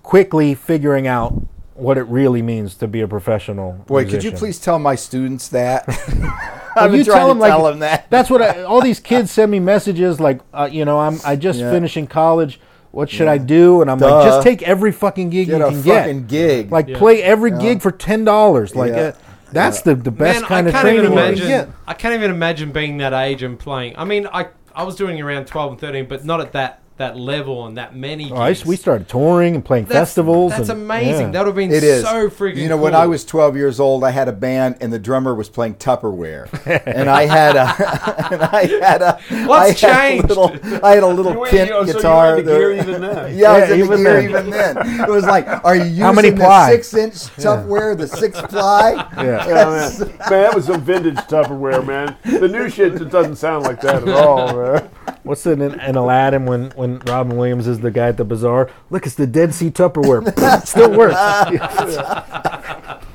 quickly 0.03 0.55
figuring 0.55 1.07
out 1.07 1.43
what 1.75 1.97
it 1.99 2.05
really 2.05 2.43
means 2.43 2.75
to 2.77 2.89
be 2.89 3.01
a 3.01 3.09
professional. 3.09 3.73
Boy, 3.87 4.05
could 4.09 4.25
you 4.25 4.33
please 4.33 4.59
tell 4.59 4.79
my 4.79 4.95
students 4.95 5.49
that? 5.49 5.87
Well, 5.87 5.97
I've 6.77 6.91
been 6.91 6.99
you 7.01 7.05
trying 7.05 7.19
tell 7.19 7.29
to 7.29 7.35
them 7.35 7.39
like 7.39 7.51
tell 7.51 7.65
them 7.65 7.79
that. 7.81 8.11
that's 8.11 8.31
what 8.31 8.43
I, 8.43 8.63
all 8.65 8.81
these 8.81 9.01
kids 9.01 9.31
send 9.31 9.51
me 9.51 9.61
messages 9.61 10.19
like, 10.21 10.41
uh, 10.53 10.69
you 10.71 10.85
know, 10.85 10.99
I'm 10.99 11.19
I 11.25 11.37
just 11.37 11.59
Yeah. 11.61 11.71
finishing 11.71 12.07
college. 12.07 12.61
What 12.91 13.11
should 13.11 13.29
I 13.29 13.37
do? 13.39 13.83
And 13.83 13.91
I'm 13.91 13.99
like, 13.99 14.25
just 14.27 14.43
take 14.43 14.63
every 14.63 14.93
fucking 14.93 15.29
gig 15.31 15.49
Get 15.49 15.59
you 15.59 15.67
a 15.67 15.71
can 15.71 15.83
fucking 15.83 16.21
get. 16.23 16.29
gig. 16.29 16.73
Like 16.73 16.89
Yeah. 16.89 16.99
play 16.99 17.23
every 17.23 17.51
gig 17.51 17.83
for 17.83 17.93
ten 17.93 18.25
dollars. 18.25 18.75
Like 18.75 18.93
Yeah. 18.93 18.99
uh, 18.99 19.13
that's 19.53 19.83
the 19.83 19.95
the 19.95 20.11
best 20.11 20.41
Man, 20.43 20.49
kind 20.49 20.67
I 20.67 20.69
of 20.69 20.75
can't 20.75 20.83
training 20.83 21.01
even 21.05 21.13
you 21.13 21.19
can 21.19 21.29
imagine. 21.29 21.49
get. 21.49 21.69
I 21.87 21.95
can't 21.95 22.15
even 22.15 22.31
imagine 22.31 22.73
being 22.73 22.99
that 22.99 23.13
age 23.13 23.43
and 23.43 23.59
playing. 23.59 23.95
I 23.97 24.05
mean, 24.05 24.27
I 24.33 24.49
I 24.75 24.83
was 24.85 24.97
doing 24.97 25.21
around 25.21 25.47
twelve 25.47 25.73
and 25.73 25.81
thirteen, 25.81 26.07
but 26.07 26.25
not 26.25 26.41
at 26.41 26.53
that 26.53 26.83
that 26.99 27.17
level 27.17 27.67
and 27.67 27.77
that 27.79 27.95
many. 27.97 28.31
Oh, 28.31 28.37
I, 28.37 28.55
we 28.67 28.77
started 28.77 29.09
touring 29.09 29.55
and 29.55 29.65
playing 29.65 29.85
That's- 29.87 30.09
festivals. 30.09 30.53
That's 30.53 30.69
and- 30.69 30.83
amazing. 30.83 31.27
yeah. 31.27 31.31
That 31.33 31.39
would 31.41 31.47
have 31.49 31.55
been 31.57 31.73
It 31.73 31.83
is. 31.85 32.05
so 32.05 32.29
freaking. 32.29 32.57
You 32.57 32.69
know, 32.69 32.77
when. 32.77 32.95
I 32.95 33.07
was 33.07 33.25
12 33.25 33.57
years 33.57 33.79
old, 33.81 34.03
I 34.03 34.11
had 34.11 34.27
a 34.29 34.33
band, 34.33 34.77
and 34.81 34.93
the 34.93 34.99
drummer 34.99 35.33
was 35.35 35.49
playing 35.49 35.77
Tupperware, 35.77 36.49
and 36.87 37.09
I 37.09 37.27
had 37.27 37.55
a, 37.55 37.61
and 38.33 38.43
I 38.43 38.67
had 38.85 39.03
a, 39.03 39.21
What's 39.47 39.83
I 39.85 39.87
had 39.89 39.95
a 39.97 40.19
changed? 40.19 40.29
little, 40.29 40.85
I 40.85 40.95
had 40.95 41.03
a 41.05 41.07
little 41.07 41.33
You 41.33 41.39
were- 41.39 41.47
oh, 41.47 41.51
so 41.51 41.57
you 41.65 41.75
were 41.75 41.85
guitar. 41.85 42.31
into 42.39 42.43
there. 42.51 42.59
gear 42.59 42.83
even 42.83 43.01
then. 43.03 43.09
Yeah, 43.39 43.53
I 43.53 43.61
was 43.61 43.69
Yeah, 43.69 43.75
in 43.75 43.79
the 43.81 43.85
even 43.85 43.97
gear 43.99 44.15
then. 44.23 44.31
even 44.31 44.51
then. 44.51 45.01
It 45.03 45.09
was 45.09 45.25
like, 45.25 45.47
are 45.65 45.77
you 45.77 45.85
using 45.85 45.99
How 46.03 46.13
many 46.13 46.31
the 46.31 46.37
ply? 46.37 46.71
six-inch 46.73 47.15
Tupperware, 47.37 47.97
the 47.97 48.09
six 48.09 48.41
ply? 48.43 48.93
Yeah. 49.17 49.47
Yeah, 49.47 49.65
oh, 49.67 49.71
man. 49.71 50.09
man, 50.09 50.29
that 50.43 50.55
was 50.55 50.65
some 50.67 50.81
vintage 50.83 51.17
Tupperware, 51.17 51.87
man. 51.87 52.17
The 52.25 52.49
new 52.49 52.69
shit 52.69 52.97
just 52.99 53.11
doesn't 53.11 53.37
sound 53.37 53.65
like 53.65 53.81
that 53.83 54.03
at 54.03 54.09
all, 54.09 54.57
man. 54.57 54.89
What's 55.29 55.47
it 55.47 55.61
in, 55.61 55.79
in 55.81 55.97
Aladdin 55.97 56.47
when, 56.47 56.71
when 56.71 56.99
Robin 57.01 57.37
Williams 57.37 57.67
is 57.69 57.81
the 57.81 57.91
guy 57.91 58.09
at 58.09 58.17
the 58.17 58.25
bazaar? 58.25 58.71
Look, 58.91 59.07
it's 59.07 59.15
the 59.15 59.27
Dead 59.27 59.55
Sea 59.55 59.71
Tupperware. 59.71 60.25
Still 60.67 60.91
works. 60.97 61.15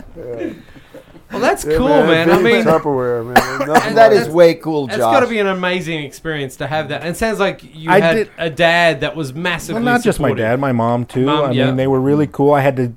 well, 1.32 1.41
that's 1.41 1.66
Yeah, 1.66 1.78
cool, 1.78 1.88
man. 1.88 2.30
I 2.30 2.38
vintage 2.38 2.43
mean, 2.43 2.64
Tupperware, 2.66 3.26
man. 3.26 3.34
Nothing 3.68 3.95
That 3.95 4.11
like 4.11 4.22
is 4.22 4.30
way 4.30 4.55
cool, 4.55 4.86
it's 4.86 4.97
Josh. 4.97 5.01
got 5.14 5.20
to 5.22 5.28
be 5.28 5.39
an 5.39 5.47
amazing 5.47 6.03
experience 6.03 6.55
to 6.57 6.68
have 6.68 6.89
that. 6.89 7.01
And 7.01 7.09
it 7.09 7.18
sounds 7.18 7.39
like 7.39 7.64
you 7.76 7.89
I 7.89 7.99
had 7.99 8.14
did- 8.14 8.32
a 8.38 8.49
dad 8.49 9.01
that 9.01 9.16
was 9.16 9.34
massively. 9.34 9.82
well, 9.84 9.93
not 9.93 10.03
just 10.03 10.20
my 10.20 10.28
supportive. 10.30 10.43
dad, 10.45 10.59
my 10.59 10.72
mom 10.72 11.05
too. 11.05 11.26
Mom, 11.26 11.49
I 11.49 11.53
yeah. 11.53 11.66
mean, 11.68 11.78
they 11.78 11.88
were 11.88 12.01
really 12.01 12.28
cool. 12.28 12.53
I 12.53 12.61
had 12.61 12.76
to 12.76 12.93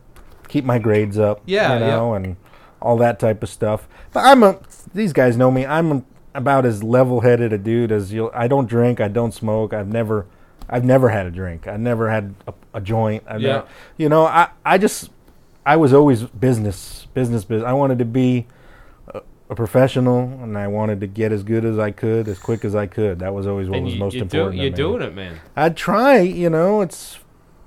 keep 0.49 0.65
my 0.65 0.79
grades 0.79 1.19
up. 1.19 1.41
Yeah, 1.47 1.75
you 1.79 1.85
yeah. 1.85 1.91
know, 1.91 2.15
and 2.15 2.37
all 2.83 2.97
that 2.99 3.19
type 3.19 3.43
of 3.43 3.49
stuff. 3.49 3.89
But 4.13 4.25
I'm 4.27 4.43
a. 4.43 4.59
These 4.95 5.13
guys 5.15 5.37
know 5.37 5.51
me. 5.51 5.65
I'm 5.65 6.05
about 6.37 6.65
as 6.67 6.83
level-headed 6.83 7.53
a 7.53 7.59
dude 7.59 7.91
as 7.93 8.13
you. 8.13 8.31
I 8.33 8.47
don't 8.49 8.69
drink. 8.69 9.01
I 9.01 9.09
don't 9.09 9.33
smoke. 9.33 9.73
I've 9.73 9.89
never. 9.89 10.27
I've 10.69 10.85
never 10.85 11.09
had 11.11 11.27
a 11.27 11.31
drink. 11.31 11.69
I've 11.69 11.79
never 11.79 12.11
had 12.11 12.35
a, 12.49 12.55
a 12.75 12.81
joint. 12.81 13.23
I've 13.29 13.41
Yeah. 13.41 13.53
never, 13.53 13.67
you 13.99 14.09
know, 14.09 14.25
I, 14.27 14.49
I 14.65 14.79
just, 14.79 15.11
I 15.65 15.77
was 15.77 15.93
always 15.93 16.25
business, 16.25 17.07
business, 17.15 17.45
business. 17.45 17.65
I 17.65 17.73
wanted 17.73 18.01
to 18.01 18.05
be 18.05 18.47
a, 19.15 19.21
a 19.49 19.55
professional, 19.55 20.23
and 20.43 20.59
I 20.59 20.67
wanted 20.67 20.99
to 21.03 21.07
get 21.07 21.31
as 21.31 21.45
good 21.45 21.65
as 21.65 21.79
I 21.79 21.93
could, 21.93 22.27
as 22.27 22.41
quick 22.41 22.65
as 22.65 22.75
I 22.75 22.87
could. 22.89 23.21
That 23.21 23.33
was 23.33 23.47
always 23.47 23.69
what 23.69 23.77
And 23.77 23.85
was 23.85 23.95
you, 23.95 24.01
most 24.01 24.15
you 24.15 24.23
important. 24.23 24.57
to 24.57 24.63
you're 24.63 24.71
doing 24.73 25.03
it, 25.03 25.15
man. 25.15 25.39
I'd 25.55 25.77
try, 25.77 26.19
you 26.19 26.51
know, 26.51 26.81
it's, 26.81 27.21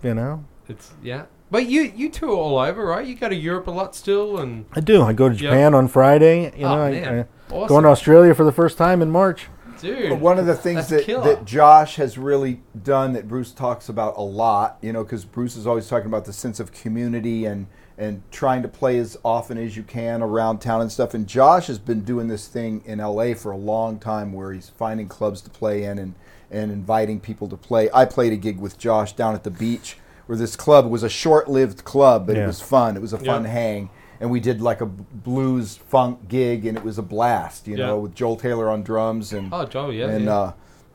you 0.04 0.14
know, 0.14 0.44
it's 0.68 0.92
yeah. 1.02 1.24
But 1.52 1.68
you 1.68 1.82
you 1.96 2.10
tour 2.10 2.30
all 2.32 2.60
over, 2.60 2.86
right? 2.86 3.06
You 3.06 3.16
go 3.16 3.28
to 3.30 3.36
Europe 3.36 3.68
a 3.68 3.72
lot 3.72 3.96
still, 3.96 4.38
and 4.38 4.66
I 4.74 4.80
do. 4.82 5.02
I 5.02 5.14
go 5.14 5.30
to 5.30 5.36
Japan 5.36 5.74
on 5.74 5.88
Friday. 5.88 6.44
You 6.58 6.66
Oh, 6.66 6.76
know, 6.76 6.82
I, 6.84 6.92
man. 6.92 7.28
I, 7.50 7.54
awesome, 7.54 7.68
going 7.68 7.84
to 7.84 7.90
Australia 7.90 8.36
for 8.36 8.44
the 8.44 8.52
first 8.52 8.78
time 8.78 9.02
in 9.02 9.10
March. 9.10 9.48
dude. 9.82 10.10
But 10.10 10.20
one 10.20 10.38
of 10.38 10.46
the 10.46 10.56
things 10.56 10.90
that, 10.90 11.08
that 11.08 11.46
Josh 11.46 11.96
has 11.96 12.18
really 12.18 12.62
done 12.84 13.14
that 13.14 13.28
Bruce 13.28 13.52
talks 13.52 13.90
about 13.90 14.16
a 14.18 14.22
lot, 14.22 14.78
you 14.82 14.94
know, 14.94 15.04
because 15.04 15.26
Bruce 15.26 15.56
is 15.56 15.66
always 15.66 15.88
talking 15.88 16.08
about 16.08 16.26
the 16.26 16.34
sense 16.34 16.60
of 16.60 16.72
community 16.72 17.46
and 17.46 17.68
and 17.98 18.22
trying 18.32 18.62
to 18.62 18.70
play 18.70 18.98
as 18.98 19.18
often 19.26 19.58
as 19.58 19.76
you 19.76 19.84
can 19.84 20.22
around 20.22 20.60
town 20.60 20.80
and 20.80 20.90
stuff. 20.90 21.14
And 21.14 21.28
Josh 21.28 21.68
has 21.68 21.80
been 21.80 22.02
doing 22.06 22.30
this 22.30 22.48
thing 22.48 22.82
in 22.86 23.00
LA 23.00 23.34
for 23.34 23.52
a 23.52 23.58
long 23.58 24.00
time 24.00 24.32
where 24.32 24.54
he's 24.54 24.70
finding 24.70 25.10
clubs 25.10 25.42
to 25.42 25.50
play 25.50 25.84
in 25.84 25.98
and, 26.00 26.16
and 26.50 26.72
inviting 26.72 27.20
people 27.20 27.50
to 27.50 27.58
play. 27.58 27.90
I 27.94 28.06
played 28.06 28.32
a 28.32 28.38
gig 28.38 28.58
with 28.58 28.78
Josh 28.78 29.12
down 29.14 29.36
at 29.36 29.44
the 29.44 29.52
beach 29.52 29.98
where 30.30 30.38
this 30.38 30.56
club 30.56 30.86
was 30.86 31.02
a 31.02 31.10
short 31.10 31.48
lived 31.50 31.84
club, 31.84 32.28
but 32.28 32.36
Yeah. 32.36 32.44
it 32.44 32.48
was 32.48 32.62
fun. 32.62 32.96
It 32.96 33.02
was 33.02 33.14
a 33.14 33.18
fun 33.18 33.46
Yeah. 33.46 33.50
hang. 33.50 33.90
And 34.22 34.30
we 34.30 34.40
did 34.40 34.62
like 34.62 34.80
a 34.80 34.86
blues 34.86 35.80
funk 35.88 36.28
gig 36.28 36.68
and 36.68 36.78
it 36.78 36.84
was 36.84 37.00
a 37.00 37.02
blast, 37.02 37.68
you 37.68 37.76
Yeah. 37.76 37.88
know, 37.88 37.98
with 37.98 38.14
Joel 38.14 38.36
Taylor 38.36 38.70
on 38.70 38.84
drums 38.84 39.34
and 39.34 39.50
oh, 39.52 39.66
Joel, 39.66 39.92
yeah, 39.92 40.06
and 40.08 40.26
yeah. 40.26 40.38
uh, 40.38 40.52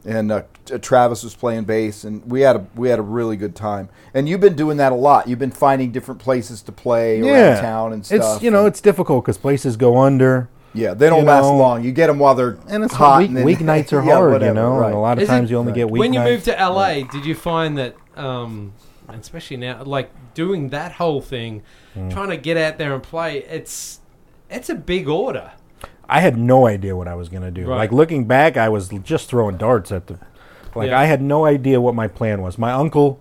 and 0.07 0.31
uh, 0.31 0.43
Travis 0.83 1.25
was 1.25 1.35
playing 1.35 1.65
bass, 1.65 2.05
and 2.05 2.23
we 2.31 2.43
had 2.43 2.55
a 2.57 2.65
we 2.77 2.91
had 2.91 3.01
a 3.01 3.03
really 3.03 3.37
good 3.37 3.57
time. 3.57 3.89
And 4.13 4.29
you've 4.29 4.41
been 4.41 4.55
doing 4.55 4.77
that 4.77 4.93
a 4.93 4.95
lot. 4.95 5.27
You've 5.27 5.39
been 5.41 5.51
finding 5.51 5.91
different 5.91 6.21
places 6.21 6.63
to 6.63 6.71
play 6.73 7.21
around 7.23 7.61
town 7.61 7.93
and 7.93 8.07
stuff. 8.07 8.37
It's 8.37 8.43
you 8.43 8.51
know 8.53 8.61
and- 8.61 8.69
it's 8.69 8.81
difficult 8.83 9.25
because 9.25 9.39
places 9.39 9.77
go 9.79 9.97
under, 9.99 10.49
yeah, 10.75 10.93
they 10.95 11.09
don't 11.09 11.21
you 11.23 11.27
last 11.27 11.45
know, 11.45 11.57
long. 11.57 11.83
You 11.83 11.91
get 11.91 12.07
them 12.09 12.19
while 12.21 12.35
they're 12.37 12.59
and 12.69 12.85
it's 12.85 12.95
hot. 12.95 13.19
week, 13.21 13.29
and 13.31 13.37
then- 13.39 13.47
weeknights 13.47 13.93
are 13.99 14.05
yeah, 14.05 14.15
hard, 14.15 14.33
whatever, 14.33 14.47
you 14.51 14.55
know. 14.55 14.77
right. 14.77 14.87
And 14.89 14.95
a 14.97 14.99
lot 15.01 15.17
of 15.17 15.23
Is 15.23 15.29
it- 15.31 15.33
times 15.33 15.51
you 15.51 15.57
only 15.59 15.73
get 15.73 15.87
weeknights. 15.89 15.99
when 15.99 16.13
you 16.13 16.21
moved 16.21 16.45
to 16.45 16.53
LA, 16.61 17.03
did 17.11 17.25
you 17.25 17.35
find 17.35 17.79
that, 17.79 17.95
um, 18.15 18.51
and 18.53 18.73
especially 19.09 19.57
now, 19.59 19.83
like 19.85 20.11
doing 20.35 20.69
that 20.71 20.93
whole 20.93 21.21
thing, 21.21 21.63
Mm. 21.97 22.13
trying 22.13 22.31
to 22.31 22.37
get 22.37 22.57
out 22.57 22.79
there 22.79 22.93
and 22.95 23.03
play, 23.03 23.39
it's 23.45 24.01
it's 24.51 24.69
a 24.69 24.75
big 24.75 25.09
order. 25.09 25.53
I 26.09 26.21
had 26.21 26.37
no 26.37 26.67
idea 26.67 26.95
what 26.97 27.09
I 27.09 27.15
was 27.15 27.29
going 27.29 27.43
to 27.43 27.51
do. 27.51 27.67
Right. 27.67 27.77
Like 27.79 27.93
looking 27.93 28.27
back, 28.27 28.57
I 28.57 28.69
was 28.69 28.89
just 29.03 29.29
throwing 29.29 29.57
darts 29.57 29.91
at 29.91 30.07
the. 30.07 30.19
Like 30.75 30.89
Yeah. 30.89 30.99
I 31.01 31.05
had 31.05 31.23
no 31.23 31.45
idea 31.47 31.81
what 31.81 31.95
my 31.95 32.09
plan 32.09 32.43
was. 32.43 32.59
My 32.59 32.73
uncle 32.73 33.21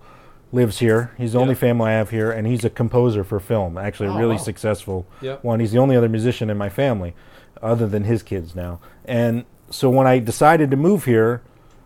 lives 0.52 0.78
here. 0.80 1.12
He's 1.16 1.32
the 1.32 1.40
only 1.40 1.54
family 1.54 1.90
I 1.90 1.94
have 1.94 2.10
here, 2.10 2.30
and 2.30 2.46
he's 2.46 2.64
a 2.64 2.70
composer 2.70 3.24
for 3.24 3.40
film. 3.40 3.78
Actually, 3.78 4.08
a 4.08 4.12
Oh, 4.12 4.18
really 4.18 4.36
wow. 4.36 4.42
successful 4.42 5.06
Yep. 5.22 5.42
one. 5.44 5.60
He's 5.60 5.72
the 5.72 5.78
only 5.78 5.96
other 5.96 6.08
musician 6.08 6.50
in 6.50 6.58
my 6.58 6.68
family, 6.68 7.14
other 7.62 7.86
than 7.86 8.04
his 8.04 8.22
kids 8.22 8.54
now. 8.54 8.80
And 9.04 9.44
so 9.70 9.88
when 9.88 10.06
I 10.06 10.18
decided 10.18 10.70
to 10.70 10.76
move 10.76 11.06
here, 11.06 11.40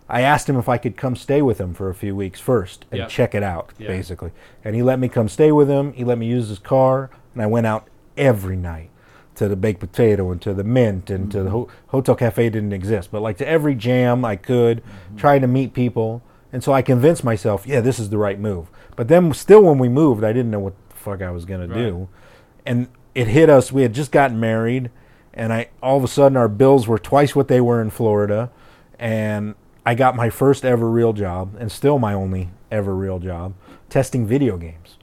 I 0.09 0.22
asked 0.22 0.48
him 0.48 0.56
if 0.56 0.68
I 0.68 0.78
could 0.78 0.96
come 0.96 1.16
stay 1.16 1.42
with 1.42 1.59
him 1.59 1.74
for 1.74 1.88
a 1.88 1.94
few 1.94 2.16
weeks 2.16 2.40
first 2.40 2.86
and 2.90 3.00
Yep. 3.00 3.09
check 3.09 3.34
it 3.34 3.42
out, 3.42 3.72
Yeah. 3.78 3.88
basically. 3.88 4.30
And 4.64 4.74
he 4.74 4.82
let 4.82 4.98
me 4.98 5.09
come 5.09 5.28
stay 5.28 5.52
with 5.52 5.68
him. 5.68 5.92
He 5.92 6.04
let 6.04 6.18
me 6.18 6.26
use 6.26 6.48
his 6.48 6.59
car, 6.59 7.11
and 7.34 7.42
I 7.42 7.46
went 7.46 7.66
out 7.66 7.88
every 8.16 8.56
night 8.56 8.90
to 9.34 9.48
the 9.48 9.56
baked 9.56 9.80
potato 9.80 10.30
and 10.30 10.40
to 10.42 10.52
the 10.52 10.64
mint 10.64 11.11
and 11.11 11.30
to 11.30 11.38
the 11.38 11.44
mm-hmm. 11.44 11.52
ho- 11.52 11.68
hotel 11.88 12.14
cafe 12.14 12.50
didn't 12.50 12.72
exist, 12.72 13.11
but 13.12 13.22
like 13.22 13.36
to 13.38 13.48
every 13.48 13.74
jam 13.74 14.24
I 14.24 14.36
could, 14.36 14.78
mm-hmm. 14.78 15.16
trying 15.16 15.42
to 15.42 15.46
meet 15.46 15.74
people. 15.74 16.22
And 16.52 16.64
so 16.64 16.72
I 16.72 16.82
convinced 16.82 17.22
myself, 17.22 17.66
yeah, 17.66 17.80
this 17.80 17.98
is 17.98 18.11
the 18.11 18.18
right 18.18 18.40
move. 18.40 18.68
But 18.96 19.09
then 19.09 19.32
still 19.34 19.62
when 19.62 19.78
we 19.78 19.88
moved, 19.88 20.24
I 20.24 20.32
didn't 20.32 20.50
know 20.50 20.59
what 20.59 20.74
the 20.88 20.96
fuck 20.96 21.22
I 21.22 21.30
was 21.30 21.44
going 21.44 21.68
to 21.68 21.72
do. 21.72 22.09
And 22.66 22.88
it 23.14 23.28
hit 23.28 23.48
us. 23.48 23.70
We 23.70 23.82
had 23.82 23.92
just 23.92 24.11
gotten 24.11 24.40
married 24.40 24.90
and 25.38 25.52
I 25.52 25.68
all 25.82 25.96
of 25.96 26.04
a 26.04 26.09
sudden 26.09 26.36
our 26.36 26.48
bills 26.48 26.86
were 26.86 26.98
twice 26.98 27.34
what 27.34 27.48
they 27.48 27.61
were 27.61 27.80
in 27.80 27.90
Florida 27.90 28.50
and 28.98 29.54
I 29.89 29.95
got 29.95 30.14
my 30.14 30.28
first 30.28 30.66
ever 30.66 30.91
real 30.91 31.14
job 31.14 31.57
and 31.59 31.72
still 31.72 31.99
my 31.99 32.12
only 32.12 32.51
ever 32.70 32.95
real 32.95 33.18
job 33.18 33.55
testing 33.89 34.26
video 34.26 34.59
games. 34.59 34.99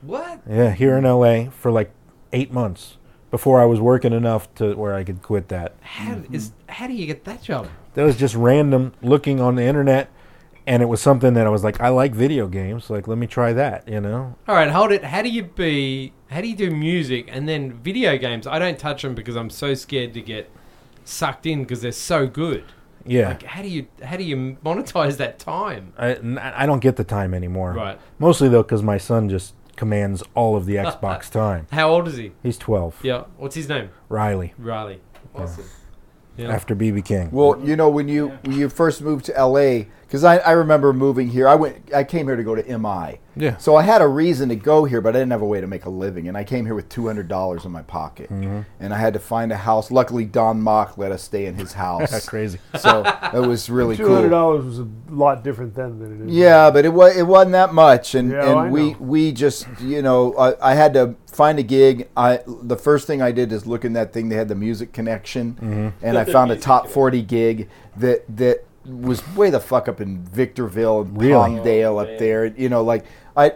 What? 0.00 0.42
Yeah, 0.48 0.70
here 0.70 0.96
in 0.96 1.02
LA 1.02 1.50
for 1.50 1.72
like 1.72 1.90
8 2.32 2.52
months 2.52 2.98
before 3.32 3.60
I 3.60 3.64
was 3.64 3.80
working 3.80 4.12
enough 4.12 4.54
to 4.54 4.74
where 4.74 4.94
I 4.94 5.02
could 5.02 5.22
quit 5.22 5.48
that. 5.48 5.74
How 5.80 6.22
is 6.30 6.52
how 6.68 6.86
do 6.86 6.92
you 6.92 7.04
get 7.04 7.24
that 7.24 7.42
job? 7.42 7.66
That 7.94 8.04
was 8.04 8.16
just 8.16 8.36
random 8.36 8.92
looking 9.02 9.40
on 9.40 9.56
the 9.56 9.64
internet 9.64 10.08
and 10.68 10.84
it 10.84 10.86
was 10.86 11.02
something 11.02 11.34
that 11.34 11.44
I 11.44 11.50
was 11.50 11.64
like 11.64 11.80
I 11.80 11.88
like 11.88 12.12
video 12.12 12.46
games, 12.46 12.90
like 12.90 13.08
let 13.08 13.18
me 13.18 13.26
try 13.26 13.52
that, 13.52 13.88
you 13.88 14.00
know. 14.00 14.36
All 14.46 14.54
right, 14.54 14.70
hold 14.70 14.92
it. 14.92 15.02
How 15.02 15.22
do 15.22 15.30
you 15.30 15.42
be? 15.42 16.12
How 16.30 16.40
do 16.40 16.46
you 16.46 16.54
do 16.54 16.70
music 16.70 17.28
and 17.28 17.48
then 17.48 17.72
video 17.72 18.16
games? 18.18 18.46
I 18.46 18.60
don't 18.60 18.78
touch 18.78 19.02
them 19.02 19.16
because 19.16 19.34
I'm 19.34 19.50
so 19.50 19.74
scared 19.74 20.14
to 20.14 20.20
get 20.20 20.48
sucked 21.04 21.44
in 21.44 21.62
because 21.62 21.82
they're 21.82 21.90
so 21.90 22.28
good. 22.28 22.62
Yeah. 23.06 23.28
Like, 23.28 23.42
how 23.44 23.62
do 23.62 23.68
you 23.68 23.86
how 24.02 24.16
do 24.16 24.24
you 24.24 24.56
monetize 24.64 25.16
that 25.18 25.38
time? 25.38 25.92
I, 25.98 26.16
I 26.54 26.66
don't 26.66 26.80
get 26.80 26.96
the 26.96 27.04
time 27.04 27.34
anymore. 27.34 27.72
Right. 27.72 27.98
Mostly 28.18 28.48
though 28.48 28.64
cuz 28.64 28.82
my 28.82 28.98
son 28.98 29.28
just 29.28 29.54
commands 29.76 30.22
all 30.34 30.56
of 30.56 30.66
the 30.66 30.76
Xbox 30.86 31.30
time. 31.30 31.66
How 31.72 31.90
old 31.90 32.08
is 32.08 32.16
he? 32.16 32.32
He's 32.42 32.58
12. 32.58 33.00
Yeah. 33.02 33.24
What's 33.36 33.54
his 33.54 33.68
name? 33.68 33.90
Riley 34.08 34.54
Riley. 34.58 35.00
Awesome. 35.34 35.64
Yeah. 35.64 35.70
After 36.38 36.74
BB 36.74 37.04
King. 37.04 37.30
Well, 37.30 37.60
you 37.62 37.76
know 37.76 37.88
when 37.88 38.08
you 38.08 38.28
when 38.44 38.56
you 38.56 38.68
first 38.68 39.02
moved 39.02 39.26
to 39.26 39.32
LA, 39.32 39.84
because 40.06 40.24
I, 40.24 40.38
I 40.38 40.52
remember 40.52 40.92
moving 40.92 41.28
here. 41.28 41.46
I 41.48 41.54
went. 41.54 41.92
I 41.94 42.04
came 42.04 42.26
here 42.26 42.36
to 42.36 42.42
go 42.42 42.54
to 42.54 42.78
MI. 42.78 43.18
Yeah. 43.34 43.56
So 43.56 43.76
I 43.76 43.82
had 43.82 44.02
a 44.02 44.06
reason 44.08 44.50
to 44.50 44.56
go 44.56 44.84
here, 44.84 45.00
but 45.00 45.16
I 45.16 45.20
didn't 45.20 45.30
have 45.30 45.40
a 45.40 45.46
way 45.46 45.60
to 45.62 45.66
make 45.66 45.86
a 45.86 45.90
living, 45.90 46.28
and 46.28 46.36
I 46.36 46.44
came 46.44 46.66
here 46.66 46.74
with 46.74 46.88
two 46.90 47.06
hundred 47.06 47.28
dollars 47.28 47.64
in 47.64 47.70
my 47.72 47.82
pocket, 47.82 48.28
Mm-hmm. 48.30 48.60
and 48.80 48.92
I 48.92 48.98
had 48.98 49.14
to 49.14 49.18
find 49.20 49.50
a 49.52 49.56
house. 49.56 49.90
Luckily, 49.90 50.24
Don 50.26 50.60
Mock 50.60 50.98
let 50.98 51.12
us 51.12 51.22
stay 51.22 51.46
in 51.46 51.54
his 51.54 51.72
house. 51.72 52.10
That's 52.12 52.28
crazy. 52.28 52.58
So 52.78 53.02
it 53.32 53.46
was 53.46 53.70
really 53.70 53.96
Two 53.96 54.08
hundred 54.08 54.22
cool. 54.22 54.30
dollars 54.30 54.64
was 54.64 54.78
a 54.80 54.88
lot 55.08 55.42
different 55.44 55.74
then 55.74 55.98
than 55.98 56.22
it 56.22 56.28
is. 56.28 56.34
Yeah, 56.36 56.70
but 56.70 56.84
it 56.84 56.90
was 56.92 57.16
it 57.16 57.26
wasn't 57.26 57.52
that 57.52 57.72
much, 57.72 58.14
and 58.14 58.30
Yeah, 58.32 58.38
I 58.44 58.64
and 58.64 58.72
we 58.72 58.92
know. 58.92 58.98
we 59.00 59.32
just 59.32 59.66
you 59.80 60.02
know 60.02 60.34
I, 60.36 60.72
I 60.72 60.74
had 60.74 60.92
to 60.94 61.14
find 61.32 61.58
a 61.58 61.62
gig. 61.62 62.08
I 62.16 62.40
the 62.46 62.76
first 62.76 63.06
thing 63.06 63.20
I 63.22 63.32
did 63.32 63.52
is 63.52 63.66
look 63.66 63.84
in 63.84 63.92
that 63.94 64.12
thing. 64.12 64.28
They 64.28 64.36
had 64.36 64.48
the 64.48 64.54
music 64.54 64.92
connection, 64.92 65.54
Mm-hmm. 65.54 66.06
and 66.06 66.18
I 66.18 66.24
found 66.24 66.50
a 66.52 66.56
top 66.56 66.88
forty 66.88 67.22
gig 67.22 67.68
that 67.96 68.24
that 68.36 68.64
was 68.84 69.22
way 69.36 69.50
the 69.50 69.60
fuck 69.60 69.88
up 69.88 70.00
in 70.00 70.22
Victorville 70.24 71.02
and 71.02 71.16
Really? 71.20 71.32
Palmdale 71.32 72.02
up 72.02 72.18
there. 72.18 72.46
You 72.46 72.68
know, 72.68 72.82
like 72.82 73.04
I. 73.36 73.52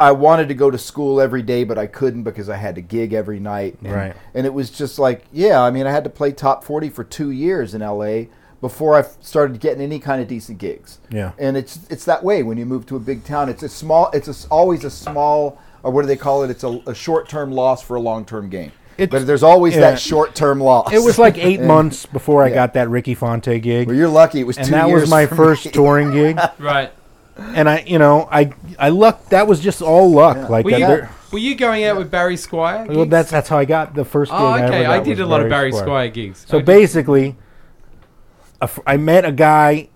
I 0.00 0.12
wanted 0.12 0.46
to 0.46 0.54
go 0.54 0.70
to 0.70 0.78
school 0.78 1.20
every 1.20 1.42
day, 1.42 1.64
but 1.64 1.76
I 1.76 1.88
couldn't 1.88 2.22
because 2.22 2.48
I 2.48 2.54
had 2.54 2.76
to 2.76 2.80
gig 2.80 3.12
every 3.12 3.40
night. 3.40 3.78
And, 3.82 3.92
Right. 3.92 4.16
And 4.32 4.46
it 4.46 4.54
was 4.54 4.70
just 4.70 4.96
like, 4.96 5.24
yeah, 5.32 5.60
I 5.60 5.72
mean, 5.72 5.88
I 5.88 5.90
had 5.90 6.04
to 6.04 6.10
play 6.10 6.30
top 6.30 6.62
40 6.62 6.88
for 6.90 7.02
two 7.02 7.32
years 7.32 7.74
in 7.74 7.80
LA 7.80 8.26
before 8.60 8.94
I 8.96 9.02
started 9.20 9.58
getting 9.58 9.82
any 9.82 9.98
kind 9.98 10.22
of 10.22 10.28
decent 10.28 10.58
gigs 10.58 11.00
Yeah. 11.10 11.32
and 11.36 11.56
it's 11.56 11.80
it's 11.90 12.04
that 12.04 12.22
way 12.22 12.44
when 12.44 12.58
you 12.58 12.64
move 12.64 12.86
to 12.86 12.96
a 12.96 13.00
big 13.00 13.24
town. 13.24 13.48
It's 13.48 13.64
a 13.64 13.68
small. 13.68 14.08
It's 14.12 14.28
a 14.28 14.30
s 14.30 14.46
always 14.52 14.84
a 14.84 14.90
small, 14.90 15.58
or 15.82 15.90
what 15.92 16.02
do 16.02 16.08
they 16.08 16.16
call 16.16 16.42
it? 16.42 16.50
It's 16.50 16.64
a, 16.64 16.80
a 16.86 16.94
short 16.94 17.28
term 17.28 17.52
loss 17.52 17.82
for 17.82 17.96
a 17.96 18.00
long 18.00 18.24
term 18.24 18.48
gain. 18.48 18.72
It's- 18.96 19.10
but 19.10 19.26
there's 19.26 19.42
always 19.44 19.74
yeah. 19.74 19.80
that 19.82 20.00
short 20.00 20.34
term 20.34 20.58
loss. 20.60 20.92
It 20.92 20.98
was 21.02 21.18
like 21.18 21.38
8 21.44 21.60
And- 21.60 21.68
months 21.68 22.04
before 22.06 22.42
I 22.42 22.48
Yeah. 22.48 22.54
got 22.54 22.74
that 22.74 22.88
Ricky 22.90 23.14
Fanté 23.14 23.62
gig. 23.62 23.86
Well, 23.86 23.96
you're 23.96 24.08
lucky. 24.08 24.40
It 24.40 24.44
was 24.46 24.56
and 24.58 24.66
two 24.66 24.72
that 24.72 24.88
years. 24.88 25.02
was 25.02 25.10
my 25.10 25.26
first 25.26 25.66
me. 25.66 25.70
touring 25.72 26.10
gig. 26.10 26.38
Right. 26.58 26.92
and 27.54 27.68
I, 27.68 27.84
you 27.86 27.98
know, 28.00 28.28
I 28.32 28.52
I 28.78 28.88
luck. 28.88 29.26
That 29.28 29.46
was 29.46 29.60
just 29.60 29.80
all 29.80 30.10
luck. 30.10 30.48
Like 30.50 30.64
Were 30.64 30.72
that 30.72 30.80
you, 31.02 31.08
were 31.30 31.38
you 31.38 31.54
going 31.54 31.84
out 31.84 31.96
with 31.96 32.10
Barry 32.10 32.36
Squire? 32.36 32.84
well, 32.88 33.06
that's 33.06 33.30
that's 33.30 33.48
how 33.48 33.58
I 33.58 33.64
got 33.64 33.94
the 33.94 34.04
first 34.04 34.32
gig. 34.32 34.40
Oh, 34.40 34.46
I, 34.46 34.58
ever 34.62 34.66
okay. 34.74 34.82
got 34.82 34.92
I 34.92 35.00
did 35.04 35.20
a 35.20 35.26
lot 35.26 35.42
of 35.42 35.48
Barry 35.48 35.70
Squire. 35.70 35.84
Squire 35.84 36.08
gigs. 36.08 36.44
So 36.48 36.58
I 36.58 36.62
basically, 36.62 37.36
a 38.60 38.66
fr- 38.66 38.80
I 38.84 38.96
met 38.96 39.24
a 39.24 39.30
guy 39.30 39.88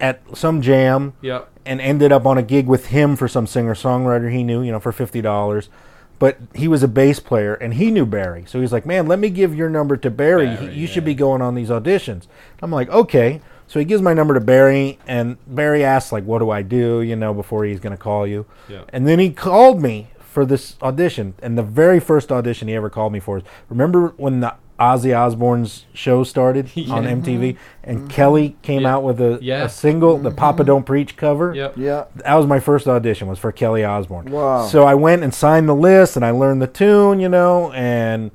at 0.00 0.20
some 0.36 0.60
jam 0.60 1.12
Yep. 1.20 1.48
And 1.64 1.80
ended 1.80 2.12
up 2.12 2.26
on 2.26 2.38
a 2.38 2.42
gig 2.42 2.66
with 2.66 2.86
him 2.86 3.16
for 3.16 3.28
some 3.28 3.46
singer 3.46 3.74
songwriter 3.74 4.30
he 4.32 4.42
knew, 4.42 4.62
you 4.62 4.72
know, 4.72 4.80
for 4.80 4.92
fifty 4.92 5.20
dollars. 5.20 5.68
But 6.18 6.38
he 6.54 6.68
was 6.68 6.82
a 6.84 6.88
bass 6.88 7.18
player 7.18 7.54
and 7.54 7.74
he 7.74 7.90
knew 7.90 8.06
Barry, 8.06 8.44
so 8.46 8.60
he's 8.60 8.72
like, 8.72 8.86
"Man, 8.86 9.06
let 9.08 9.18
me 9.18 9.28
give 9.28 9.54
your 9.56 9.68
number 9.68 9.96
to 9.96 10.10
Barry. 10.10 10.48
He- 10.50 10.56
Barry, 10.66 10.74
you 10.74 10.86
should 10.86 11.04
be 11.04 11.14
going 11.14 11.42
on 11.42 11.54
these 11.54 11.68
auditions." 11.68 12.26
I'm 12.62 12.70
like, 12.70 12.88
"Okay." 12.90 13.40
So 13.66 13.78
he 13.78 13.84
gives 13.84 14.02
my 14.02 14.12
number 14.14 14.34
to 14.34 14.40
Barry, 14.40 14.98
and 15.08 15.36
Barry 15.46 15.82
asks 15.82 16.12
like, 16.12 16.24
"What 16.24 16.38
do 16.40 16.50
I 16.50 16.62
do?" 16.62 17.00
You 17.00 17.16
know, 17.16 17.32
before 17.34 17.64
he's 17.64 17.80
going 17.80 17.96
to 17.96 18.02
call 18.02 18.26
you. 18.26 18.46
Yeah. 18.68 18.82
And 18.90 19.08
then 19.08 19.18
he 19.18 19.30
called 19.30 19.82
me 19.82 20.08
for 20.20 20.44
this 20.44 20.76
audition, 20.82 21.34
and 21.42 21.58
the 21.58 21.62
very 21.62 21.98
first 21.98 22.30
audition 22.30 22.68
he 22.68 22.74
ever 22.74 22.88
called 22.90 23.12
me 23.12 23.18
for 23.20 23.38
is 23.38 23.44
remember 23.68 24.14
when 24.16 24.40
the 24.40 24.54
Ozzy 24.82 25.16
Osbourne's 25.16 25.86
show 25.94 26.24
started 26.24 26.66
on 26.90 27.04
MTV, 27.04 27.56
and 27.84 27.98
mm-hmm. 27.98 28.06
Kelly 28.08 28.56
came 28.62 28.78
mm-hmm. 28.78 28.84
Yeah. 28.84 28.94
out 28.94 29.02
with 29.04 29.20
a, 29.20 29.38
Yeah. 29.40 29.64
a 29.64 29.68
single, 29.68 30.18
the 30.18 30.30
mm-hmm. 30.30 30.38
Papa 30.38 30.64
Don't 30.64 30.84
Preach 30.84 31.16
cover. 31.16 31.54
Yep. 31.54 31.74
Yeah. 31.76 32.04
That 32.16 32.34
was 32.34 32.46
my 32.46 32.60
first 32.60 32.86
audition. 32.88 33.28
Was 33.28 33.38
for 33.38 33.52
Kelly 33.52 33.84
Osbourne. 33.84 34.30
Wow. 34.30 34.66
So 34.66 34.84
I 34.84 34.94
went 34.94 35.22
and 35.22 35.32
signed 35.32 35.68
the 35.68 35.74
list, 35.74 36.16
and 36.16 36.24
I 36.24 36.30
learned 36.30 36.60
the 36.62 36.66
tune, 36.66 37.20
you 37.20 37.28
know, 37.28 37.70
and 37.72 38.30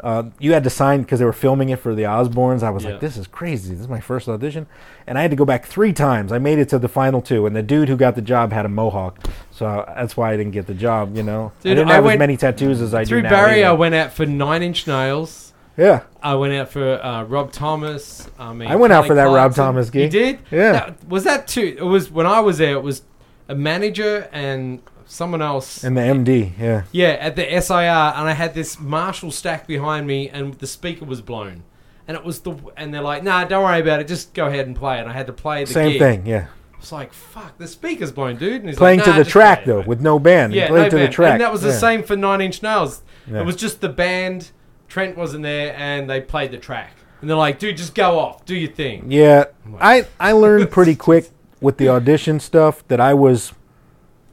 uh, 0.00 0.24
you 0.38 0.52
had 0.52 0.62
to 0.64 0.68
sign 0.70 1.00
because 1.00 1.18
they 1.18 1.24
were 1.24 1.32
filming 1.32 1.70
it 1.70 1.78
for 1.78 1.94
the 1.94 2.02
Osbournes. 2.02 2.62
I 2.62 2.68
was 2.68 2.84
Yeah. 2.84 2.90
like, 2.90 3.00
this 3.00 3.16
is 3.16 3.26
crazy. 3.26 3.70
This 3.72 3.80
is 3.80 3.88
my 3.88 4.00
first 4.00 4.28
audition, 4.28 4.66
and 5.06 5.16
I 5.16 5.22
had 5.22 5.30
to 5.30 5.36
go 5.36 5.46
back 5.46 5.64
three 5.64 5.94
times. 5.94 6.30
I 6.30 6.38
made 6.38 6.58
it 6.58 6.68
to 6.70 6.78
the 6.78 6.88
final 6.88 7.22
two, 7.22 7.46
and 7.46 7.56
the 7.56 7.62
dude 7.62 7.88
who 7.88 7.96
got 7.96 8.14
the 8.14 8.20
job 8.20 8.52
had 8.52 8.66
a 8.66 8.68
mohawk, 8.68 9.18
so 9.50 9.82
that's 9.96 10.14
why 10.14 10.32
I 10.32 10.36
didn't 10.36 10.52
get 10.52 10.66
the 10.66 10.74
job. 10.74 11.16
You 11.16 11.22
know, 11.22 11.52
Dude, 11.62 11.72
I 11.72 11.74
didn't 11.76 11.90
I 11.90 11.94
have 11.94 12.04
went- 12.04 12.16
as 12.16 12.18
many 12.18 12.36
tattoos 12.36 12.82
as 12.82 12.92
I 12.92 13.06
Through 13.06 13.20
do 13.22 13.28
now. 13.28 13.30
Barry, 13.30 13.60
either. 13.60 13.68
I 13.68 13.72
went 13.72 13.94
out 13.94 14.12
for 14.12 14.26
Nine 14.26 14.62
Inch 14.62 14.86
Nails. 14.86 15.53
Yeah, 15.76 16.02
I 16.22 16.34
went 16.36 16.52
out 16.54 16.70
for 16.70 17.04
uh, 17.04 17.24
Rob 17.24 17.50
Thomas. 17.52 18.28
I 18.38 18.52
mean, 18.52 18.68
I 18.68 18.76
went 18.76 18.92
out 18.92 18.98
Kelly 19.04 19.08
for 19.08 19.14
that 19.16 19.24
Rob 19.24 19.34
Clarkson. 19.54 19.64
Thomas 19.64 19.90
gig. 19.90 20.12
You 20.12 20.20
did? 20.20 20.38
Yeah. 20.50 20.72
Now, 20.72 20.94
was 21.08 21.24
that 21.24 21.48
too? 21.48 21.74
It 21.78 21.82
was 21.82 22.10
when 22.10 22.26
I 22.26 22.40
was 22.40 22.58
there. 22.58 22.74
It 22.76 22.82
was 22.82 23.02
a 23.48 23.54
manager 23.54 24.28
and 24.32 24.80
someone 25.06 25.42
else. 25.42 25.82
And 25.84 25.96
the 25.96 26.00
MD, 26.02 26.52
yeah. 26.58 26.84
yeah, 26.92 27.08
at 27.20 27.36
the 27.36 27.42
SIR, 27.60 27.74
and 27.78 28.28
I 28.28 28.32
had 28.32 28.54
this 28.54 28.78
Marshall 28.78 29.30
stack 29.30 29.66
behind 29.66 30.06
me, 30.06 30.28
and 30.28 30.54
the 30.54 30.66
speaker 30.66 31.04
was 31.04 31.20
blown. 31.20 31.64
And 32.06 32.16
it 32.16 32.22
was 32.24 32.40
the 32.40 32.54
and 32.76 32.92
they're 32.92 33.00
like, 33.02 33.22
nah, 33.24 33.44
don't 33.44 33.64
worry 33.64 33.80
about 33.80 34.00
it. 34.00 34.06
Just 34.08 34.34
go 34.34 34.46
ahead 34.46 34.66
and 34.66 34.76
play. 34.76 34.98
And 35.00 35.08
I 35.08 35.12
had 35.12 35.26
to 35.26 35.32
play 35.32 35.64
the 35.64 35.72
Same 35.72 35.92
gig. 35.92 35.98
thing, 36.00 36.26
yeah. 36.26 36.46
It's 36.78 36.92
like, 36.92 37.14
fuck, 37.14 37.56
the 37.56 37.66
speaker's 37.66 38.12
blown, 38.12 38.36
dude. 38.36 38.60
And 38.60 38.68
he's 38.68 38.76
Playing 38.76 38.98
like, 38.98 39.04
to 39.06 39.10
"Nah, 39.12 39.16
the 39.18 39.24
just 39.24 39.32
track 39.32 39.60
it, 39.62 39.66
though, 39.66 39.78
mate." 39.78 39.86
with 39.86 40.02
no 40.02 40.18
band. 40.18 40.52
Yeah, 40.52 40.68
Playing 40.68 40.84
no 40.84 40.90
to 40.90 40.96
band. 40.96 41.08
the 41.08 41.12
track. 41.14 41.32
And 41.32 41.40
that 41.40 41.50
was 41.50 41.62
the 41.62 41.68
yeah. 41.70 41.78
same 41.78 42.02
for 42.02 42.14
Nine 42.14 42.42
Inch 42.42 42.62
Nails. 42.62 43.02
Yeah. 43.26 43.40
It 43.40 43.46
was 43.46 43.56
just 43.56 43.80
the 43.80 43.88
band. 43.88 44.50
Trent 44.88 45.16
wasn't 45.16 45.42
there, 45.42 45.74
and 45.76 46.08
they 46.08 46.20
played 46.20 46.50
the 46.50 46.58
track. 46.58 46.92
And 47.20 47.30
they're 47.30 47.36
like, 47.36 47.58
dude, 47.58 47.76
just 47.76 47.94
go 47.94 48.18
off, 48.18 48.44
do 48.44 48.54
your 48.54 48.70
thing. 48.70 49.10
Yeah, 49.10 49.44
I 49.80 50.06
I 50.20 50.32
learned 50.32 50.70
pretty 50.70 50.94
quick 50.94 51.30
with 51.60 51.78
the 51.78 51.88
audition 51.88 52.38
stuff 52.40 52.86
that 52.88 53.00
I 53.00 53.14
was. 53.14 53.52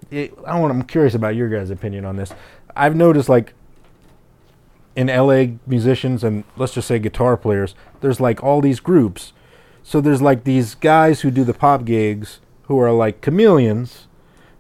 It, 0.09 0.33
I 0.45 0.59
want. 0.59 0.71
I'm 0.73 0.83
curious 0.83 1.15
about 1.15 1.35
your 1.35 1.47
guys' 1.49 1.69
opinion 1.69 2.03
on 2.05 2.17
this. 2.17 2.33
I've 2.75 2.95
noticed 2.95 3.29
like 3.29 3.53
in 4.95 5.07
LA 5.07 5.57
musicians 5.65 6.23
and 6.23 6.43
let's 6.57 6.73
just 6.73 6.87
say 6.87 6.99
guitar 6.99 7.37
players, 7.37 7.75
there's 8.01 8.19
like 8.19 8.43
all 8.43 8.61
these 8.61 8.79
groups. 8.79 9.33
So 9.83 10.01
there's 10.01 10.21
like 10.21 10.43
these 10.43 10.75
guys 10.75 11.21
who 11.21 11.31
do 11.31 11.43
the 11.43 11.53
pop 11.53 11.85
gigs 11.85 12.39
who 12.63 12.79
are 12.79 12.91
like 12.91 13.21
chameleons, 13.21 14.07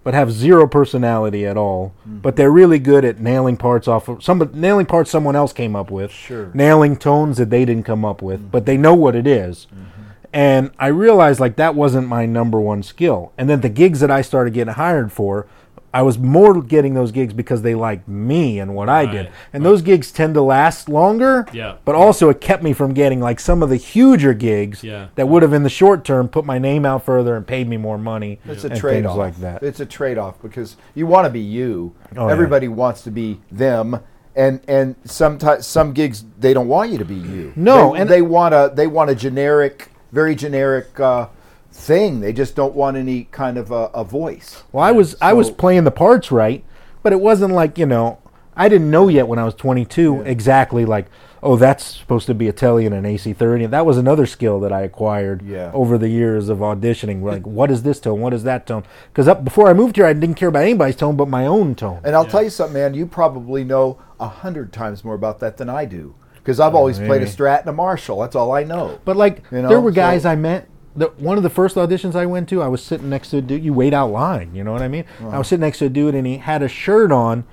but 0.03 0.13
have 0.13 0.31
zero 0.31 0.67
personality 0.67 1.45
at 1.45 1.57
all. 1.57 1.93
Mm-hmm. 2.01 2.19
But 2.19 2.35
they're 2.35 2.51
really 2.51 2.79
good 2.79 3.05
at 3.05 3.19
nailing 3.19 3.57
parts 3.57 3.87
off 3.87 4.07
of 4.07 4.23
some 4.23 4.49
nailing 4.53 4.85
parts 4.85 5.11
someone 5.11 5.35
else 5.35 5.53
came 5.53 5.75
up 5.75 5.91
with. 5.91 6.11
Sure. 6.11 6.51
Nailing 6.53 6.97
tones 6.97 7.37
that 7.37 7.49
they 7.49 7.65
didn't 7.65 7.85
come 7.85 8.03
up 8.03 8.21
with, 8.21 8.39
mm-hmm. 8.39 8.49
but 8.49 8.65
they 8.65 8.77
know 8.77 8.95
what 8.95 9.15
it 9.15 9.27
is. 9.27 9.67
Mm-hmm. 9.67 10.01
And 10.33 10.71
I 10.79 10.87
realized 10.87 11.39
like 11.39 11.57
that 11.57 11.75
wasn't 11.75 12.07
my 12.07 12.25
number 12.25 12.59
one 12.59 12.83
skill. 12.83 13.33
And 13.37 13.49
then 13.49 13.61
the 13.61 13.69
gigs 13.69 13.99
that 13.99 14.11
I 14.11 14.21
started 14.21 14.53
getting 14.53 14.73
hired 14.73 15.11
for, 15.11 15.45
I 15.93 16.01
was 16.03 16.17
more 16.17 16.61
getting 16.61 16.93
those 16.93 17.11
gigs 17.11 17.33
because 17.33 17.61
they 17.63 17.75
liked 17.75 18.07
me 18.07 18.59
and 18.59 18.73
what 18.75 18.87
I 18.87 19.05
did. 19.05 19.25
Right, 19.25 19.31
And 19.51 19.65
those 19.65 19.81
gigs 19.81 20.11
tend 20.11 20.35
to 20.35 20.41
last 20.41 20.87
longer. 20.87 21.45
Yeah. 21.51 21.75
But 21.83 21.95
also 21.95 22.29
it 22.29 22.39
kept 22.39 22.63
me 22.63 22.71
from 22.73 22.93
getting 22.93 23.19
like 23.19 23.39
some 23.41 23.61
of 23.61 23.69
the 23.69 23.75
huger 23.75 24.33
gigs 24.33 24.83
Yeah. 24.83 25.07
that 25.15 25.27
would 25.27 25.41
have 25.43 25.51
in 25.53 25.63
the 25.63 25.69
short 25.69 26.05
term 26.05 26.29
put 26.29 26.45
my 26.45 26.59
name 26.59 26.85
out 26.85 27.03
further 27.03 27.35
and 27.35 27.45
paid 27.45 27.67
me 27.67 27.75
more 27.77 27.97
money. 27.97 28.39
It's 28.45 28.63
a 28.63 28.69
and 28.69 28.79
trade 28.79 29.05
off. 29.05 29.17
like 29.17 29.35
that. 29.37 29.63
It's 29.63 29.79
a 29.81 29.85
trade 29.85 30.17
off 30.17 30.41
because 30.41 30.77
you 30.95 31.07
want 31.07 31.25
to 31.25 31.29
be 31.29 31.41
you. 31.41 31.93
Oh, 32.15 32.27
yeah. 32.27 32.31
Everybody 32.31 32.67
wants 32.69 33.01
to 33.03 33.11
be 33.11 33.41
them. 33.51 33.99
And 34.33 34.61
and 34.69 34.95
sometimes 35.03 35.67
some 35.67 35.91
gigs 35.91 36.23
they 36.39 36.53
don't 36.53 36.69
want 36.69 36.89
you 36.89 36.97
to 36.99 37.03
be 37.05 37.15
you. 37.15 37.51
No, 37.57 37.91
they, 37.93 37.99
and- 37.99 38.09
they 38.09 38.21
want 38.21 38.53
a 38.53 38.71
they 38.73 38.87
want 38.87 39.09
a 39.09 39.15
generic, 39.15 39.89
very 40.13 40.35
generic 40.35 40.97
uh, 41.01 41.27
thing. 41.71 42.19
They 42.19 42.33
just 42.33 42.55
don't 42.55 42.75
want 42.75 42.97
any 42.97 43.25
kind 43.25 43.57
of 43.57 43.71
a, 43.71 43.85
a 43.93 44.03
voice. 44.03 44.63
Well, 44.71 44.83
I 44.83 44.91
was 44.91 45.15
I 45.21 45.33
was 45.33 45.49
playing 45.49 45.83
the 45.83 45.91
parts 45.91 46.31
right, 46.31 46.63
but 47.03 47.13
it 47.13 47.19
wasn't 47.19 47.53
like 47.53 47.77
you 47.77 47.85
know 47.85 48.19
I 48.55 48.69
didn't 48.69 48.91
know 48.91 49.07
yet 49.07 49.27
when 49.27 49.39
I 49.39 49.45
was 49.45 49.53
22 49.55 50.21
exactly 50.21 50.85
like 50.85 51.07
oh 51.43 51.55
that's 51.55 51.83
supposed 51.97 52.27
to 52.27 52.35
be 52.35 52.47
a 52.47 52.53
Telly 52.53 52.85
and 52.85 52.93
an 52.93 53.03
AC30. 53.03 53.69
That 53.71 53.85
was 53.85 53.97
another 53.97 54.25
skill 54.25 54.59
that 54.59 54.71
I 54.71 54.81
acquired 54.81 55.41
Yeah. 55.41 55.71
over 55.73 55.97
the 55.97 56.09
years 56.09 56.49
of 56.49 56.59
auditioning. 56.59 57.23
Like 57.23 57.47
what 57.47 57.71
is 57.71 57.83
this 57.83 57.99
tone? 57.99 58.19
What 58.21 58.33
is 58.33 58.43
that 58.43 58.67
tone? 58.67 58.83
Because 59.11 59.27
up 59.27 59.43
before 59.43 59.67
I 59.69 59.73
moved 59.73 59.95
here, 59.95 60.05
I 60.05 60.13
didn't 60.13 60.35
care 60.35 60.49
about 60.49 60.63
anybody's 60.63 60.97
tone 60.97 61.15
but 61.15 61.27
my 61.29 61.45
own 61.45 61.73
tone. 61.75 62.01
And 62.03 62.15
I'll 62.15 62.25
tell 62.25 62.43
you 62.43 62.49
something, 62.49 62.73
man. 62.73 62.93
You 62.93 63.05
probably 63.07 63.63
know 63.63 63.97
a 64.19 64.27
hundred 64.27 64.71
times 64.71 65.03
more 65.03 65.15
about 65.15 65.39
that 65.39 65.57
than 65.57 65.69
I 65.69 65.85
do 65.85 66.13
because 66.35 66.59
I've 66.59 66.75
oh, 66.75 66.79
always 66.79 66.99
played 66.99 67.21
a. 67.23 67.25
Strat 67.25 67.61
and 67.61 67.69
a 67.69 67.73
Marshall. 67.73 68.19
That's 68.21 68.35
all 68.35 68.51
I 68.51 68.63
know. 68.63 68.99
But 69.05 69.15
like 69.15 69.43
You 69.51 69.61
know, 69.63 69.69
there 69.69 69.81
were 69.81 69.91
guys 69.91 70.23
so- 70.23 70.29
I 70.31 70.35
met. 70.35 70.67
The, 70.95 71.07
one 71.17 71.37
of 71.37 71.43
the 71.43 71.49
first 71.49 71.75
auditions 71.77 72.15
I 72.15 72.25
went 72.25 72.49
to, 72.49 72.61
I 72.61 72.67
was 72.67 72.83
sitting 72.83 73.09
next 73.09 73.29
to 73.29 73.37
a 73.37 73.41
dude. 73.41 73.63
You 73.63 73.73
wait 73.73 73.93
out 73.93 74.11
line, 74.11 74.53
you 74.53 74.63
know 74.63 74.73
what 74.73 74.81
I 74.81 74.87
mean? 74.89 75.05
I 75.21 75.37
was 75.37 75.47
sitting 75.47 75.61
next 75.61 75.79
to 75.79 75.85
a 75.85 75.89
dude, 75.89 76.15
and 76.15 76.27
he 76.27 76.37
had 76.37 76.61
a 76.61 76.67
shirt 76.67 77.11
on. 77.11 77.45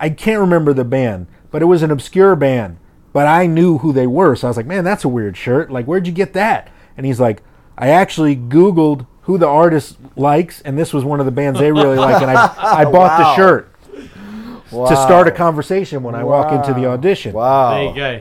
I 0.00 0.08
can't 0.10 0.40
remember 0.40 0.72
the 0.72 0.84
band, 0.84 1.26
but 1.50 1.60
it 1.60 1.66
was 1.66 1.82
an 1.82 1.90
obscure 1.90 2.34
band. 2.36 2.78
But 3.12 3.26
I 3.26 3.46
knew 3.46 3.78
who 3.78 3.92
they 3.92 4.06
were, 4.06 4.36
so 4.36 4.46
I 4.46 4.50
was 4.50 4.56
like, 4.56 4.66
"Man, 4.66 4.84
that's 4.84 5.04
a 5.04 5.08
weird 5.08 5.36
shirt. 5.36 5.70
Like, 5.70 5.86
where'd 5.86 6.06
you 6.06 6.12
get 6.12 6.32
that?" 6.34 6.68
And 6.96 7.04
he's 7.04 7.18
like, 7.20 7.42
"I 7.76 7.88
actually 7.88 8.36
Googled 8.36 9.06
who 9.22 9.36
the 9.38 9.46
artist 9.48 9.96
likes, 10.16 10.60
and 10.62 10.78
this 10.78 10.92
was 10.94 11.04
one 11.04 11.20
of 11.20 11.26
the 11.26 11.32
bands 11.32 11.58
they 11.58 11.72
really 11.72 11.96
like, 11.98 12.22
and 12.22 12.30
I 12.30 12.54
I 12.56 12.84
bought 12.90 13.18
the 13.18 13.24
Wow. 13.24 13.36
shirt 13.36 13.74
to 14.70 14.96
start 14.96 15.26
a 15.28 15.30
conversation 15.30 16.02
when 16.02 16.14
I 16.14 16.22
walk 16.24 16.52
into 16.52 16.72
the 16.78 16.86
audition. 16.86 17.32
Wow. 17.34 17.70
There 17.70 17.84
you 17.84 17.94
go. 17.94 18.20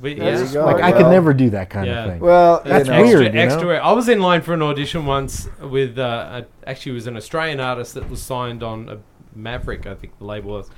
But, 0.00 0.16
There 0.18 0.32
yeah. 0.34 0.44
you 0.46 0.52
go. 0.52 0.64
Like 0.66 0.82
I 0.82 0.92
could 0.92 1.02
Well- 1.02 1.10
never 1.12 1.32
do 1.32 1.50
that 1.50 1.70
kind 1.70 1.86
Yeah. 1.86 2.04
of 2.04 2.10
thing. 2.12 2.20
Well, 2.20 2.62
That's 2.64 2.86
you 2.88 2.94
know, 2.94 3.02
weird. 3.02 3.34
extra, 3.36 3.64
know? 3.64 3.82
I 3.82 3.92
was 3.92 4.08
in 4.08 4.20
line 4.20 4.42
for 4.42 4.52
an 4.54 4.62
audition 4.62 5.06
once 5.06 5.48
with 5.60 5.98
uh, 5.98 6.42
a, 6.42 6.68
actually 6.68 6.92
it 6.92 6.96
was 6.96 7.06
an 7.06 7.16
Australian 7.16 7.60
artist 7.60 7.94
that 7.94 8.10
was 8.10 8.20
signed 8.22 8.62
on 8.62 8.88
a 8.88 8.98
Maverick, 9.34 9.86
I 9.86 9.94
think 9.94 10.18
the 10.18 10.24
label 10.24 10.52
was. 10.52 10.70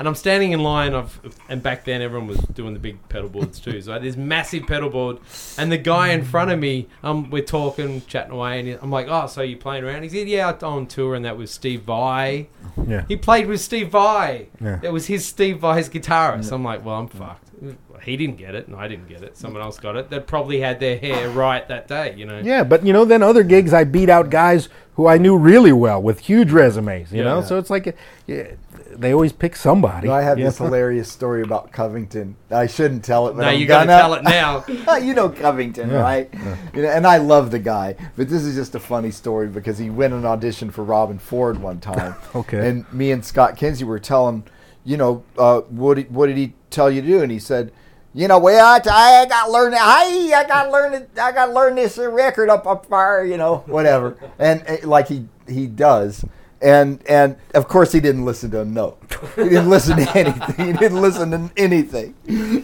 And 0.00 0.08
I'm 0.08 0.14
standing 0.14 0.52
in 0.52 0.60
line 0.60 0.94
of, 0.94 1.20
and 1.50 1.62
back 1.62 1.84
then 1.84 2.00
everyone 2.00 2.26
was 2.26 2.38
doing 2.38 2.72
the 2.72 2.80
big 2.80 3.06
pedal 3.10 3.28
boards 3.28 3.60
too. 3.60 3.82
So 3.82 3.90
I 3.92 3.96
had 3.96 4.02
this 4.02 4.16
massive 4.16 4.66
pedal 4.66 4.88
board, 4.88 5.18
and 5.58 5.70
the 5.70 5.76
guy 5.76 6.08
in 6.08 6.24
front 6.24 6.50
of 6.50 6.58
me, 6.58 6.88
um, 7.02 7.28
we're 7.28 7.44
talking, 7.44 8.00
chatting 8.06 8.32
away, 8.32 8.60
and 8.60 8.78
I'm 8.80 8.90
like, 8.90 9.08
"Oh, 9.10 9.26
so 9.26 9.42
you 9.42 9.58
playing 9.58 9.84
around?" 9.84 10.02
He 10.02 10.08
said, 10.08 10.26
"Yeah, 10.26 10.48
I'm 10.48 10.64
on 10.64 10.86
tour, 10.86 11.14
and 11.14 11.24
that 11.26 11.36
was 11.36 11.50
Steve 11.50 11.82
Vai. 11.82 12.48
Yeah. 12.88 13.04
He 13.08 13.16
played 13.16 13.46
with 13.46 13.60
Steve 13.60 13.90
Vai. 13.90 14.48
Yeah. 14.58 14.80
It 14.82 14.90
was 14.90 15.06
his 15.06 15.26
Steve 15.26 15.58
Vai's 15.58 15.90
guitarist." 15.90 16.50
I'm 16.50 16.64
like, 16.64 16.82
"Well, 16.82 16.94
I'm 16.96 17.08
fucked." 17.08 17.48
He 18.02 18.16
didn't 18.16 18.38
get 18.38 18.54
it, 18.54 18.66
and 18.68 18.76
I 18.76 18.88
didn't 18.88 19.06
get 19.06 19.22
it. 19.22 19.36
Someone 19.36 19.60
else 19.60 19.78
got 19.78 19.94
it. 19.96 20.08
They 20.08 20.18
probably 20.18 20.60
had 20.60 20.80
their 20.80 20.96
hair 20.96 21.28
right 21.28 21.68
that 21.68 21.86
day, 21.88 22.14
you 22.16 22.24
know. 22.24 22.40
Yeah, 22.42 22.64
but 22.64 22.86
you 22.86 22.94
know, 22.94 23.04
then 23.04 23.22
other 23.22 23.42
gigs 23.42 23.74
I 23.74 23.84
beat 23.84 24.08
out 24.08 24.30
guys 24.30 24.70
who 24.94 25.06
I 25.06 25.18
knew 25.18 25.36
really 25.36 25.72
well 25.72 26.00
with 26.00 26.20
huge 26.20 26.50
resumes. 26.52 27.12
You 27.12 27.18
Yeah. 27.18 27.24
know, 27.24 27.42
so 27.42 27.58
it's 27.58 27.68
like, 27.68 27.94
yeah, 28.26 28.44
they 29.00 29.12
always 29.12 29.32
pick 29.32 29.56
somebody. 29.56 30.08
I 30.08 30.22
have 30.22 30.38
you 30.38 30.44
this 30.44 30.58
hilarious 30.58 31.10
story 31.10 31.42
about 31.42 31.72
Covington. 31.72 32.36
I 32.50 32.66
shouldn't 32.66 33.04
tell 33.04 33.28
it, 33.28 33.32
but 33.32 33.42
Now 33.42 33.48
I'm 33.48 33.58
you 33.60 33.66
got 33.66 33.80
to 33.80 33.86
gonna. 33.86 34.00
tell 34.00 34.14
it 34.14 34.22
now. 34.86 34.96
you 34.96 35.14
know 35.14 35.28
Covington, 35.28 35.90
Yeah. 35.90 36.00
right? 36.00 36.30
You 36.74 36.82
know, 36.82 36.88
and 36.88 37.06
I 37.06 37.16
love 37.18 37.50
the 37.50 37.58
guy, 37.58 37.96
but 38.16 38.28
this 38.28 38.42
is 38.44 38.54
just 38.54 38.74
a 38.74 38.80
funny 38.80 39.10
story 39.10 39.48
because 39.48 39.78
he 39.78 39.90
went 39.90 40.12
an 40.14 40.24
audition 40.24 40.70
for 40.70 40.84
Robben 40.84 41.20
Ford 41.20 41.60
one 41.60 41.80
time. 41.80 42.14
Okay. 42.34 42.68
And 42.68 42.90
me 42.92 43.10
and 43.10 43.24
Scott 43.24 43.56
Kinsey 43.56 43.84
were 43.84 43.98
telling, 43.98 44.44
you 44.84 44.96
know, 44.96 45.24
uh, 45.36 45.60
what 45.62 45.94
did, 45.94 46.14
what 46.14 46.26
did 46.26 46.36
he 46.36 46.52
tell 46.70 46.90
you 46.90 47.00
to 47.02 47.06
do? 47.06 47.22
And 47.22 47.32
he 47.32 47.38
said, 47.40 47.72
you 48.14 48.26
know, 48.28 48.38
well, 48.38 48.64
I, 48.66 48.76
I 48.76 49.26
got 49.26 49.46
to 49.46 49.52
learn. 49.52 49.72
Hey, 49.72 50.32
I 50.34 50.44
got 50.46 50.64
to 50.64 50.70
learn 50.70 50.94
it. 50.94 51.10
I 51.20 51.32
got 51.32 51.46
to 51.46 51.52
learn 51.52 51.74
this 51.76 51.96
record 51.98 52.48
up 52.50 52.66
up 52.66 52.86
fire. 52.86 53.24
You 53.24 53.36
know, 53.36 53.58
whatever. 53.66 54.16
and 54.38 54.64
uh, 54.68 54.76
like 54.86 55.06
he 55.08 55.28
he 55.48 55.66
does. 55.68 56.24
And 56.62 57.02
and 57.08 57.36
of 57.54 57.68
course 57.68 57.92
he 57.92 58.00
didn't 58.00 58.24
listen 58.24 58.50
to 58.50 58.60
a 58.60 58.64
note. 58.64 58.98
He 59.34 59.44
didn't 59.44 59.70
listen 59.70 59.96
to 59.96 60.10
anything. 60.18 60.66
He 60.66 60.72
didn't 60.74 61.00
listen 61.00 61.30
to 61.30 61.50
anything. 61.56 62.14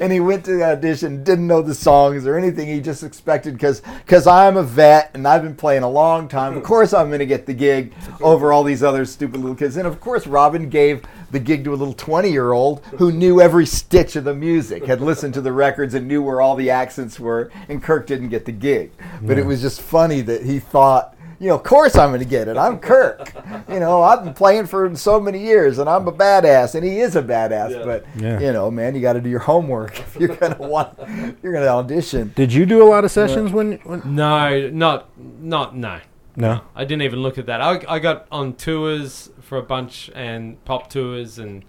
And 0.01 0.13
he 0.13 0.21
went 0.21 0.45
to 0.45 0.57
the 0.57 0.65
audition, 0.65 1.25
didn't 1.25 1.47
know 1.47 1.63
the 1.63 1.75
songs 1.75 2.27
or 2.27 2.37
anything. 2.37 2.69
He 2.69 2.81
just 2.81 3.03
expected 3.03 3.55
because 3.55 3.81
because 4.05 4.27
I'm 4.27 4.57
a 4.59 4.63
vet 4.63 5.13
and 5.15 5.27
I've 5.27 5.43
been 5.43 5.57
playing 5.57 5.83
a 5.83 5.89
long 5.89 6.29
time. 6.29 6.57
Of 6.57 6.63
course 6.63 6.93
I'm 6.93 7.09
going 7.09 7.21
to 7.21 7.27
get 7.27 7.47
the 7.47 7.55
gig 7.55 7.95
over 8.21 8.53
all 8.53 8.65
these 8.65 8.83
other 8.83 9.07
stupid 9.07 9.41
little 9.41 9.57
kids. 9.57 9.77
And 9.77 9.87
of 9.87 10.01
course 10.01 10.25
Robben 10.25 10.69
gave 10.69 11.03
the 11.31 11.41
gig 11.41 11.65
to 11.65 11.73
a 11.73 11.77
little 11.77 11.95
20 11.95 12.31
year 12.31 12.53
old 12.53 12.85
who 12.99 13.11
knew 13.11 13.41
every 13.41 13.67
stitch 13.67 14.15
of 14.17 14.25
the 14.25 14.35
music, 14.35 14.85
had 14.85 15.01
listened 15.01 15.35
to 15.35 15.41
the 15.41 15.53
records 15.53 15.95
and 15.95 16.07
knew 16.07 16.23
where 16.23 16.41
all 16.41 16.55
the 16.55 16.71
accents 16.71 17.19
were. 17.19 17.51
And 17.69 17.83
Kirk 17.83 18.07
didn't 18.07 18.29
get 18.29 18.45
the 18.45 18.53
gig. 18.53 18.93
But 19.23 19.39
it 19.39 19.47
was 19.47 19.61
just 19.61 19.81
funny 19.81 20.21
that 20.23 20.43
he 20.43 20.59
thought 20.59 21.16
you 21.39 21.49
know, 21.49 21.55
of 21.57 21.63
course 21.63 21.97
I'm 21.97 22.11
going 22.11 22.21
to 22.21 22.27
get 22.27 22.49
it. 22.49 22.57
I'm 22.57 22.79
Kirk. 22.79 23.33
You 23.69 23.81
know, 23.81 24.03
I've 24.03 24.25
been 24.25 24.35
playing 24.35 24.67
for 24.67 24.95
so 24.97 25.21
many 25.21 25.41
years, 25.43 25.79
and 25.79 25.89
I'm 25.89 26.07
a 26.09 26.13
badass, 26.13 26.75
and 26.75 26.85
he 26.85 27.01
is 27.01 27.17
a 27.17 27.23
badass. 27.23 27.85
But 27.85 28.05
Yeah. 28.17 28.41
you 28.41 28.53
know, 28.53 28.71
man, 28.71 28.95
you 28.95 29.01
got 29.01 29.15
to 29.15 29.21
do 29.21 29.29
your 29.29 29.41
homework 29.41 29.99
if 30.01 30.17
you're 30.21 30.35
going 30.37 30.55
to 30.55 30.63
want. 30.63 30.99
You're 31.43 31.53
going 31.53 31.65
to 31.65 31.69
audition. 31.71 32.33
Did 32.35 32.53
you 32.53 32.65
do 32.67 32.83
a 32.83 32.89
lot 32.89 33.05
of 33.05 33.11
sessions 33.11 33.53
when, 33.53 33.73
when? 33.85 34.03
No, 34.05 34.71
not 34.71 35.09
not 35.19 35.77
no. 35.77 36.01
No. 36.39 36.61
I 36.75 36.85
didn't 36.85 37.03
even 37.03 37.21
look 37.21 37.39
at 37.39 37.47
that. 37.47 37.61
I, 37.63 37.81
I 37.89 37.99
got 37.99 38.27
on 38.31 38.55
tours 38.55 39.31
for 39.41 39.57
a 39.59 39.63
bunch 39.63 40.11
and 40.15 40.63
pop 40.67 40.91
tours 40.91 41.39
and 41.39 41.65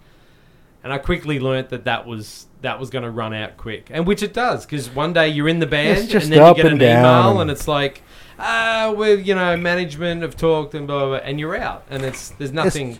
and 0.84 0.92
I 0.92 0.98
quickly 0.98 1.40
learnt 1.40 1.70
that 1.70 1.84
that 1.84 2.06
was 2.06 2.46
that 2.60 2.78
was 2.80 2.90
going 2.90 3.04
to 3.04 3.10
run 3.10 3.32
out 3.34 3.56
quick, 3.56 3.88
and 3.90 4.06
which 4.06 4.22
it 4.22 4.32
does 4.34 4.64
because 4.66 4.90
one 4.90 5.12
day 5.12 5.28
you're 5.28 5.48
in 5.48 5.58
the 5.58 5.66
band 5.66 5.98
It's 5.98 6.08
just 6.12 6.24
and 6.24 6.32
then 6.32 6.40
you 6.40 6.44
up 6.46 6.56
get 6.56 6.66
an 6.66 6.72
and 6.72 6.80
down 6.80 6.98
email 7.04 7.30
and- 7.32 7.42
and 7.42 7.50
it's 7.50 7.66
like, 7.68 8.02
ah, 8.38 8.92
we 8.96 9.14
you 9.14 9.34
know 9.34 9.56
management 9.56 10.22
have 10.22 10.36
talked 10.36 10.74
and 10.74 10.86
blah, 10.86 10.98
blah 11.00 11.08
blah 11.08 11.16
and 11.28 11.38
you're 11.40 11.56
out 11.56 11.84
and 11.90 12.02
it's 12.04 12.30
there's 12.30 12.52
nothing 12.52 12.92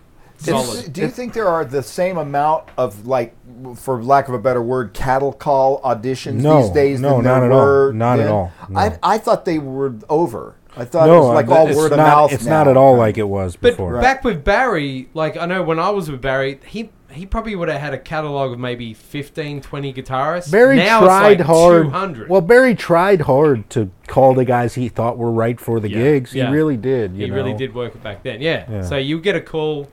Do 0.45 0.53
you, 0.53 0.63
solid. 0.63 0.93
do 0.93 1.01
you 1.03 1.09
think 1.09 1.33
there 1.33 1.49
are 1.49 1.65
the 1.65 1.83
same 1.83 2.17
amount 2.17 2.65
of 2.77 3.07
like, 3.07 3.35
for 3.77 4.03
lack 4.03 4.29
of 4.29 4.35
a 4.35 4.39
better 4.39 4.63
word, 4.63 4.95
cattle 4.95 5.33
call 5.33 5.81
auditions 5.83 6.35
No, 6.43 6.63
these 6.63 6.71
days? 6.71 7.01
no, 7.01 7.17
than 7.17 7.25
not 7.25 7.41
there 7.41 7.45
at 7.47 7.53
all. 7.53 7.59
were 7.65 7.93
Not 7.93 8.21
at 8.21 8.29
all, 8.29 8.53
no. 8.69 8.79
I 8.81 8.99
I 9.03 9.19
thought 9.19 9.45
they 9.45 9.59
were 9.59 9.95
over. 10.09 10.55
I 10.77 10.85
thought 10.85 11.07
no, 11.07 11.17
it 11.17 11.21
was 11.21 11.35
like 11.35 11.49
uh, 11.49 11.55
all 11.55 11.67
it's 11.69 11.77
word 11.77 11.91
of 11.93 11.99
not, 11.99 12.07
mouth. 12.07 12.33
It's 12.33 12.45
now. 12.45 12.59
not 12.59 12.69
at 12.69 12.77
all 12.77 12.97
like 12.97 13.19
it 13.19 13.29
was 13.29 13.57
But 13.57 13.73
before. 13.73 14.01
back 14.01 14.23
with 14.23 14.45
Barry, 14.45 15.09
like 15.13 15.37
I 15.37 15.45
know 15.47 15.63
when 15.65 15.81
I 15.81 15.91
was 15.91 16.09
with 16.11 16.21
Barry, 16.23 16.61
he 16.67 16.91
he 17.19 17.27
probably 17.27 17.55
would 17.57 17.69
have 17.69 17.81
had 17.81 17.93
a 17.95 17.99
catalog 17.99 18.53
of 18.53 18.59
maybe 18.59 18.95
15, 18.95 19.61
20 19.61 19.93
guitarists. 19.93 20.51
Barry 20.51 20.77
now 20.77 21.01
tried 21.01 21.33
it's 21.33 21.39
like 21.41 21.47
hard. 21.47 21.83
200. 21.85 22.29
Well, 22.29 22.41
Barry 22.41 22.75
tried 22.75 23.23
hard 23.23 23.69
to 23.71 23.91
call 24.07 24.35
the 24.35 24.45
guys 24.45 24.75
he 24.75 24.89
thought 24.89 25.19
were 25.19 25.31
right 25.31 25.61
for 25.61 25.81
the 25.81 25.91
Yeah, 25.91 25.97
gigs. 25.99 26.35
yeah. 26.35 26.47
He 26.47 26.53
really 26.53 26.77
did. 26.77 27.15
You 27.15 27.25
he 27.25 27.27
know? 27.31 27.35
really 27.37 27.55
did 27.55 27.75
work 27.75 27.95
it 27.95 28.03
back 28.03 28.23
then. 28.23 28.41
Yeah. 28.41 28.65
Yeah. 28.71 28.83
So 28.83 28.97
you 28.97 29.21
get 29.21 29.37
a 29.37 29.41
call, 29.41 29.89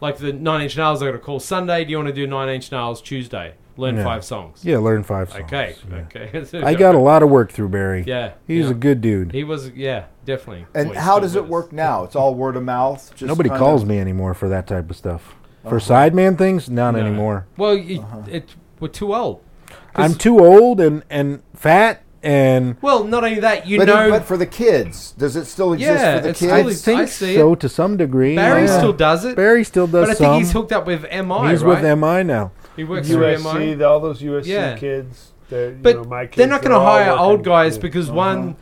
like 0.00 0.16
the 0.18 0.32
Nine 0.32 0.62
Inch 0.62 0.76
Nails. 0.76 1.02
I 1.02 1.06
got 1.06 1.14
a 1.14 1.18
call 1.18 1.40
Sunday. 1.40 1.84
Do 1.84 1.90
you 1.90 1.96
want 1.98 2.08
to 2.08 2.14
do 2.14 2.26
Nine 2.26 2.48
Inch 2.48 2.70
Nails 2.72 3.02
Tuesday? 3.02 3.54
Learn 3.76 3.96
Yeah. 3.96 4.04
five 4.04 4.24
songs. 4.24 4.62
Yeah, 4.64 4.78
learn 4.78 5.02
five 5.04 5.30
songs. 5.30 5.44
Okay. 5.44 5.74
yeah. 5.90 5.96
Okay. 6.14 6.62
I 6.64 6.74
got 6.74 6.94
a 6.94 6.98
lot 6.98 7.22
of 7.22 7.30
work 7.30 7.50
through 7.52 7.70
Barry. 7.70 8.04
Yeah. 8.06 8.32
He's 8.46 8.66
yeah. 8.66 8.70
a 8.72 8.74
good 8.74 9.00
dude. 9.00 9.32
He 9.32 9.42
was. 9.44 9.70
Yeah. 9.70 10.04
Definitely. 10.26 10.66
And 10.74 10.88
Boy, 10.90 10.94
how 10.96 11.18
does 11.18 11.34
it 11.34 11.46
work 11.46 11.72
now? 11.72 12.04
It's 12.04 12.14
all 12.14 12.34
word 12.34 12.56
of 12.56 12.62
mouth. 12.62 13.10
Just 13.16 13.22
Nobody 13.26 13.48
kinda- 13.48 13.58
calls 13.58 13.84
me 13.84 13.98
anymore 13.98 14.34
for 14.34 14.48
that 14.50 14.66
type 14.66 14.90
of 14.90 14.96
stuff. 14.96 15.34
For 15.68 15.76
Uh-huh. 15.76 15.94
sideman 15.94 16.38
things, 16.38 16.70
not 16.70 16.94
No. 16.94 17.00
anymore. 17.00 17.46
Well, 17.56 17.76
you, 17.76 18.00
Uh-huh. 18.00 18.18
it 18.30 18.54
we're 18.80 18.88
too 18.88 19.14
old. 19.14 19.40
'Cause- 19.68 19.76
I'm 20.12 20.14
too 20.14 20.38
old 20.40 20.80
and, 20.80 21.02
and 21.10 21.40
fat 21.54 22.02
and 22.22 22.76
Well, 22.82 23.04
not 23.04 23.24
only 23.24 23.40
that, 23.40 23.66
you 23.66 23.78
But, 23.78 23.88
know, 23.88 24.10
but 24.10 24.24
for 24.24 24.36
the 24.36 24.46
kids, 24.46 25.12
does 25.18 25.36
it 25.36 25.46
still 25.46 25.72
exist 25.72 25.90
Yeah, 26.02 26.16
for 26.16 26.22
the 26.22 26.28
it's 26.30 26.38
kids? 26.38 26.50
still 26.52 26.66
I 26.66 26.70
ex- 26.70 26.82
think 26.82 27.00
I 27.00 27.04
see 27.06 27.34
so 27.34 27.52
it. 27.54 27.60
to 27.60 27.68
some 27.68 27.96
degree. 27.96 28.36
Barry 28.36 28.66
yeah. 28.66 28.78
still 28.78 28.92
does 28.92 29.24
it. 29.24 29.36
Barry 29.36 29.64
still 29.64 29.86
does 29.86 30.04
it. 30.04 30.06
but 30.06 30.10
I 30.10 30.14
some. 30.14 30.32
think 30.34 30.44
he's 30.44 30.52
hooked 30.52 30.72
up 30.72 30.86
with 30.86 31.04
MI. 31.10 31.50
He's 31.50 31.62
right? 31.64 31.82
with 31.82 31.84
MI 31.98 32.22
now. 32.22 32.50
He 32.76 32.84
works 32.84 33.08
through 33.08 33.24
USC, 33.24 33.58
MI. 33.68 33.74
the- 33.74 33.88
all 33.88 34.00
those 34.00 34.20
USC 34.22 34.48
Yeah. 34.50 34.76
kids. 34.76 35.32
they're, 35.50 35.70
you 35.70 35.76
But 35.82 35.96
know, 35.96 36.04
my 36.04 36.26
kids, 36.26 36.36
they're 36.36 36.46
not 36.46 36.60
going 36.62 36.70
to 36.70 36.76
all 36.78 36.86
hire 36.98 37.10
old 37.10 37.42
guys 37.42 37.74
Yeah. 37.76 37.82
because 37.82 38.08
Uh-huh. 38.08 38.16
one, 38.16 38.56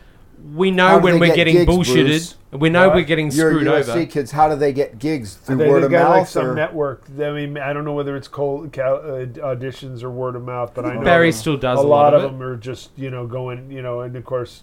we 0.54 0.70
know 0.70 0.98
do 0.98 1.04
when 1.04 1.18
we're 1.20 1.26
get 1.28 1.36
getting 1.36 1.54
gigs, 1.56 1.70
bullshitted. 1.70 2.06
Bruce? 2.06 2.34
We 2.52 2.70
know 2.70 2.86
What? 2.88 2.96
we're 2.96 3.02
getting 3.04 3.30
Your 3.30 3.50
screwed 3.50 3.66
USC 3.66 3.88
over. 3.90 4.06
kids, 4.06 4.30
how 4.30 4.48
do 4.48 4.56
they 4.56 4.72
get 4.72 4.98
gigs 4.98 5.34
through 5.34 5.56
They, 5.56 5.68
word 5.68 5.80
they 5.82 5.86
of 5.86 5.90
got 5.92 6.08
mouth? 6.08 6.18
like 6.18 6.26
some 6.28 6.46
or- 6.46 6.54
network. 6.54 7.02
I 7.20 7.30
mean, 7.32 7.58
I 7.58 7.72
don't 7.72 7.84
know 7.84 7.92
whether 7.92 8.16
it's 8.16 8.28
cold 8.28 8.72
cal- 8.72 8.96
uh, 8.96 9.26
auditions 9.26 10.02
or 10.02 10.10
word 10.10 10.34
of 10.36 10.44
mouth, 10.44 10.72
but 10.74 10.86
I 10.86 10.94
know 10.94 11.02
Barry 11.02 11.30
them- 11.30 11.38
still 11.38 11.56
does 11.58 11.78
a 11.78 11.82
a 11.82 11.84
lot 11.84 12.14
of 12.14 12.22
it. 12.24 12.26
them 12.28 12.42
are 12.42 12.56
just 12.56 12.90
you 12.96 13.10
know 13.10 13.26
going 13.26 13.70
you 13.70 13.82
know, 13.82 14.00
and 14.00 14.16
of 14.16 14.24
course 14.24 14.62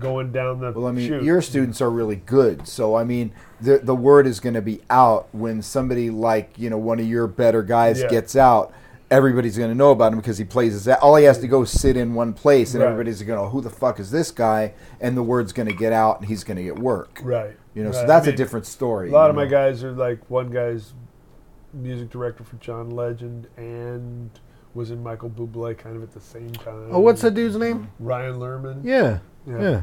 going 0.00 0.32
down 0.32 0.60
the. 0.60 0.72
Well, 0.72 0.86
I 0.86 0.92
mean, 0.92 1.06
chute. 1.08 1.22
your 1.22 1.42
students 1.42 1.80
are 1.80 1.90
really 1.90 2.16
good, 2.16 2.66
so 2.66 2.94
I 2.94 3.04
mean, 3.04 3.32
the 3.60 3.78
the 3.78 3.94
word 3.94 4.26
is 4.26 4.40
going 4.40 4.54
to 4.54 4.62
be 4.62 4.80
out 4.88 5.28
when 5.32 5.60
somebody 5.62 6.08
like 6.10 6.50
you 6.56 6.70
know 6.70 6.78
one 6.78 6.98
of 6.98 7.06
your 7.06 7.26
better 7.26 7.62
guys 7.62 8.00
Yeah. 8.00 8.08
gets 8.08 8.34
out. 8.36 8.72
Everybody's 9.12 9.58
going 9.58 9.70
to 9.70 9.74
know 9.76 9.90
about 9.90 10.12
him 10.12 10.18
because 10.18 10.38
he 10.38 10.44
plays 10.44 10.72
his. 10.72 10.88
All 10.88 11.16
he 11.16 11.24
has 11.24 11.38
to 11.38 11.46
go 11.46 11.64
sit 11.64 11.96
in 11.96 12.14
one 12.14 12.32
place, 12.32 12.72
and 12.74 12.82
Right. 12.82 12.90
everybody's 12.90 13.22
going 13.22 13.38
to, 13.38 13.48
"Who 13.50 13.60
the 13.60 13.70
fuck 13.70 14.00
is 14.00 14.10
this 14.10 14.30
guy?" 14.30 14.72
And 15.00 15.16
the 15.16 15.22
word's 15.22 15.52
going 15.52 15.68
to 15.68 15.74
get 15.74 15.92
out, 15.92 16.18
and 16.20 16.28
he's 16.28 16.44
going 16.44 16.56
to 16.56 16.62
get 16.62 16.78
work. 16.78 17.20
right. 17.22 17.56
You 17.74 17.84
know, 17.84 17.92
so 17.92 18.06
that's 18.06 18.26
I 18.26 18.30
a 18.30 18.32
mean, 18.32 18.36
different 18.38 18.66
story. 18.66 19.08
A 19.08 19.12
lot 19.12 19.24
you 19.24 19.30
of 19.30 19.36
my 19.36 19.46
guys 19.46 19.82
are 19.84 19.92
like 19.92 20.18
one 20.30 20.50
guy's 20.50 20.92
music 21.72 22.10
director 22.10 22.44
for 22.44 22.56
John 22.56 22.90
Legend 22.90 23.48
and 23.56 24.30
was 24.74 24.90
in 24.90 25.02
Michael 25.02 25.30
Bublé 25.30 25.76
kind 25.76 25.96
of 25.96 26.02
at 26.02 26.12
the 26.12 26.20
same 26.20 26.52
time. 26.52 26.88
Oh, 26.90 27.00
what's 27.00 27.20
that 27.22 27.34
dude's 27.34 27.56
name? 27.56 27.88
Ryan 27.98 28.36
Lerman. 28.36 28.80
Yeah. 28.84 29.18
Yeah. 29.46 29.60
Yeah. 29.60 29.80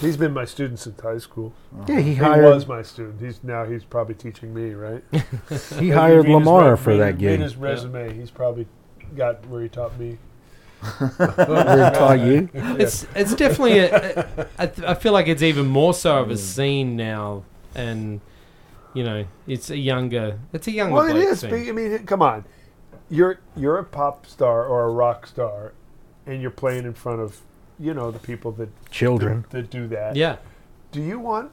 He's 0.00 0.16
been 0.16 0.32
my 0.32 0.44
student 0.46 0.78
since 0.78 0.98
high 1.00 1.18
school. 1.18 1.52
Yeah, 1.86 2.00
he 2.00 2.14
He 2.14 2.20
was 2.22 2.66
my 2.66 2.82
student. 2.82 3.20
He's 3.20 3.42
now 3.44 3.64
he's 3.64 3.84
probably 3.84 4.14
teaching 4.14 4.54
me, 4.54 4.72
right? 4.74 5.02
he 5.78 5.90
If 5.90 5.94
hired 5.94 6.26
you 6.26 6.38
his 6.38 6.46
Lamar 6.46 6.76
for 6.78 6.90
read- 6.90 7.00
that 7.00 7.04
read 7.14 7.18
gig. 7.18 7.40
his 7.40 7.56
resume. 7.56 8.14
He's 8.14 8.30
probably 8.30 8.66
got 9.16 9.46
where 9.46 9.62
he 9.62 9.68
taught 9.68 9.98
me. 9.98 10.18
Where 10.98 11.90
he 11.90 11.96
taught 11.96 12.18
you. 12.20 12.48
It's 12.54 13.06
it's 13.14 13.34
definitely 13.36 13.78
a, 13.78 14.18
a, 14.36 14.48
I 14.58 14.66
th- 14.66 14.88
I 14.88 14.94
feel 14.94 15.12
like 15.12 15.28
it's 15.28 15.42
even 15.42 15.66
more 15.66 15.94
so 15.94 16.14
Mm. 16.14 16.22
of 16.22 16.30
a 16.32 16.36
scene 16.36 16.96
now, 16.96 17.44
and 17.74 18.20
you 18.92 19.04
know, 19.04 19.24
it's 19.46 19.70
a 19.70 19.76
younger, 19.78 20.40
it's 20.52 20.66
a 20.66 20.72
younger. 20.72 20.94
Well, 20.94 21.06
it 21.06 21.12
bloke 21.12 21.28
is. 21.28 21.40
scene. 21.40 21.50
but, 21.50 21.60
I 21.60 21.70
mean, 21.72 22.04
come 22.04 22.20
on. 22.20 22.44
You're 23.10 23.38
you're 23.56 23.78
a 23.78 23.84
pop 23.84 24.26
star 24.26 24.64
or 24.64 24.84
a 24.86 24.90
rock 24.90 25.26
star, 25.28 25.72
and 26.26 26.42
you're 26.42 26.50
playing 26.50 26.84
in 26.84 26.94
front 26.94 27.20
of 27.20 27.40
you 27.82 27.92
know 27.94 28.10
the 28.10 28.18
people 28.20 28.52
that 28.52 28.68
Children. 28.90 29.42
that, 29.50 29.50
that 29.50 29.70
do 29.70 29.88
that. 29.88 30.16
Yeah, 30.16 30.36
Do 30.92 31.02
you 31.02 31.18
want 31.18 31.50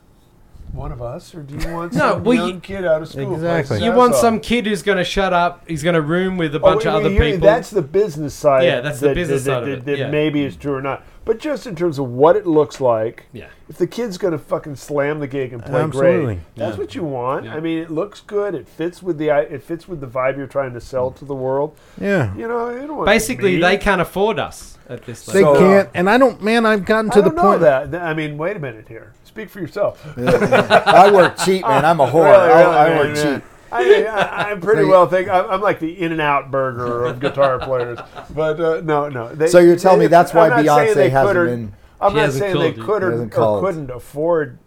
one 0.73 0.91
of 0.91 1.01
us, 1.01 1.33
or 1.35 1.41
do 1.41 1.55
you 1.57 1.73
want 1.73 1.93
No, 1.93 1.99
some 2.13 2.23
well, 2.23 2.35
young 2.37 2.47
you- 2.55 2.59
kid 2.59 2.85
out 2.85 3.01
of 3.01 3.09
school? 3.09 3.33
Exactly. 3.33 3.83
you 3.83 3.91
want 3.91 4.13
off? 4.13 4.19
some 4.21 4.39
kid 4.39 4.65
who's 4.65 4.83
going 4.83 4.97
to 4.97 5.03
shut 5.03 5.33
up. 5.33 5.63
He's 5.67 5.83
going 5.83 5.95
to 5.95 6.01
room 6.01 6.37
with 6.37 6.53
a 6.55 6.59
Oh, 6.59 6.61
bunch 6.61 6.85
wait, 6.85 6.87
of 6.87 6.93
other 7.05 7.09
people. 7.09 7.39
That's 7.39 7.69
the 7.69 7.81
business 7.81 8.33
side. 8.33 8.63
Yeah, 8.63 8.81
that's 8.81 8.99
the 8.99 9.13
business 9.13 9.43
that, 9.45 9.51
side 9.51 9.63
of 9.63 9.69
that, 9.69 9.77
it, 9.79 9.85
That 9.85 9.97
yeah. 9.97 10.09
maybe 10.09 10.43
is 10.43 10.55
true 10.55 10.73
or 10.75 10.81
not. 10.81 11.03
But 11.25 11.37
just 11.39 11.67
in 11.67 11.75
terms 11.75 11.99
of 11.99 12.07
what 12.09 12.35
it 12.35 12.47
looks 12.47 12.81
like, 12.81 13.25
yeah, 13.33 13.47
if 13.67 13.77
the 13.77 13.85
kid's 13.85 14.17
going 14.17 14.31
to 14.31 14.39
fucking 14.39 14.77
slam 14.77 15.19
the 15.19 15.27
gig 15.27 15.53
and 15.53 15.63
play 15.63 15.81
Absolutely. 15.81 16.25
great, 16.35 16.39
that's 16.55 16.75
Yeah. 16.75 16.79
what 16.81 16.95
you 16.95 17.03
want. 17.03 17.45
Yeah. 17.45 17.55
I 17.55 17.59
mean, 17.59 17.77
it 17.77 17.91
looks 17.91 18.21
good. 18.21 18.55
It 18.55 18.67
fits 18.67 19.03
with 19.03 19.17
the 19.19 19.29
it 19.29 19.61
fits 19.61 19.87
with 19.87 20.01
the 20.01 20.07
vibe 20.07 20.37
you're 20.37 20.47
trying 20.47 20.73
to 20.73 20.81
sell 20.81 21.11
to 21.11 21.25
the 21.25 21.35
world. 21.35 21.75
Yeah. 22.01 22.33
You 22.35 22.47
know, 22.47 22.69
you 22.71 22.87
don't 22.87 23.05
basically 23.05 23.59
they 23.59 23.77
can't 23.77 24.01
afford 24.01 24.39
us 24.39 24.77
at 24.89 25.05
this 25.05 25.27
Level. 25.27 25.53
They. 25.53 25.59
So- 25.59 25.63
can't, 25.65 25.87
uh, 25.87 25.91
and 25.93 26.09
I 26.09 26.17
don't. 26.17 26.41
Man, 26.41 26.65
I've 26.65 26.85
gotten 26.85 27.11
I 27.11 27.15
to 27.15 27.21
the 27.21 27.29
don't 27.29 27.35
know 27.35 27.41
point. 27.43 27.61
that. 27.91 27.95
I 28.01 28.13
mean, 28.15 28.37
wait 28.37 28.55
a 28.55 28.59
minute 28.59 28.87
here. 28.87 29.13
Speak 29.29 29.49
for 29.49 29.59
yourself. 29.59 30.03
I 30.17 31.11
work 31.13 31.37
cheap, 31.37 31.61
man. 31.61 31.85
I'm 31.85 31.99
a 31.99 32.07
whore. 32.07 32.23
Really, 32.23 32.35
I, 32.35 32.61
really, 32.63 32.75
I 32.75 32.89
man, 32.89 32.97
work 32.97 33.15
yeah. 33.17 33.35
cheap. 33.35 33.43
I, 33.71 34.03
I, 34.05 34.49
I'm 34.51 34.59
pretty 34.61 34.79
So 34.81 34.85
you- 34.85 34.89
well 34.91 35.07
think 35.07 35.29
I'm, 35.29 35.45
I'm 35.51 35.61
like 35.61 35.79
the 35.79 36.01
In 36.01 36.11
and 36.11 36.19
Out 36.19 36.49
burger 36.49 37.05
of 37.05 37.19
guitar 37.19 37.59
players, 37.59 37.99
but 38.33 38.59
uh, 38.59 38.81
no, 38.83 39.07
no. 39.07 39.33
They, 39.35 39.45
So 39.47 39.59
you're 39.59 39.75
telling 39.75 39.99
me 39.99 40.07
that's 40.07 40.33
why 40.33 40.49
I'm 40.49 40.65
not 40.65 40.77
saying 40.77 40.91
Beyonce 40.91 40.95
they 40.95 41.09
hasn't 41.11 41.27
could 41.29 41.37
or- 41.37 41.45
been- 41.45 41.73
I'm 42.01 42.11
She 42.13 42.17
not 42.17 42.31
saying 42.31 42.59
they 42.59 42.73
could 42.73 43.03
or, 43.03 43.11
Hasn't 43.11 43.37
or 43.37 43.61
couldn't 43.61 43.91
afford 43.91 44.57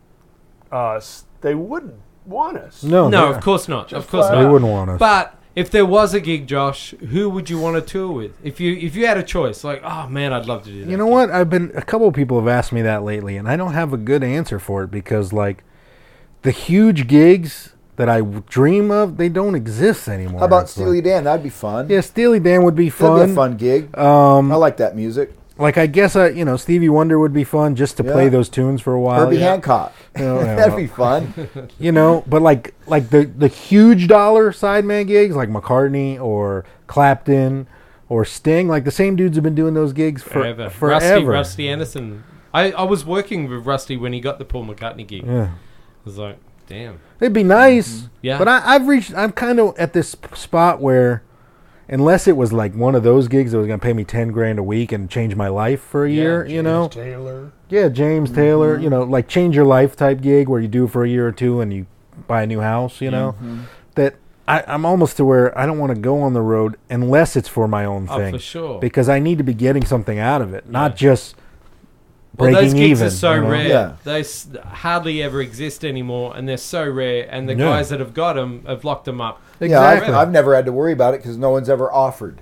us. 0.70 1.24
They 1.40 1.54
wouldn't 1.56 1.94
want 2.24 2.58
us. 2.58 2.84
No, 2.84 3.08
no, 3.08 3.32
of 3.32 3.42
course 3.42 3.66
not. 3.68 3.88
Just 3.88 4.04
Of 4.04 4.10
course 4.10 4.28
not. 4.30 4.40
they 4.40 4.46
wouldn't 4.46 4.70
want 4.70 4.90
us. 4.90 4.98
But 5.00 5.34
if 5.54 5.70
there 5.70 5.84
was 5.86 6.14
a 6.14 6.20
gig, 6.20 6.46
Josh, 6.46 6.90
who 7.10 7.28
would 7.30 7.50
you 7.50 7.58
want 7.58 7.76
to 7.76 7.82
tour 7.82 8.10
with? 8.12 8.32
If 8.42 8.58
you 8.60 8.74
if 8.76 8.96
you 8.96 9.06
had 9.06 9.18
a 9.18 9.22
choice, 9.22 9.64
like, 9.64 9.82
oh 9.84 10.08
man, 10.08 10.32
I'd 10.32 10.46
love 10.46 10.64
to 10.64 10.70
do 10.70 10.84
that. 10.84 10.90
You 10.90 10.96
know 10.96 11.06
what? 11.06 11.30
I've 11.30 11.50
been 11.50 11.70
a 11.74 11.82
couple 11.82 12.08
of 12.08 12.14
people 12.14 12.38
have 12.38 12.48
asked 12.48 12.72
me 12.72 12.82
that 12.82 13.02
lately, 13.02 13.36
and 13.36 13.48
I 13.48 13.56
don't 13.56 13.72
have 13.74 13.92
a 13.92 13.96
good 13.98 14.24
answer 14.24 14.58
for 14.58 14.82
it 14.84 14.90
because 14.90 15.32
like 15.32 15.62
the 16.42 16.50
huge 16.50 17.06
gigs 17.06 17.74
that 17.96 18.08
I 18.08 18.22
dream 18.22 18.90
of, 18.90 19.18
they 19.18 19.28
don't 19.28 19.54
exist 19.54 20.08
anymore. 20.08 20.40
How 20.40 20.46
about 20.46 20.62
It's 20.64 20.78
like- 20.78 20.86
Steely 20.86 21.00
Dan? 21.02 21.24
That'd 21.24 21.42
be 21.42 21.50
fun. 21.50 21.88
Yeah, 21.90 22.00
Steely 22.00 22.40
Dan 22.40 22.64
would 22.64 22.74
be 22.74 22.88
That'd 22.88 22.98
fun. 22.98 23.26
be 23.26 23.32
a 23.32 23.34
fun 23.34 23.56
gig. 23.58 23.98
Um, 23.98 24.50
I 24.50 24.56
like 24.56 24.78
that 24.78 24.96
music. 24.96 25.32
Like 25.58 25.76
I 25.78 25.86
guess 25.86 26.16
I, 26.16 26.28
you 26.28 26.44
know, 26.44 26.56
Stevie 26.56 26.88
Wonder 26.88 27.18
would 27.18 27.32
be 27.32 27.44
fun 27.44 27.76
just 27.76 27.96
to 27.98 28.04
play 28.04 28.24
Yeah. 28.24 28.30
those 28.30 28.48
tunes 28.48 28.80
for 28.80 28.94
a 28.94 29.00
while. 29.00 29.20
Herbie 29.26 29.36
yeah. 29.38 29.50
Hancock. 29.50 29.92
You 30.16 30.24
know, 30.24 30.40
yeah, 30.40 30.54
That'd 30.56 30.72
well, 30.72 30.82
be 30.82 30.86
fun. 30.86 31.68
you 31.78 31.92
know, 31.92 32.24
but 32.26 32.42
like 32.42 32.74
like 32.86 33.10
the 33.10 33.24
the 33.24 33.48
huge 33.48 34.08
dollar 34.08 34.52
sideman 34.52 35.06
gigs 35.06 35.36
like 35.36 35.48
McCartney 35.48 36.20
or 36.20 36.64
Clapton 36.86 37.66
or 38.08 38.24
Sting, 38.24 38.68
like 38.68 38.84
the 38.84 38.90
same 38.90 39.16
dudes 39.16 39.36
have 39.36 39.44
been 39.44 39.54
doing 39.54 39.74
those 39.74 39.92
gigs 39.92 40.22
for 40.22 40.30
forever. 40.30 40.68
forever. 40.70 41.04
Rusty, 41.06 41.24
Rusty 41.24 41.68
Anderson. 41.68 42.24
I, 42.54 42.72
I 42.72 42.82
was 42.82 43.04
working 43.06 43.48
with 43.48 43.64
Rusty 43.66 43.96
when 43.96 44.12
he 44.12 44.20
got 44.20 44.38
the 44.38 44.44
Paul 44.44 44.66
McCartney 44.66 45.06
gig. 45.06 45.24
Yeah. 45.26 45.44
I 45.44 45.50
was 46.04 46.18
like, 46.18 46.38
damn. 46.66 47.00
It'd 47.20 47.32
be 47.32 47.42
nice. 47.44 48.08
Yeah. 48.20 48.36
But 48.36 48.48
I, 48.48 48.74
I've 48.74 48.86
reached. 48.86 49.14
I'm 49.14 49.32
kind 49.32 49.58
of 49.58 49.74
at 49.78 49.94
this 49.94 50.14
p- 50.14 50.34
spot 50.36 50.78
where, 50.80 51.22
unless 51.88 52.26
it 52.26 52.36
was 52.36 52.52
like 52.52 52.74
one 52.74 52.94
of 52.94 53.02
those 53.02 53.28
gigs 53.28 53.52
that 53.52 53.58
was 53.58 53.66
going 53.66 53.78
to 53.80 53.84
pay 53.84 53.92
me 53.92 54.04
ten 54.04 54.28
grand 54.28 54.58
a 54.58 54.62
week 54.62 54.92
and 54.92 55.10
change 55.10 55.34
my 55.34 55.48
life 55.48 55.80
for 55.80 56.04
a 56.04 56.10
Yeah, 56.10 56.22
year, 56.22 56.46
you 56.46 56.62
know, 56.62 56.88
James 56.88 56.94
Taylor. 56.94 57.52
yeah, 57.68 57.88
James 57.88 58.30
Taylor, 58.30 58.74
mm-hmm. 58.74 58.84
you 58.84 58.90
know, 58.90 59.02
like 59.02 59.28
change 59.28 59.54
your 59.56 59.64
life 59.64 59.96
type 59.96 60.20
gig 60.20 60.48
where 60.48 60.60
you 60.60 60.68
do 60.68 60.86
for 60.86 61.04
a 61.04 61.08
year 61.08 61.26
or 61.26 61.32
two 61.32 61.60
and 61.60 61.72
you 61.72 61.86
buy 62.26 62.42
a 62.42 62.46
new 62.46 62.60
house, 62.60 63.00
you 63.00 63.10
know, 63.10 63.32
mm-hmm. 63.32 63.60
that 63.94 64.16
I, 64.48 64.64
I'm 64.66 64.84
almost 64.84 65.16
to 65.18 65.24
where 65.24 65.56
I 65.58 65.66
don't 65.66 65.78
want 65.78 65.94
to 65.94 66.00
go 66.00 66.20
on 66.20 66.32
the 66.32 66.40
road 66.42 66.76
unless 66.90 67.36
it's 67.36 67.48
for 67.48 67.68
my 67.68 67.84
own 67.84 68.06
Oh, 68.10 68.16
thing 68.18 68.34
for 68.34 68.38
sure. 68.40 68.80
because 68.80 69.08
I 69.08 69.18
need 69.18 69.38
to 69.38 69.44
be 69.44 69.54
getting 69.54 69.84
something 69.84 70.18
out 70.18 70.42
of 70.42 70.52
it, 70.54 70.68
not 70.68 70.92
Yeah. 70.92 70.96
just 71.10 71.36
Well, 72.36 72.50
breaking 72.50 72.64
those 72.64 72.74
gigs 72.74 73.00
even. 73.00 73.06
are 73.06 73.10
so 73.10 73.32
you 73.34 73.40
know? 73.42 73.48
rare. 73.50 73.68
Yeah. 73.68 73.92
They 74.04 74.20
s- 74.20 74.48
hardly 74.64 75.22
ever 75.22 75.40
exist 75.42 75.84
anymore, 75.84 76.34
and 76.36 76.48
they're 76.48 76.56
so 76.56 76.88
rare. 76.88 77.28
And 77.30 77.48
the 77.48 77.52
Yeah. 77.54 77.66
guys 77.66 77.90
that 77.90 78.00
have 78.00 78.14
got 78.14 78.34
them 78.34 78.64
have 78.66 78.84
locked 78.84 79.04
them 79.04 79.20
up. 79.20 79.40
Exactly. 79.60 80.08
Yeah, 80.10 80.18
I've, 80.18 80.28
I've 80.28 80.32
never 80.32 80.54
had 80.54 80.64
to 80.66 80.72
worry 80.72 80.92
about 80.92 81.14
it 81.14 81.18
because 81.22 81.36
no 81.36 81.50
one's 81.50 81.68
ever 81.68 81.92
offered. 81.92 82.38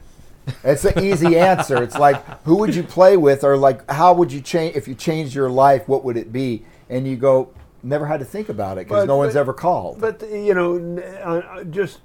It's 0.64 0.84
an 0.84 1.02
easy 1.04 1.36
answer. 1.50 1.82
It's 1.82 1.98
like, 1.98 2.24
who 2.44 2.56
would 2.58 2.74
you 2.74 2.82
play 2.82 3.16
with, 3.16 3.42
or 3.44 3.56
like, 3.56 3.88
how 3.90 4.12
would 4.14 4.32
you 4.32 4.40
change 4.40 4.76
if 4.76 4.86
you 4.86 4.94
changed 4.94 5.34
your 5.34 5.50
life? 5.50 5.88
What 5.88 6.04
would 6.04 6.16
it 6.16 6.32
be? 6.32 6.64
And 6.88 7.06
you 7.06 7.16
go, 7.16 7.50
never 7.82 8.06
had 8.06 8.20
to 8.20 8.26
think 8.26 8.48
about 8.48 8.78
it 8.78 8.86
because 8.86 9.02
But- 9.02 9.08
no 9.08 9.16
one's 9.16 9.34
but- 9.34 9.40
ever 9.40 9.52
called. 9.52 10.00
But 10.00 10.22
you 10.30 10.54
know, 10.54 10.76
n- 10.76 11.02
uh, 11.24 11.42
uh, 11.58 11.64
just 11.64 11.98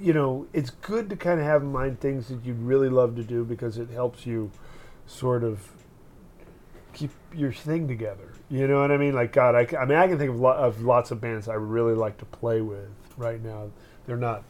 you 0.00 0.12
know, 0.12 0.46
it's 0.52 0.70
good 0.70 1.08
to 1.10 1.16
kind 1.16 1.38
of 1.40 1.46
have 1.46 1.62
in 1.62 1.72
mind 1.72 2.00
things 2.00 2.28
that 2.28 2.44
you'd 2.44 2.60
really 2.62 2.88
love 2.88 3.14
to 3.16 3.22
do 3.22 3.44
because 3.44 3.78
it 3.78 3.90
helps 3.90 4.26
you 4.26 4.50
sort 5.06 5.44
of 5.44 5.58
keep 5.58 5.70
your 7.34 7.52
thing 7.52 7.88
together. 7.88 8.32
You 8.50 8.66
know 8.66 8.80
what 8.80 8.90
I 8.90 8.96
mean? 8.96 9.14
Like 9.14 9.32
God, 9.32 9.54
I, 9.54 9.66
I 9.76 9.84
mean, 9.84 9.98
I 9.98 10.06
can 10.06 10.18
think 10.18 10.30
of, 10.30 10.40
lo- 10.40 10.52
of 10.52 10.82
lots 10.82 11.10
of 11.10 11.20
bands 11.20 11.48
I 11.48 11.54
really 11.54 11.94
like 11.94 12.18
to 12.18 12.24
play 12.26 12.60
with 12.60 12.88
right 13.16 13.42
now. 13.42 13.70
They're 14.06 14.16
not 14.16 14.44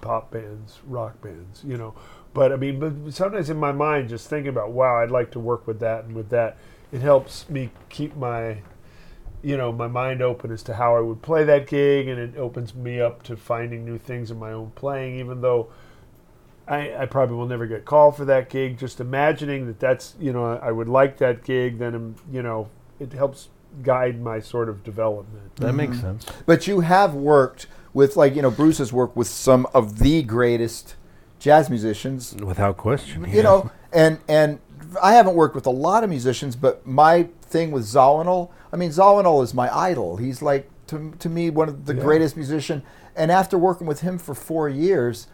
pop 0.00 0.30
bands, 0.30 0.80
rock 0.86 1.20
bands, 1.22 1.62
you 1.64 1.76
know. 1.76 1.94
But 2.34 2.52
I 2.52 2.56
mean, 2.56 2.78
but 2.78 3.12
sometimes 3.12 3.50
in 3.50 3.58
my 3.58 3.72
mind, 3.72 4.08
just 4.08 4.28
thinking 4.28 4.48
about, 4.48 4.70
wow, 4.72 5.00
I'd 5.00 5.10
like 5.10 5.30
to 5.32 5.40
work 5.40 5.66
with 5.66 5.80
that 5.80 6.04
and 6.04 6.14
with 6.14 6.30
that. 6.30 6.56
it 6.92 7.00
helps 7.00 7.48
me 7.48 7.70
keep 7.88 8.16
my 8.16 8.58
you 9.42 9.56
know 9.56 9.72
my 9.72 9.88
mind 9.88 10.22
open 10.22 10.52
as 10.52 10.62
to 10.62 10.74
how 10.74 10.96
I 10.96 11.00
would 11.00 11.22
play 11.22 11.44
that 11.44 11.66
gig, 11.66 12.08
and 12.08 12.18
it 12.18 12.38
opens 12.38 12.74
me 12.74 13.00
up 13.00 13.22
to 13.24 13.36
finding 13.36 13.84
new 13.84 13.98
things 13.98 14.30
in 14.30 14.38
my 14.38 14.52
own 14.52 14.70
playing, 14.74 15.18
even 15.18 15.40
though. 15.40 15.68
I, 16.72 17.02
I 17.02 17.06
probably 17.06 17.36
will 17.36 17.46
never 17.46 17.66
get 17.66 17.84
called 17.84 18.16
for 18.16 18.24
that 18.24 18.48
gig. 18.48 18.78
Just 18.78 18.98
imagining 18.98 19.66
that 19.66 19.78
that's 19.78 20.14
you 20.18 20.32
know 20.32 20.56
I 20.56 20.72
would 20.72 20.88
like 20.88 21.18
that 21.18 21.44
gig, 21.44 21.78
then 21.78 21.94
um, 21.94 22.14
you 22.32 22.42
know 22.42 22.70
it 22.98 23.12
helps 23.12 23.48
guide 23.82 24.20
my 24.22 24.40
sort 24.40 24.68
of 24.70 24.82
development. 24.82 25.56
That 25.56 25.74
makes 25.74 26.00
sense. 26.00 26.26
But 26.46 26.66
you 26.66 26.80
have 26.80 27.14
worked 27.14 27.66
with, 27.94 28.16
like, 28.16 28.34
you 28.34 28.42
know, 28.42 28.50
Bruce 28.50 28.78
has 28.78 28.92
worked 28.92 29.16
with 29.16 29.28
some 29.28 29.66
of 29.74 29.98
the 29.98 30.22
greatest 30.22 30.96
jazz 31.38 31.68
musicians, 31.68 32.34
Without 32.34 32.76
question. 32.76 33.26
you 33.28 33.42
know, 33.42 33.70
and 33.92 34.18
and 34.26 34.58
I 35.02 35.12
haven't 35.12 35.34
worked 35.34 35.54
with 35.54 35.66
a 35.66 35.70
lot 35.70 36.04
of 36.04 36.10
musicians, 36.10 36.56
but 36.56 36.86
my 36.86 37.28
thing 37.42 37.70
with 37.70 37.84
Zawinul, 37.84 38.50
I 38.72 38.76
mean, 38.76 38.90
Zawinul 38.90 39.42
is 39.42 39.52
my 39.52 39.74
idol. 39.74 40.16
He's 40.16 40.40
like 40.40 40.70
to 40.86 41.12
to 41.18 41.28
me 41.28 41.50
one 41.50 41.68
of 41.68 41.84
the 41.84 41.94
greatest 41.94 42.34
musician. 42.36 42.82
And 43.14 43.30
after 43.30 43.58
working 43.58 43.86
with 43.86 44.00
him 44.00 44.16
for 44.16 44.34
four 44.34 44.70
years, 44.70 45.26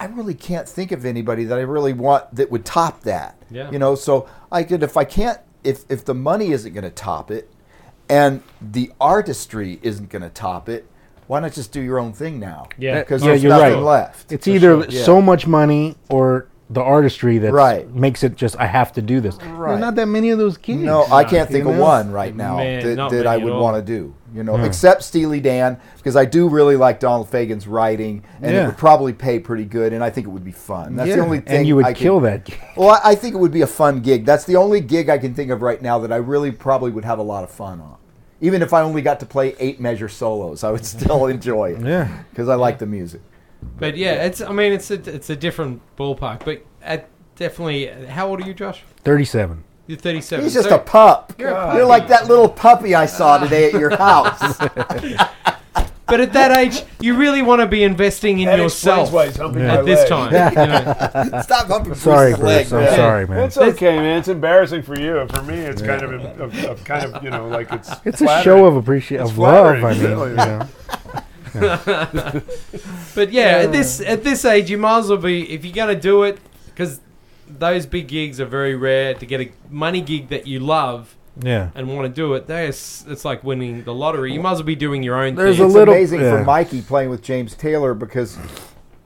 I 0.00 0.06
really 0.06 0.34
can't 0.34 0.68
think 0.68 0.92
of 0.92 1.04
anybody 1.04 1.44
that 1.44 1.58
I 1.58 1.62
really 1.62 1.92
want 1.92 2.34
that 2.36 2.50
would 2.50 2.64
top 2.64 3.02
that. 3.02 3.36
Yeah. 3.50 3.70
You 3.70 3.78
know, 3.78 3.94
so 3.94 4.28
I 4.52 4.62
could 4.62 4.82
if 4.82 4.96
I 4.96 5.04
can't 5.04 5.38
if 5.64 5.84
if 5.88 6.04
the 6.04 6.14
money 6.14 6.52
isn't 6.52 6.72
going 6.72 6.84
to 6.84 6.90
top 6.90 7.30
it, 7.30 7.50
and 8.08 8.42
the 8.60 8.92
artistry 9.00 9.78
isn't 9.82 10.08
going 10.10 10.22
to 10.22 10.30
top 10.30 10.68
it. 10.68 10.86
Why 11.26 11.40
not 11.40 11.52
just 11.52 11.72
do 11.72 11.80
your 11.82 11.98
own 11.98 12.12
thing 12.14 12.40
now? 12.40 12.68
Yeah. 12.78 13.00
because 13.00 13.22
Yeah, 13.22 13.28
there's 13.30 13.42
you're 13.42 13.52
nothing 13.52 13.74
right. 13.74 13.82
left. 13.82 14.32
It's 14.32 14.48
either 14.48 14.86
Yeah. 14.88 15.02
so 15.04 15.20
much 15.20 15.46
money 15.46 15.96
or 16.08 16.46
the 16.70 16.80
artistry 16.82 17.38
that 17.38 17.52
Right. 17.52 17.92
makes 17.94 18.22
it 18.22 18.34
just 18.36 18.56
I 18.58 18.66
have 18.66 18.92
to 18.94 19.02
do 19.02 19.20
this. 19.20 19.36
Right. 19.36 19.70
There's 19.70 19.80
not 19.80 19.94
that 19.96 20.06
many 20.06 20.30
of 20.30 20.38
those 20.38 20.56
kids. 20.56 20.80
No, 20.80 21.04
I 21.10 21.24
can't 21.24 21.50
you 21.50 21.56
think 21.56 21.66
of 21.68 21.76
one 21.76 22.12
right 22.12 22.34
now 22.34 22.56
Man, 22.58 22.96
that, 22.96 23.10
that 23.10 23.26
I 23.26 23.36
would 23.36 23.52
want 23.54 23.76
to 23.76 23.82
do. 23.82 24.14
You 24.34 24.44
know, 24.44 24.56
hmm. 24.58 24.64
except 24.64 25.02
Steely 25.02 25.40
Dan, 25.40 25.80
because 25.96 26.14
I 26.14 26.24
do 26.26 26.48
really 26.48 26.76
like 26.76 27.00
Donald 27.00 27.30
Fagen's 27.30 27.66
writing, 27.66 28.22
and 28.42 28.54
it 28.54 28.66
would 28.66 28.76
probably 28.76 29.12
pay 29.12 29.38
pretty 29.38 29.64
good, 29.64 29.92
and 29.92 30.04
I 30.04 30.10
think 30.10 30.26
it 30.26 30.30
would 30.30 30.44
be 30.44 30.52
fun. 30.52 30.96
That's 30.96 31.14
the 31.14 31.20
only 31.20 31.40
thing. 31.40 31.58
and 31.58 31.66
you 31.66 31.76
would 31.76 31.86
I 31.86 31.92
could- 31.94 32.02
kill 32.02 32.20
that. 32.20 32.44
gig. 32.44 32.60
Well, 32.76 32.90
I, 32.90 33.12
I 33.12 33.14
think 33.14 33.34
it 33.34 33.38
would 33.38 33.52
be 33.52 33.62
a 33.62 33.66
fun 33.66 34.00
gig. 34.00 34.24
That's 34.26 34.44
the 34.44 34.56
only 34.56 34.80
gig 34.80 35.08
I 35.08 35.16
can 35.18 35.34
think 35.34 35.50
of 35.50 35.62
right 35.62 35.80
now 35.80 35.98
that 36.00 36.12
I 36.12 36.16
really 36.16 36.52
probably 36.52 36.90
would 36.90 37.04
have 37.04 37.18
a 37.18 37.22
lot 37.22 37.42
of 37.42 37.50
fun 37.50 37.80
on. 37.80 37.96
Even 38.40 38.62
if 38.62 38.72
I 38.72 38.82
only 38.82 39.02
got 39.02 39.18
to 39.20 39.26
play 39.26 39.56
eight 39.58 39.80
measure 39.80 40.08
solos, 40.08 40.62
I 40.62 40.70
would 40.70 40.84
still 40.96 41.26
enjoy 41.26 41.72
it. 41.72 41.80
Yeah. 41.84 42.22
because 42.30 42.48
I 42.48 42.54
like 42.54 42.78
the 42.78 42.86
music. 42.86 43.22
But 43.78 43.96
yeah, 43.96 44.24
it's. 44.26 44.40
I 44.40 44.52
mean, 44.52 44.72
it's 44.72 44.90
a 44.90 44.94
it's 45.14 45.30
a 45.30 45.36
different 45.36 45.82
ballpark. 45.96 46.44
But 46.44 46.64
at 46.82 47.08
definitely, 47.34 47.86
how 48.06 48.28
old 48.28 48.40
are 48.40 48.46
you, 48.46 48.54
Josh? 48.54 48.84
Thirty-seven. 49.02 49.64
You're 49.88 49.98
37. 49.98 50.44
He's 50.44 50.54
just 50.54 50.68
So- 50.68 50.76
a 50.76 50.78
pup. 50.78 51.32
You're 51.38 51.48
a 51.50 51.74
You're, 51.76 51.86
like 51.86 52.06
that 52.08 52.28
little 52.28 52.48
puppy 52.48 52.94
I 52.94 53.06
saw 53.06 53.38
today 53.38 53.66
at 53.66 53.72
your 53.72 53.96
house. 53.96 54.58
But 56.06 56.20
at 56.22 56.32
that 56.32 56.56
age, 56.56 56.84
you 57.00 57.16
really 57.18 57.42
want 57.42 57.60
to 57.60 57.66
be 57.66 57.82
investing 57.84 58.38
in 58.38 58.46
That 58.46 58.58
yourself 58.58 59.08
explains 59.08 59.12
why 59.12 59.26
he's 59.26 59.36
humping 59.36 59.60
Yeah. 59.62 59.68
my 59.74 59.78
at 59.80 59.84
this 59.84 59.98
leg. 59.98 60.08
time. 60.08 60.52
you 60.54 61.30
know. 61.32 61.40
Stop 61.42 61.66
humping 61.66 61.94
Sorry, 61.96 62.30
Bruce's 62.30 62.42
leg, 62.46 62.68
Bruce. 62.70 62.72
I'm 62.72 62.84
man. 62.86 62.96
sorry, 62.96 63.26
man. 63.26 63.38
It's 63.44 63.58
okay, 63.58 63.96
man. 63.98 64.18
It's 64.18 64.28
embarrassing 64.28 64.82
for 64.84 64.98
you. 64.98 65.26
For 65.28 65.42
me, 65.42 65.56
it's 65.58 65.82
kind 65.82 66.00
of, 66.02 66.40
of, 66.40 66.64
of 66.64 66.84
kind 66.84 67.04
of, 67.14 67.22
you 67.22 67.28
know, 67.28 67.46
like 67.48 67.70
it's. 67.70 67.90
It's 68.06 68.22
a 68.22 68.42
show 68.42 68.64
of 68.64 68.76
appreciation 68.76 69.26
of 69.26 69.36
love. 69.36 69.84
I 69.84 69.92
mean, 69.92 70.02
really. 70.02 70.30
you 70.30 70.36
know. 70.36 70.66
But 73.14 73.30
yeah, 73.30 73.58
at 73.64 73.72
this 73.72 74.00
at 74.00 74.24
this 74.24 74.46
age, 74.46 74.70
you 74.70 74.78
might 74.78 75.00
as 75.00 75.08
well 75.10 75.18
be 75.18 75.50
if 75.52 75.62
you're 75.62 75.74
gonna 75.74 75.94
do 75.94 76.22
it 76.22 76.38
because 76.66 77.00
those 77.48 77.86
big 77.86 78.08
gigs 78.08 78.40
are 78.40 78.46
very 78.46 78.74
rare 78.74 79.14
to 79.14 79.26
get 79.26 79.40
a 79.40 79.50
money 79.70 80.00
gig 80.00 80.28
that 80.28 80.46
you 80.46 80.60
love 80.60 81.16
yeah. 81.42 81.70
and 81.74 81.88
want 81.88 82.06
to 82.06 82.12
do 82.12 82.34
it. 82.34 82.46
There's 82.46 83.04
it's 83.08 83.24
like 83.24 83.44
winning 83.44 83.84
the 83.84 83.94
lottery. 83.94 84.32
You 84.32 84.40
might 84.40 84.52
as 84.52 84.58
well 84.58 84.64
be 84.66 84.76
doing 84.76 85.02
your 85.02 85.16
own 85.22 85.34
There's 85.34 85.56
thing. 85.56 85.64
a 85.64 85.66
it's 85.66 85.74
little- 85.74 85.94
amazing 85.94 86.20
yeah. 86.20 86.38
for 86.38 86.44
Mikey 86.44 86.82
playing 86.82 87.10
with 87.10 87.22
James 87.22 87.54
Taylor 87.54 87.94
because 87.94 88.38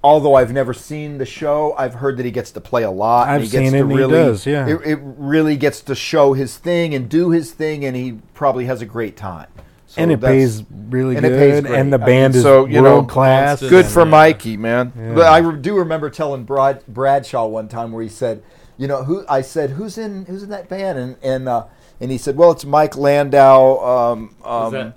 although 0.05 0.35
I've 0.35 0.53
never 0.53 0.75
seen 0.75 1.19
the 1.19 1.27
show, 1.27 1.75
I've 1.79 1.95
heard 1.95 2.17
that 2.17 2.25
he 2.25 2.33
gets 2.33 2.51
to 2.53 2.61
play 2.61 2.83
a 2.83 2.91
lot. 2.91 3.29
and 3.29 3.37
I've 3.37 3.43
he 3.43 3.49
gets 3.49 3.65
seen 3.65 3.73
to 3.73 3.79
it 3.79 3.81
and 3.83 3.91
he 3.91 3.97
really, 3.97 4.13
does, 4.13 4.47
yeah. 4.47 4.67
It, 4.67 4.81
it 4.85 4.99
really 5.03 5.57
gets 5.57 5.81
to 5.83 5.95
show 5.95 6.33
his 6.33 6.57
thing 6.59 6.95
and 6.95 7.09
do 7.09 7.31
his 7.31 7.53
thing, 7.53 7.85
and 7.85 7.95
he 7.95 8.19
probably 8.35 8.65
has 8.67 8.83
a 8.83 8.87
great 8.87 9.17
time. 9.17 9.47
So 9.93 10.01
and 10.01 10.11
it 10.11 10.23
pays 10.23 10.65
really 10.89 11.17
and 11.17 11.27
it 11.27 11.29
good, 11.29 11.39
pays 11.39 11.61
great. 11.61 11.79
and 11.79 11.93
the 11.93 11.97
I 11.99 12.01
mean, 12.01 12.07
band 12.07 12.35
is 12.35 12.43
so, 12.45 12.65
you 12.65 12.77
know, 12.81 12.95
world 12.95 13.11
class. 13.11 13.61
monsters. 13.61 13.69
Good 13.69 13.85
for 13.85 14.07
Mikey, 14.07 14.57
man. 14.57 14.91
Yeah. 14.97 15.13
But 15.15 15.27
I 15.27 15.53
do 15.57 15.77
remember 15.77 16.09
telling 16.09 16.45
Brad, 16.45 16.83
Bradshaw 16.87 17.47
one 17.47 17.69
time 17.69 17.93
where 17.93 18.03
he 18.03 18.09
said, 18.09 18.43
"You 18.79 18.89
know, 18.89 19.05
who?" 19.05 19.27
I 19.29 19.43
said, 19.43 19.73
"Who's 19.73 19.99
in 19.99 20.25
Who's 20.25 20.43
in 20.43 20.49
that 20.49 20.71
band?" 20.71 20.99
And 20.99 21.17
and 21.23 21.47
uh, 21.47 21.65
and 22.01 22.11
he 22.11 22.19
said, 22.19 22.37
"Well, 22.37 22.51
it's 22.51 22.65
Mike 22.65 22.97
Landau." 22.97 24.13
Um, 24.13 24.35
um, 24.45 24.95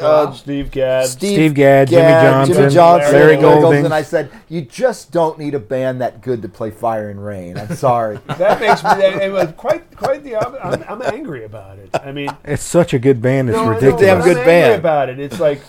uh, 0.00 0.32
Steve 0.32 0.70
Gadd. 0.70 1.06
Steve 1.08 1.54
Gadd, 1.54 1.88
Jimmy 1.88 2.02
Johnson, 2.02 2.54
Jimmy 2.54 2.74
Johnson, 2.74 3.12
Larry 3.12 3.36
Goldings. 3.36 3.62
Golding. 3.62 3.84
and 3.86 3.94
I 3.94 4.02
said, 4.02 4.30
"You 4.48 4.62
just 4.62 5.10
don't 5.10 5.38
need 5.38 5.54
a 5.54 5.58
band 5.60 6.00
that 6.00 6.20
good 6.20 6.42
to 6.42 6.48
play 6.48 6.70
Fire 6.70 7.08
and 7.08 7.24
Rain." 7.24 7.58
I'm 7.58 7.74
sorry. 7.76 8.18
That 8.34 8.60
makes 8.60 8.82
me 8.82 8.90
that, 8.90 9.22
it 9.22 9.32
was 9.32 9.52
quite 9.56 9.96
quite 9.96 10.22
the. 10.22 10.36
I'm, 10.36 10.84
I'm 10.88 11.02
angry 11.02 11.44
about 11.44 11.78
it. 11.78 11.90
I 11.94 12.12
mean, 12.12 12.30
It's 12.44 12.62
such 12.62 12.92
a 12.92 12.98
good 12.98 13.22
band. 13.22 13.48
It's 13.48 13.56
no, 13.56 13.68
ridiculous. 13.68 14.00
Damn 14.00 14.18
but 14.18 14.24
good 14.24 14.38
I'm 14.38 14.44
band. 14.44 14.64
Angry 14.64 14.78
about 14.78 15.08
it. 15.08 15.18
It's 15.20 15.40
like 15.40 15.60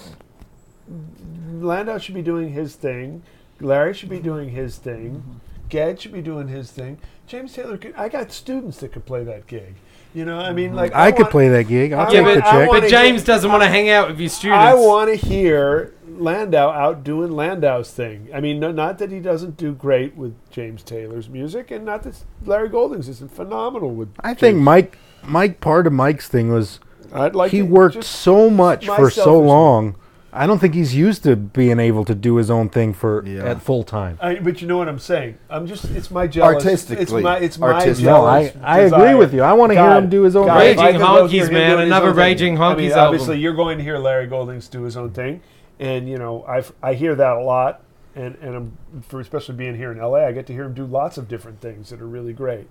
Landau 1.61 1.97
should 1.97 2.16
be 2.16 2.22
doing 2.22 2.49
his 2.49 2.76
thing. 2.76 3.24
Larry 3.59 3.93
should 3.93 4.09
be 4.09 4.20
doing 4.20 4.49
his 4.49 4.78
thing. 4.78 5.39
Gadd 5.70 6.01
should 6.01 6.11
be 6.13 6.22
doing 6.22 6.47
his 6.47 6.72
thing. 6.72 6.97
James 7.28 7.53
Taylor. 7.53 7.78
Could, 7.78 7.95
I 7.95 8.09
got 8.09 8.32
students 8.32 8.78
that 8.80 8.91
could 8.91 9.05
play 9.05 9.24
that 9.24 9.47
gig. 9.47 9.76
You 10.16 10.24
know, 10.26 10.39
I 10.39 10.53
mean, 10.53 10.68
mm-hmm. 10.70 10.78
like 10.78 10.95
I, 10.95 11.11
could 11.11 11.24
want- 11.24 11.32
play 11.32 11.49
that 11.49 11.63
gig. 11.66 11.91
I'll 11.93 12.07
I 12.07 12.11
take 12.11 12.22
want- 12.24 12.36
the 12.36 12.41
check. 12.41 12.70
But 12.70 12.88
James 12.89 13.24
doesn't 13.24 13.51
want 13.51 13.63
to 13.63 13.70
hang 13.70 13.89
out 13.89 14.07
with 14.09 14.20
your 14.20 14.30
students. 14.30 14.57
I 14.59 14.74
want 14.74 15.09
to 15.09 15.16
hear 15.18 15.93
Landau 16.07 16.70
out 16.70 17.03
doing 17.03 17.32
Landau's 17.34 17.91
thing. 17.91 18.30
I 18.34 18.39
mean, 18.39 18.59
no, 18.59 18.72
not 18.72 18.97
that 18.99 19.11
he 19.11 19.20
doesn't 19.20 19.57
do 19.57 19.74
great 19.74 20.16
with 20.16 20.34
James 20.49 20.84
Taylor's 20.84 21.28
music, 21.30 21.70
and 21.70 21.84
not 21.86 22.03
that 22.03 22.24
Larry 22.45 22.70
Goldings 22.70 23.09
isn't 23.09 23.32
phenomenal 23.36 23.91
with. 23.93 24.09
I 24.22 24.34
think 24.34 24.57
Mike, 24.57 24.97
Mike, 25.26 25.59
part 25.59 25.86
of 25.86 25.91
Mike's 25.91 26.30
thing 26.30 26.49
was 26.49 26.80
I'd 27.11 27.36
like 27.36 27.51
he 27.51 27.61
worked 27.61 27.95
just- 27.95 28.11
so 28.11 28.49
much 28.49 28.86
for 28.86 29.09
so 29.09 29.24
selfish- 29.26 29.47
long. 29.47 29.95
I 30.38 30.45
don't 30.47 30.59
think 30.59 30.73
he's 30.73 30.93
used 30.93 31.23
to 31.23 31.36
being 31.36 31.79
able 31.79 32.03
to 32.05 32.13
do 32.13 32.36
his 32.36 32.51
own 32.51 32.69
thing 32.69 32.93
for 32.93 33.25
Yeah. 33.25 33.45
at 33.45 33.61
full 33.61 33.83
time. 33.83 34.17
I, 34.21 34.36
but 34.36 34.61
you 34.61 34.67
know 34.67 34.77
what 34.77 34.89
I'm 34.89 34.99
saying. 34.99 35.38
I'm 35.49 35.65
just. 35.65 35.86
It's 35.86 36.11
my 36.11 36.27
jealous. 36.27 36.57
It's 36.57 36.65
Artistically. 36.65 37.23
my. 37.23 37.38
It's 37.39 37.57
my 37.57 37.71
Artistic- 37.73 38.05
No, 38.05 38.25
I, 38.25 38.47
jealous 38.49 38.57
I 38.63 38.79
agree 38.79 38.89
desire. 38.99 39.17
with 39.17 39.33
you. 39.33 39.41
I 39.43 39.53
want 39.53 39.71
to 39.71 39.75
hear 39.79 39.83
God, 39.89 40.03
him 40.03 40.09
do 40.09 40.21
his 40.23 40.36
own 40.36 40.47
God, 40.47 40.59
thing. 40.59 40.71
if 40.73 40.79
I 40.79 40.86
Raging 40.88 40.99
could 41.01 41.05
go 41.07 41.27
Honkies, 41.27 41.47
him 41.47 41.53
man, 41.53 41.69
doing 41.69 41.79
his 41.79 41.88
another 41.88 42.07
own 42.07 42.13
thing- 42.13 42.19
Raging 42.23 42.61
I 42.61 42.75
mean, 42.75 42.89
Honkies 42.91 42.95
obviously, 42.97 43.27
album. 43.36 43.39
you're 43.41 43.53
going 43.53 43.77
to 43.77 43.83
hear 43.83 43.97
Larry 43.97 44.27
Goldings 44.27 44.67
do 44.67 44.83
his 44.83 44.97
own 44.97 45.11
thing, 45.11 45.41
and 45.79 46.09
you 46.09 46.17
know, 46.17 46.43
I 46.47 46.63
I 46.83 46.93
hear 46.95 47.15
that 47.15 47.38
a 47.38 47.41
lot, 47.41 47.81
and 48.15 48.36
and 48.41 48.55
I'm 48.55 48.77
for 49.07 49.19
especially 49.21 49.55
being 49.55 49.75
here 49.77 49.91
in 49.91 49.99
LA, 49.99 50.25
I 50.25 50.31
get 50.33 50.47
to 50.47 50.53
hear 50.53 50.63
him 50.65 50.73
do 50.73 50.86
lots 50.86 51.17
of 51.17 51.27
different 51.27 51.61
things 51.61 51.89
that 51.91 52.01
are 52.01 52.07
really 52.07 52.33
great. 52.33 52.67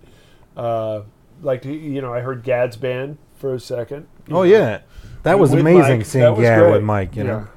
Uh, 0.56 1.00
like 1.42 1.64
you 1.64 2.00
know, 2.02 2.12
I 2.12 2.20
heard 2.20 2.42
Gadd's 2.42 2.76
band 2.76 3.18
for 3.36 3.54
a 3.54 3.60
second. 3.60 4.06
you 4.28 4.34
Oh 4.36 4.38
know. 4.38 4.42
yeah, 4.44 4.80
that 5.24 5.38
was 5.38 5.50
with 5.50 5.60
amazing 5.60 5.98
Mike. 5.98 6.06
seeing 6.06 6.24
That 6.24 6.32
was 6.36 6.42
Gad 6.42 6.60
great. 6.60 6.72
with 6.72 6.82
Mike. 6.82 7.16
You 7.16 7.24
know, 7.24 7.48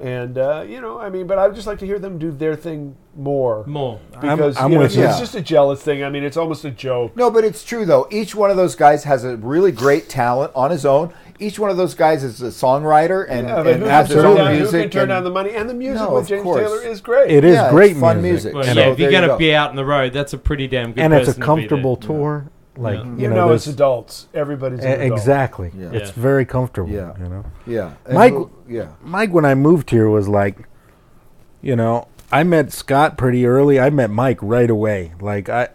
And 0.00 0.38
uh, 0.38 0.64
you 0.68 0.80
know, 0.80 1.00
I 1.00 1.10
mean, 1.10 1.26
but 1.26 1.38
I 1.38 1.46
would 1.46 1.56
just 1.56 1.66
like 1.66 1.80
to 1.80 1.86
hear 1.86 1.98
them 1.98 2.18
do 2.18 2.30
their 2.30 2.54
thing 2.54 2.96
more. 3.16 3.64
more. 3.66 3.98
I'm- 4.14 4.36
Because 4.36 4.56
I'm 4.56 4.70
you 4.70 4.76
know, 4.76 4.82
with 4.82 4.96
it's, 4.96 4.96
you. 4.96 5.02
just 5.20 5.34
a 5.34 5.40
jealous 5.40 5.82
thing. 5.82 6.04
I 6.04 6.08
mean, 6.10 6.22
it's 6.22 6.36
almost 6.36 6.64
a 6.64 6.70
joke. 6.70 7.16
No, 7.16 7.30
but 7.32 7.42
it's 7.42 7.64
true 7.64 7.84
though. 7.84 8.06
Each 8.10 8.32
one 8.34 8.50
of 8.50 8.56
those 8.56 8.76
guys 8.76 9.02
has 9.04 9.24
a 9.24 9.36
really 9.36 9.72
great 9.72 10.08
talent 10.08 10.52
on 10.54 10.70
his 10.70 10.86
own. 10.86 11.12
Each 11.40 11.58
one 11.58 11.70
of 11.70 11.76
those 11.76 11.94
guys 11.94 12.22
is 12.22 12.42
a 12.42 12.46
songwriter 12.48 13.26
and, 13.28 13.46
Yeah, 13.48 13.60
and 13.66 13.82
who, 13.82 13.88
has 13.88 14.08
his 14.08 14.16
own 14.24 14.36
down, 14.36 14.52
who 14.52 14.58
music. 14.58 14.82
can 14.82 14.90
turn 14.90 15.02
and- 15.02 15.08
down 15.10 15.24
the 15.24 15.30
money? 15.30 15.50
And 15.54 15.68
the 15.68 15.74
music 15.74 16.02
No, 16.08 16.14
with 16.14 16.28
James 16.28 16.42
course. 16.44 16.60
Taylor 16.60 16.82
is 16.82 17.00
great. 17.00 17.30
it 17.32 17.44
is 17.44 17.54
Yeah, 17.56 17.64
it's 17.66 17.72
great 17.72 17.96
fun 17.96 18.22
music, 18.22 18.52
music. 18.52 18.54
Well, 18.54 18.64
So 18.74 18.80
yeah, 18.80 18.92
if 18.92 18.98
you're 19.00 19.10
going 19.10 19.28
to 19.28 19.36
be 19.36 19.52
out 19.54 19.70
on 19.70 19.76
the 19.76 19.84
road, 19.84 20.12
that's 20.12 20.32
a 20.32 20.38
pretty 20.38 20.68
damn 20.68 20.92
good 20.92 21.02
and 21.02 21.12
it's 21.14 21.28
a 21.28 21.32
person 21.32 21.40
to 21.42 21.54
be 21.56 21.60
there. 21.62 21.68
comfortable 21.68 21.96
tour. 21.96 22.46
Like 22.78 22.98
Yeah. 22.98 23.04
you, 23.04 23.16
You, 23.18 23.28
know, 23.28 23.34
know, 23.48 23.52
it's 23.52 23.66
adults. 23.66 24.28
Everybody's 24.32 24.80
an 24.84 25.00
adult. 25.00 25.18
exactly. 25.18 25.72
Yeah. 25.76 25.90
It's 25.92 26.10
Yeah. 26.16 26.22
very 26.22 26.44
comfortable. 26.44 26.90
Yeah. 26.90 27.12
you 27.20 27.28
know. 27.28 27.44
Yeah, 27.66 27.90
And 28.06 28.14
Mike- 28.14 28.32
who- 28.32 28.50
yeah, 28.68 28.88
Mike, 29.02 29.32
when 29.32 29.44
I 29.44 29.54
moved 29.54 29.90
here, 29.90 30.08
was 30.08 30.28
like, 30.28 30.68
you 31.60 31.74
know, 31.76 32.06
I 32.30 32.44
met 32.44 32.72
Scott 32.72 33.16
pretty 33.18 33.46
early. 33.46 33.80
I 33.80 33.90
met 33.90 34.10
Mike 34.10 34.38
right 34.42 34.70
away. 34.70 35.12
Like 35.20 35.48
I, 35.48 35.68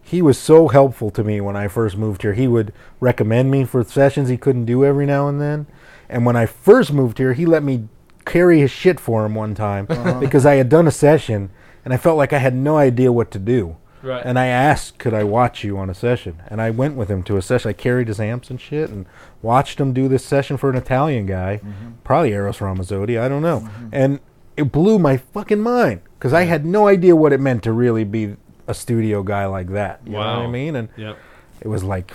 he 0.00 0.22
was 0.22 0.38
so 0.38 0.68
helpful 0.68 1.10
to 1.10 1.24
me 1.24 1.40
when 1.40 1.56
I 1.56 1.66
first 1.66 1.96
moved 1.96 2.22
here. 2.22 2.34
He 2.34 2.46
would 2.46 2.72
recommend 3.00 3.50
me 3.50 3.64
for 3.64 3.82
sessions 3.82 4.28
he 4.28 4.36
couldn't 4.36 4.66
do 4.66 4.84
every 4.84 5.06
now 5.06 5.28
and 5.28 5.40
then. 5.40 5.66
And 6.08 6.24
when 6.26 6.36
I 6.36 6.46
first 6.46 6.92
moved 6.92 7.18
here, 7.18 7.32
he 7.32 7.46
let 7.46 7.62
me 7.64 7.88
carry 8.24 8.60
his 8.60 8.70
shit 8.70 9.00
for 9.00 9.24
him 9.26 9.34
one 9.34 9.54
time 9.54 9.86
uh-huh. 9.90 10.20
because 10.20 10.46
I 10.46 10.54
had 10.54 10.68
done 10.68 10.86
a 10.86 10.90
session 10.92 11.50
and 11.84 11.92
I 11.92 11.96
felt 11.96 12.16
like 12.16 12.32
I 12.32 12.38
had 12.38 12.54
no 12.54 12.76
idea 12.76 13.10
what 13.10 13.30
to 13.32 13.38
do. 13.38 13.76
Right. 14.04 14.22
And 14.24 14.38
I 14.38 14.46
asked, 14.46 14.98
could 14.98 15.14
I 15.14 15.24
watch 15.24 15.64
you 15.64 15.78
on 15.78 15.88
a 15.88 15.94
session? 15.94 16.42
And 16.48 16.60
I 16.60 16.70
went 16.70 16.94
with 16.94 17.08
him 17.10 17.22
to 17.24 17.36
a 17.36 17.42
session. 17.42 17.70
I 17.70 17.72
carried 17.72 18.08
his 18.08 18.20
amps 18.20 18.50
and 18.50 18.60
shit 18.60 18.90
and 18.90 19.06
watched 19.40 19.80
him 19.80 19.92
do 19.92 20.08
this 20.08 20.24
session 20.24 20.56
for 20.58 20.68
an 20.68 20.76
Italian 20.76 21.26
guy, 21.26 21.60
mm-hmm. 21.64 21.92
probably 22.04 22.32
Eros 22.32 22.58
Ramazzotti, 22.58 23.18
I 23.18 23.28
don't 23.28 23.42
know. 23.42 23.60
Mm-hmm. 23.60 23.88
And 23.92 24.20
it 24.56 24.70
blew 24.70 24.98
my 24.98 25.16
fucking 25.16 25.60
mind 25.60 26.02
because 26.18 26.32
I 26.32 26.42
had 26.42 26.64
no 26.66 26.86
idea 26.86 27.16
what 27.16 27.32
it 27.32 27.40
meant 27.40 27.62
to 27.64 27.72
really 27.72 28.04
be 28.04 28.36
a 28.66 28.74
studio 28.74 29.22
guy 29.22 29.46
like 29.46 29.68
that. 29.70 30.00
You 30.04 30.12
know 30.12 30.18
what 30.18 30.26
I 30.26 30.46
mean? 30.48 30.76
And 30.76 30.88
Yep. 30.96 31.18
it 31.62 31.68
was 31.68 31.82
like, 31.82 32.12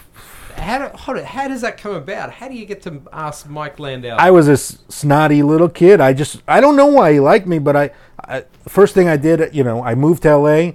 How, 0.56 1.14
do, 1.14 1.24
how 1.24 1.48
does 1.48 1.62
that 1.62 1.78
come 1.78 1.96
about? 1.96 2.32
How 2.32 2.48
do 2.48 2.56
you 2.56 2.66
get 2.66 2.82
to 2.84 3.02
ask 3.14 3.48
Mike 3.48 3.80
Landau? 3.80 4.16
I 4.18 4.32
was 4.32 4.48
a 4.48 4.54
s- 4.54 4.80
snotty 4.90 5.42
little 5.44 5.70
kid. 5.70 6.02
I 6.02 6.14
just 6.14 6.42
I 6.48 6.60
don't 6.62 6.76
know 6.76 6.88
why 6.88 7.14
he 7.14 7.20
liked 7.20 7.48
me, 7.48 7.60
but 7.60 7.76
I, 7.76 7.92
I 8.26 8.44
first 8.68 8.94
thing 8.94 9.08
I 9.08 9.18
did, 9.18 9.54
you 9.56 9.64
know, 9.64 9.84
I 9.84 9.96
moved 9.96 10.24
to 10.24 10.36
LA, 10.36 10.72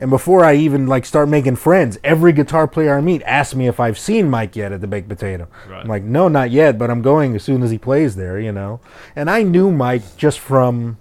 and 0.00 0.10
before 0.10 0.44
I 0.44 0.54
even 0.54 0.86
like 0.86 1.04
start 1.04 1.28
making 1.28 1.56
friends, 1.56 1.98
every 2.04 2.32
guitar 2.32 2.68
player 2.68 2.96
I 2.96 3.00
meet 3.00 3.22
asks 3.22 3.54
me 3.54 3.66
if 3.66 3.80
I've 3.80 3.98
seen 3.98 4.30
Mike 4.30 4.54
yet 4.54 4.72
at 4.72 4.80
the 4.80 4.86
Baked 4.86 5.08
Potato. 5.08 5.48
Right. 5.68 5.82
I'm 5.82 5.88
like, 5.88 6.04
no, 6.04 6.28
not 6.28 6.50
yet, 6.50 6.78
but 6.78 6.90
I'm 6.90 7.02
going 7.02 7.34
as 7.34 7.42
soon 7.42 7.62
as 7.62 7.70
he 7.70 7.78
plays 7.78 8.16
there, 8.16 8.38
you 8.38 8.52
know. 8.52 8.80
And 9.16 9.28
I 9.28 9.42
knew 9.42 9.70
Mike 9.70 10.16
just 10.16 10.38
from 10.38 10.98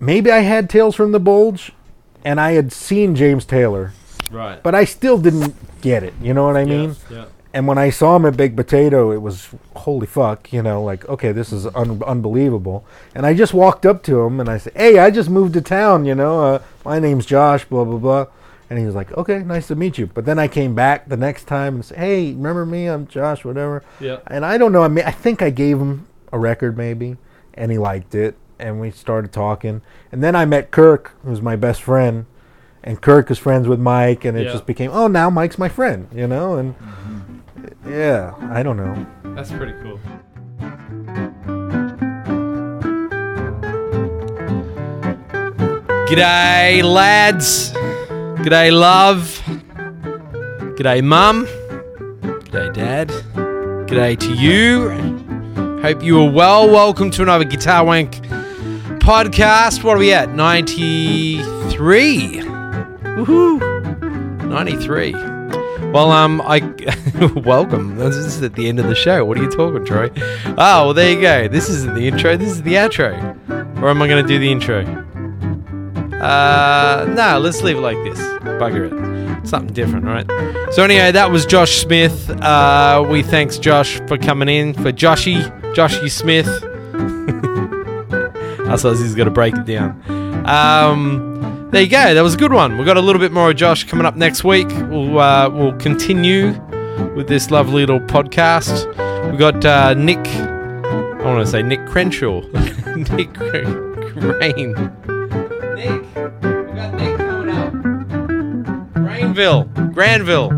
maybe 0.00 0.30
I 0.30 0.40
had 0.40 0.70
Tales 0.70 0.94
from 0.94 1.12
the 1.12 1.20
Bulge, 1.20 1.72
and 2.24 2.40
I 2.40 2.52
had 2.52 2.72
seen 2.72 3.14
James 3.14 3.44
Taylor, 3.44 3.92
right. 4.30 4.62
but 4.62 4.74
I 4.74 4.84
still 4.84 5.18
didn't 5.18 5.54
get 5.80 6.02
it. 6.02 6.14
You 6.20 6.34
know 6.34 6.46
what 6.46 6.56
I 6.56 6.64
mean? 6.64 6.96
yeah. 7.10 7.26
And 7.56 7.66
when 7.66 7.78
I 7.78 7.88
saw 7.88 8.16
him 8.16 8.26
at 8.26 8.36
Baked 8.36 8.54
Potato, 8.54 9.10
it 9.12 9.22
was 9.22 9.48
holy 9.76 10.06
fuck, 10.06 10.52
you 10.52 10.62
know, 10.62 10.82
like 10.84 11.08
okay, 11.08 11.32
this 11.32 11.54
is 11.54 11.64
un- 11.74 12.02
unbelievable. 12.06 12.84
And 13.14 13.24
I 13.24 13.32
just 13.32 13.54
walked 13.54 13.86
up 13.86 14.02
to 14.02 14.20
him 14.20 14.40
and 14.40 14.48
I 14.50 14.58
said, 14.58 14.74
"Hey, 14.76 14.98
I 14.98 15.10
just 15.10 15.30
moved 15.30 15.54
to 15.54 15.62
town, 15.62 16.04
you 16.04 16.14
know. 16.14 16.44
Uh, 16.44 16.58
my 16.84 16.98
name's 16.98 17.24
Josh, 17.24 17.64
blah 17.64 17.84
blah 17.84 17.96
blah." 17.98 18.26
And 18.68 18.78
he 18.78 18.84
was 18.84 18.94
like, 18.94 19.10
"Okay, 19.16 19.38
nice 19.38 19.68
to 19.68 19.74
meet 19.74 19.96
you." 19.96 20.06
But 20.06 20.26
then 20.26 20.38
I 20.38 20.48
came 20.48 20.74
back 20.74 21.08
the 21.08 21.16
next 21.16 21.44
time 21.44 21.76
and 21.76 21.84
said, 21.84 21.96
"Hey, 21.96 22.34
remember 22.34 22.66
me? 22.66 22.88
I'm 22.88 23.06
Josh, 23.06 23.42
whatever." 23.42 23.82
Yeah. 24.00 24.18
And 24.26 24.44
I 24.44 24.58
don't 24.58 24.72
know. 24.72 24.82
I 24.82 24.88
mean, 24.88 25.06
I 25.06 25.10
think 25.12 25.40
I 25.40 25.48
gave 25.48 25.78
him 25.78 26.06
a 26.32 26.38
record 26.38 26.76
maybe, 26.76 27.16
and 27.54 27.72
he 27.72 27.78
liked 27.78 28.14
it, 28.14 28.36
and 28.58 28.80
we 28.82 28.90
started 28.90 29.32
talking. 29.32 29.80
And 30.12 30.22
then 30.22 30.36
I 30.36 30.44
met 30.44 30.70
Kirk, 30.70 31.12
who's 31.24 31.40
my 31.40 31.56
best 31.56 31.80
friend, 31.82 32.26
and 32.84 33.00
Kirk 33.00 33.30
is 33.30 33.38
friends 33.38 33.66
with 33.66 33.80
Mike, 33.80 34.26
and 34.26 34.36
it 34.36 34.44
Yeah. 34.44 34.52
just 34.52 34.66
became, 34.66 34.90
oh, 34.92 35.06
now 35.06 35.30
Mike's 35.30 35.58
my 35.58 35.70
friend, 35.70 36.08
you 36.14 36.26
know. 36.26 36.56
And 36.56 36.74
yeah, 37.88 38.34
I 38.50 38.62
don't 38.62 38.76
know. 38.76 39.06
That's 39.34 39.50
pretty 39.52 39.74
cool. 39.82 40.00
G'day, 46.08 46.82
lads. 46.84 47.72
G'day, 48.42 48.70
love. 48.72 49.40
G'day, 50.76 51.02
mum. 51.02 51.46
G'day, 52.46 52.72
dad. 52.72 53.08
G'day 53.88 54.18
to 54.20 54.32
you. 54.32 54.90
Hope 55.82 56.02
you 56.02 56.20
are 56.20 56.30
well. 56.30 56.68
Welcome 56.70 57.10
to 57.12 57.22
another 57.22 57.44
Guitar 57.44 57.84
Wank 57.84 58.12
podcast. 59.00 59.82
What 59.84 59.96
are 59.96 60.00
we 60.00 60.12
at? 60.12 60.30
93. 60.34 62.40
Woohoo. 63.16 63.60
93. 64.48 65.35
Well, 65.92 66.10
um, 66.10 66.42
I 66.44 66.60
welcome. 67.36 67.96
This 67.96 68.16
is 68.16 68.42
at 68.42 68.54
the 68.54 68.68
end 68.68 68.78
of 68.78 68.86
the 68.86 68.94
show. 68.94 69.24
What 69.24 69.38
are 69.38 69.42
you 69.42 69.50
talking, 69.50 69.84
Troy? 69.84 70.10
Oh, 70.46 70.54
well, 70.56 70.94
there 70.94 71.12
you 71.12 71.20
go. 71.20 71.48
This 71.48 71.68
isn't 71.68 71.94
the 71.94 72.06
intro. 72.06 72.36
This 72.36 72.50
is 72.50 72.62
the 72.62 72.74
outro. 72.74 73.14
Or 73.80 73.88
am 73.88 74.02
I 74.02 74.08
going 74.08 74.22
to 74.22 74.28
do 74.28 74.38
the 74.38 74.50
intro? 74.50 74.80
Uh, 76.20 77.06
no. 77.14 77.38
Let's 77.38 77.62
leave 77.62 77.78
it 77.78 77.80
like 77.80 77.96
this. 78.04 78.18
Bugger 78.58 78.90
it. 78.90 79.46
Something 79.46 79.72
different, 79.72 80.04
right? 80.04 80.26
So 80.72 80.82
anyway, 80.82 81.12
that 81.12 81.30
was 81.30 81.46
Josh 81.46 81.78
Smith. 81.78 82.28
Uh, 82.30 83.06
we 83.08 83.22
thanks 83.22 83.58
Josh 83.58 84.00
for 84.08 84.18
coming 84.18 84.48
in 84.48 84.74
for 84.74 84.92
Joshy, 84.92 85.42
Joshy 85.74 86.10
Smith. 86.10 86.48
I 88.68 88.76
suppose 88.76 89.00
he's 89.00 89.14
got 89.14 89.24
to 89.24 89.30
break 89.30 89.54
it 89.54 89.64
down. 89.64 90.02
Um, 90.46 91.35
there 91.70 91.82
you 91.82 91.88
go. 91.88 92.14
That 92.14 92.22
was 92.22 92.34
a 92.34 92.38
good 92.38 92.52
one. 92.52 92.76
We've 92.76 92.86
got 92.86 92.96
a 92.96 93.00
little 93.00 93.20
bit 93.20 93.32
more 93.32 93.50
of 93.50 93.56
Josh 93.56 93.84
coming 93.84 94.06
up 94.06 94.16
next 94.16 94.44
week. 94.44 94.68
We'll 94.68 95.18
uh, 95.18 95.50
we'll 95.50 95.74
continue 95.74 96.52
with 97.16 97.28
this 97.28 97.50
lovely 97.50 97.84
little 97.84 98.00
podcast. 98.00 98.86
We've 99.30 99.38
got 99.38 99.64
uh, 99.64 99.94
Nick. 99.94 100.24
I 100.26 101.24
want 101.24 101.44
to 101.44 101.50
say 101.50 101.62
Nick 101.62 101.84
Crenshaw. 101.86 102.40
Nick 102.96 103.36
Rain. 103.38 104.72
Nick. 105.74 106.02
We 106.14 106.74
got 106.74 106.94
Nick 106.94 107.16
coming 107.18 107.50
up. 107.50 107.72
Grainville. 108.94 109.92
Granville. 109.92 110.50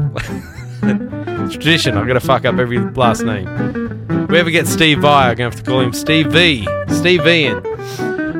it's 1.44 1.54
tradition. 1.54 1.96
I'm 1.96 2.06
gonna 2.06 2.20
fuck 2.20 2.44
up 2.44 2.58
every 2.58 2.78
last 2.78 3.22
name. 3.22 3.48
If 4.10 4.30
we 4.30 4.38
ever 4.38 4.50
get 4.50 4.66
Steve 4.66 5.00
Vai, 5.00 5.30
I'm 5.30 5.36
gonna 5.36 5.50
have 5.50 5.58
to 5.58 5.68
call 5.68 5.80
him 5.80 5.92
Steve 5.94 6.26
V. 6.32 6.68
Steve 6.88 7.24
V. 7.24 7.46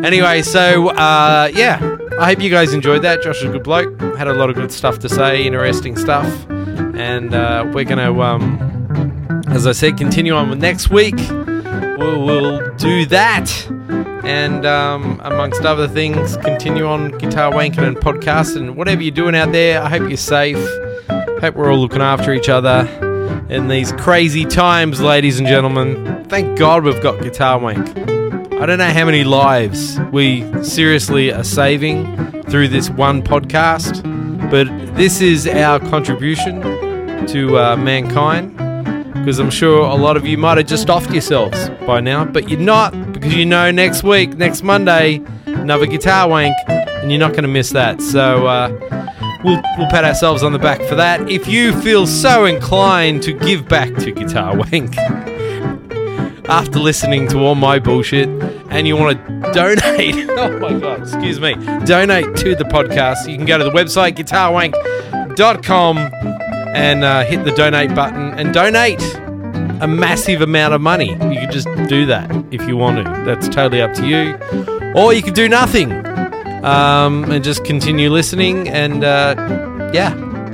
Anyway, 0.05 0.43
so 0.43 0.91
uh, 0.91 1.51
yeah, 1.55 1.98
I 2.21 2.27
hope 2.27 2.43
you 2.43 2.51
guys 2.51 2.73
enjoyed 2.73 3.03
that. 3.03 3.23
Josh 3.23 3.39
is 3.39 3.45
a 3.45 3.49
good 3.49 3.63
bloke. 3.63 4.01
Had 4.17 4.27
a 4.27 4.35
lot 4.35 4.51
of 4.51 4.57
good 4.57 4.73
stuff 4.73 4.99
to 5.01 5.09
say, 5.09 5.47
interesting 5.47 5.97
stuff, 5.97 6.27
and 6.51 7.33
uh, 7.33 7.71
we're 7.73 7.85
gonna, 7.85 8.13
um, 8.21 9.43
as 9.49 9.69
I 9.69 9.73
said, 9.73 9.97
continue 9.97 10.35
on 10.35 10.51
with 10.51 10.61
next 10.61 10.91
week. 10.91 11.15
We'll, 11.17 12.25
we'll 12.25 12.75
do 12.77 13.07
that, 13.07 13.71
and 14.25 14.67
um, 14.67 15.21
amongst 15.23 15.63
other 15.63 15.87
things, 15.87 16.37
continue 16.39 16.87
on 16.87 17.13
guitar 17.19 17.53
wanking 17.53 17.87
and 17.87 17.97
podcast 17.97 18.57
and 18.57 18.77
whatever 18.77 19.01
you're 19.01 19.15
doing 19.15 19.37
out 19.37 19.53
there. 19.53 19.81
I 19.81 19.89
hope 19.89 20.09
you're 20.09 20.17
safe. 20.17 20.59
Hope 21.41 21.55
we're 21.55 21.71
all 21.71 21.79
looking 21.79 22.03
after 22.03 22.35
each 22.35 22.49
other 22.49 22.89
in 23.49 23.69
these 23.69 23.93
crazy 23.93 24.45
times, 24.45 25.01
ladies 25.01 25.39
and 25.39 25.47
gentlemen. 25.47 26.25
Thank 26.25 26.59
God 26.59 26.83
we've 26.83 27.01
got 27.01 27.23
Guitar 27.23 27.61
Wank. 27.61 28.18
I 28.61 28.67
don't 28.67 28.79
know 28.79 28.91
how 28.91 29.05
many 29.05 29.23
lives 29.23 30.01
we 30.11 30.43
seriously 30.65 31.33
are 31.33 31.45
saving 31.45 32.43
through 32.51 32.67
this 32.67 32.91
one 32.91 33.23
podcast, 33.23 34.03
but 34.51 34.67
this 34.97 35.21
is 35.21 35.47
our 35.47 35.79
contribution 35.79 36.61
to 37.29 37.57
uh, 37.57 37.77
mankind. 37.77 38.57
Because 39.15 39.39
I'm 39.39 39.51
sure 39.51 39.83
a 39.83 39.95
lot 39.95 40.17
of 40.17 40.27
you 40.27 40.37
might 40.39 40.59
have 40.59 40.67
just 40.67 40.89
offed 40.89 41.13
yourselves 41.13 41.69
by 41.87 42.01
now, 42.01 42.25
but 42.25 42.49
you're 42.49 42.59
not, 42.59 43.13
because 43.13 43.33
you 43.33 43.47
know 43.47 43.71
next 43.71 44.03
week, 44.03 44.37
next 44.37 44.65
Monday, 44.65 45.23
another 45.47 45.87
guitar 45.87 46.29
wank, 46.29 46.57
and 46.67 47.13
you're 47.13 47.21
not 47.21 47.33
going 47.33 47.43
to 47.43 47.49
miss 47.49 47.71
that. 47.71 48.03
So 48.03 48.49
uh, 48.49 48.71
we'll, 49.45 49.63
we'll 49.77 49.89
pat 49.89 50.05
ourselves 50.05 50.43
on 50.43 50.53
the 50.53 50.59
back 50.59 50.83
for 50.83 50.97
that. 50.97 51.31
If 51.31 51.47
you 51.47 51.81
feel 51.81 52.09
so 52.09 52.45
inclined 52.45 53.23
to 53.23 53.33
give 53.33 53.69
back 53.69 53.95
to 53.99 54.11
Guitar 54.11 54.57
Wank, 54.57 54.97
after 56.49 56.79
listening 56.79 57.29
to 57.29 57.39
all 57.41 57.55
my 57.55 57.79
bullshit 57.79 58.29
and 58.71 58.87
you 58.87 58.97
want 58.97 59.19
to 59.19 59.53
donate, 59.53 60.29
oh 60.31 60.59
my 60.59 60.79
god, 60.79 61.01
excuse 61.01 61.41
me, 61.41 61.55
donate 61.85 62.37
to 62.37 62.55
the 62.55 62.65
podcast, 62.65 63.29
you 63.29 63.37
can 63.37 63.47
go 63.47 63.59
to 63.59 63.65
the 63.65 63.71
website 63.71 64.17
guitarwank.com 64.17 65.99
and 66.75 67.05
uh, 67.05 67.25
hit 67.25 67.45
the 67.45 67.53
donate 67.53 67.95
button 67.95 68.33
and 68.35 68.53
donate 68.55 69.03
a 69.81 69.87
massive 69.87 70.41
amount 70.41 70.75
of 70.75 70.81
money. 70.81 71.11
You 71.13 71.17
can 71.17 71.51
just 71.51 71.69
do 71.89 72.07
that 72.07 72.31
if 72.51 72.67
you 72.67 72.77
want 72.77 72.99
to. 72.99 73.05
That's 73.25 73.49
totally 73.49 73.81
up 73.81 73.95
to 73.95 74.07
you. 74.07 74.37
Or 74.95 75.13
you 75.13 75.23
could 75.23 75.35
do 75.35 75.49
nothing 75.49 75.93
um, 76.65 77.31
and 77.31 77.45
just 77.45 77.65
continue 77.65 78.11
listening 78.11 78.69
and 78.69 79.05
uh, 79.05 79.35
yeah, 79.93 80.13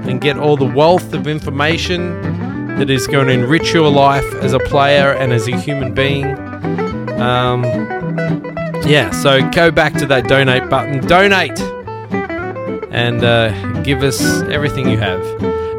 and 0.09 0.21
get 0.21 0.39
all 0.39 0.57
the 0.57 0.67
wealth 0.67 1.15
of 1.15 1.27
information 1.27 2.21
that 2.79 2.91
is 2.91 3.07
going 3.07 3.29
to 3.29 3.33
enrich 3.33 3.73
your 3.73 3.91
life 3.91 4.25
as 4.35 4.53
a 4.53 4.59
player 4.59 5.13
and 5.13 5.33
as 5.33 5.49
a 5.49 5.57
human 5.57 5.95
being. 5.95 6.27
Um, 7.21 7.63
yeah, 8.85 9.11
so 9.11 9.49
go 9.51 9.71
back 9.71 9.95
to 9.95 10.07
that 10.07 10.29
donate 10.29 10.69
button, 10.69 11.07
donate, 11.07 11.59
and 12.93 13.25
uh, 13.25 13.51
give 13.83 14.03
us 14.03 14.43
everything 14.43 14.89
you 14.89 14.99
have. 14.99 15.23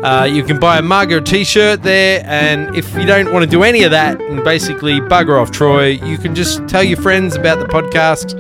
Uh, 0.04 0.24
you 0.24 0.44
can 0.44 0.60
buy 0.60 0.78
a 0.78 0.82
mug 0.82 1.12
or 1.12 1.18
a 1.18 1.22
t-shirt 1.22 1.82
there, 1.84 2.24
and 2.26 2.76
if 2.76 2.94
you 2.96 3.06
don't 3.06 3.34
want 3.34 3.44
to 3.44 3.50
do 3.50 3.64
any 3.64 3.84
of 3.84 3.92
that 3.92 4.22
and 4.22 4.44
basically 4.44 5.00
bugger 5.00 5.42
off 5.42 5.52
Troy, 5.52 5.88
you 5.88 6.18
can 6.18 6.36
just 6.36 6.68
tell 6.68 6.84
your 6.84 7.02
friends 7.02 7.36
about 7.36 7.60
the 7.60 7.66
podcast. 7.66 8.36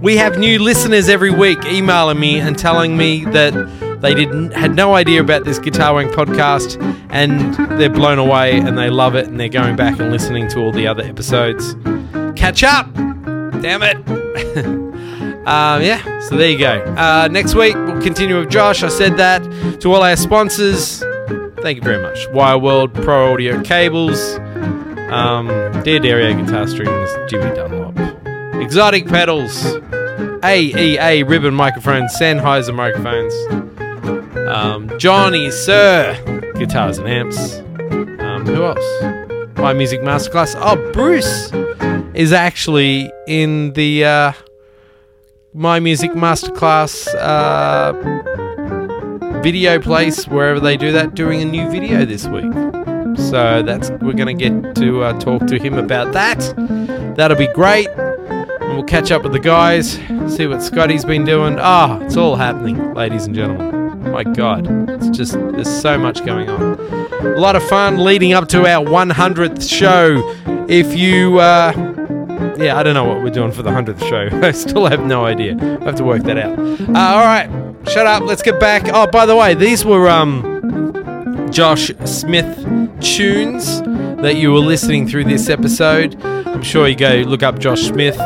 We 0.00 0.16
have 0.16 0.38
new 0.38 0.58
listeners 0.58 1.08
every 1.10 1.30
week 1.30 1.64
emailing 1.66 2.18
me 2.18 2.40
and 2.40 2.58
telling 2.58 2.96
me 2.96 3.26
that 3.26 3.52
they 4.00 4.14
didn't 4.14 4.52
had 4.52 4.74
no 4.74 4.94
idea 4.94 5.20
about 5.20 5.44
this 5.44 5.58
Guitar 5.58 5.94
Wank 5.94 6.12
podcast, 6.12 6.80
and 7.10 7.54
they're 7.78 7.90
blown 7.90 8.18
away 8.18 8.58
and 8.58 8.76
they 8.78 8.90
love 8.90 9.14
it, 9.14 9.26
and 9.26 9.38
they're 9.38 9.48
going 9.48 9.76
back 9.76 9.98
and 10.00 10.10
listening 10.10 10.48
to 10.48 10.60
all 10.60 10.72
the 10.72 10.86
other 10.86 11.02
episodes. 11.02 11.74
Catch 12.36 12.62
up! 12.62 12.92
Damn 12.94 13.82
it! 13.82 13.96
um, 15.46 15.82
yeah, 15.82 16.20
so 16.20 16.36
there 16.36 16.50
you 16.50 16.58
go. 16.58 16.82
Uh, 16.96 17.28
next 17.30 17.54
week 17.54 17.74
we'll 17.74 18.00
continue 18.00 18.38
with 18.38 18.50
Josh. 18.50 18.82
I 18.82 18.88
said 18.88 19.16
that 19.18 19.42
to 19.80 19.92
all 19.92 20.02
our 20.02 20.16
sponsors. 20.16 21.00
Thank 21.60 21.76
you 21.76 21.82
very 21.82 22.02
much. 22.02 22.26
Wire 22.30 22.58
World, 22.58 22.94
Pro 22.94 23.34
Audio 23.34 23.60
Cables, 23.62 24.38
um, 25.10 25.48
D'Addario 25.82 26.42
Guitar 26.42 26.66
Strings, 26.66 27.10
Jimmy 27.30 27.54
Dunlop, 27.54 27.94
Xotic 28.70 29.08
Pedals, 29.08 29.62
AEA 30.42 31.28
Ribbon 31.28 31.54
Microphones, 31.54 32.14
Sennheiser 32.18 32.74
Microphones, 32.74 33.34
um, 34.48 34.90
Johnny 34.98 35.48
Suhr 35.48 36.58
Guitars 36.58 36.98
and 36.98 37.08
Amps. 37.08 37.58
Um, 38.20 38.44
who 38.46 38.64
else? 38.64 39.58
My 39.58 39.72
Music 39.72 40.00
Masterclass. 40.00 40.54
Oh, 40.58 40.76
Bruce 40.92 41.52
is 42.14 42.32
actually 42.32 43.12
in 43.26 43.72
the 43.74 44.04
uh, 44.04 44.32
My 45.52 45.80
Music 45.80 46.12
Masterclass 46.12 47.06
uh, 47.16 47.92
video 49.42 49.78
place 49.80 50.26
wherever 50.26 50.60
they 50.60 50.76
do 50.76 50.92
that 50.92 51.14
doing 51.14 51.40
a 51.42 51.44
new 51.44 51.70
video 51.70 52.04
this 52.04 52.26
week. 52.26 52.52
So 53.16 53.62
that's 53.62 53.90
we're 53.90 54.12
going 54.12 54.38
to 54.38 54.50
get 54.50 54.74
to 54.76 55.02
uh, 55.02 55.18
talk 55.20 55.46
to 55.46 55.58
him 55.58 55.74
about 55.74 56.12
that. 56.12 56.38
That'll 57.16 57.36
be 57.36 57.48
great. 57.48 57.88
And 57.88 58.74
we'll 58.74 58.84
catch 58.84 59.10
up 59.10 59.22
with 59.22 59.32
the 59.32 59.40
guys, 59.40 59.98
see 60.28 60.46
what 60.46 60.62
Scotty's 60.62 61.04
been 61.04 61.24
doing. 61.24 61.58
Ah, 61.58 61.98
it's 62.00 62.16
all 62.16 62.36
happening, 62.36 62.94
ladies 62.94 63.26
and 63.26 63.34
gentlemen. 63.34 63.79
My 64.10 64.24
God, 64.24 64.66
it's 64.90 65.08
just 65.16 65.32
there's 65.32 65.80
so 65.80 65.96
much 65.96 66.24
going 66.24 66.48
on. 66.48 66.78
A 67.24 67.38
lot 67.38 67.54
of 67.54 67.62
fun 67.68 68.02
leading 68.02 68.32
up 68.32 68.48
to 68.48 68.66
our 68.66 68.84
100th 68.84 69.68
show. 69.68 70.20
If 70.68 70.96
you, 70.96 71.38
uh, 71.38 71.72
yeah, 72.58 72.76
I 72.76 72.82
don't 72.82 72.94
know 72.94 73.04
what 73.04 73.22
we're 73.22 73.30
doing 73.30 73.52
for 73.52 73.62
the 73.62 73.70
100th 73.70 74.00
show. 74.08 74.28
I 74.42 74.50
still 74.50 74.86
have 74.86 75.06
no 75.06 75.24
idea. 75.24 75.56
I 75.80 75.84
have 75.84 75.94
to 75.96 76.04
work 76.04 76.24
that 76.24 76.38
out. 76.38 76.58
Uh, 76.58 76.98
all 76.98 77.24
right, 77.24 77.48
shut 77.88 78.06
up. 78.06 78.24
Let's 78.24 78.42
get 78.42 78.58
back. 78.58 78.88
Oh, 78.92 79.06
by 79.06 79.26
the 79.26 79.36
way, 79.36 79.54
these 79.54 79.84
were 79.84 80.08
um, 80.08 81.48
Josh 81.52 81.92
Smith 82.04 82.56
tunes 83.00 83.80
that 84.22 84.36
you 84.36 84.52
were 84.52 84.58
listening 84.58 85.08
through 85.08 85.24
this 85.24 85.48
episode. 85.48 86.20
I'm 86.24 86.62
sure 86.62 86.88
you 86.88 86.96
go 86.96 87.22
look 87.26 87.42
up 87.42 87.58
Josh 87.58 87.82
Smith, 87.82 88.18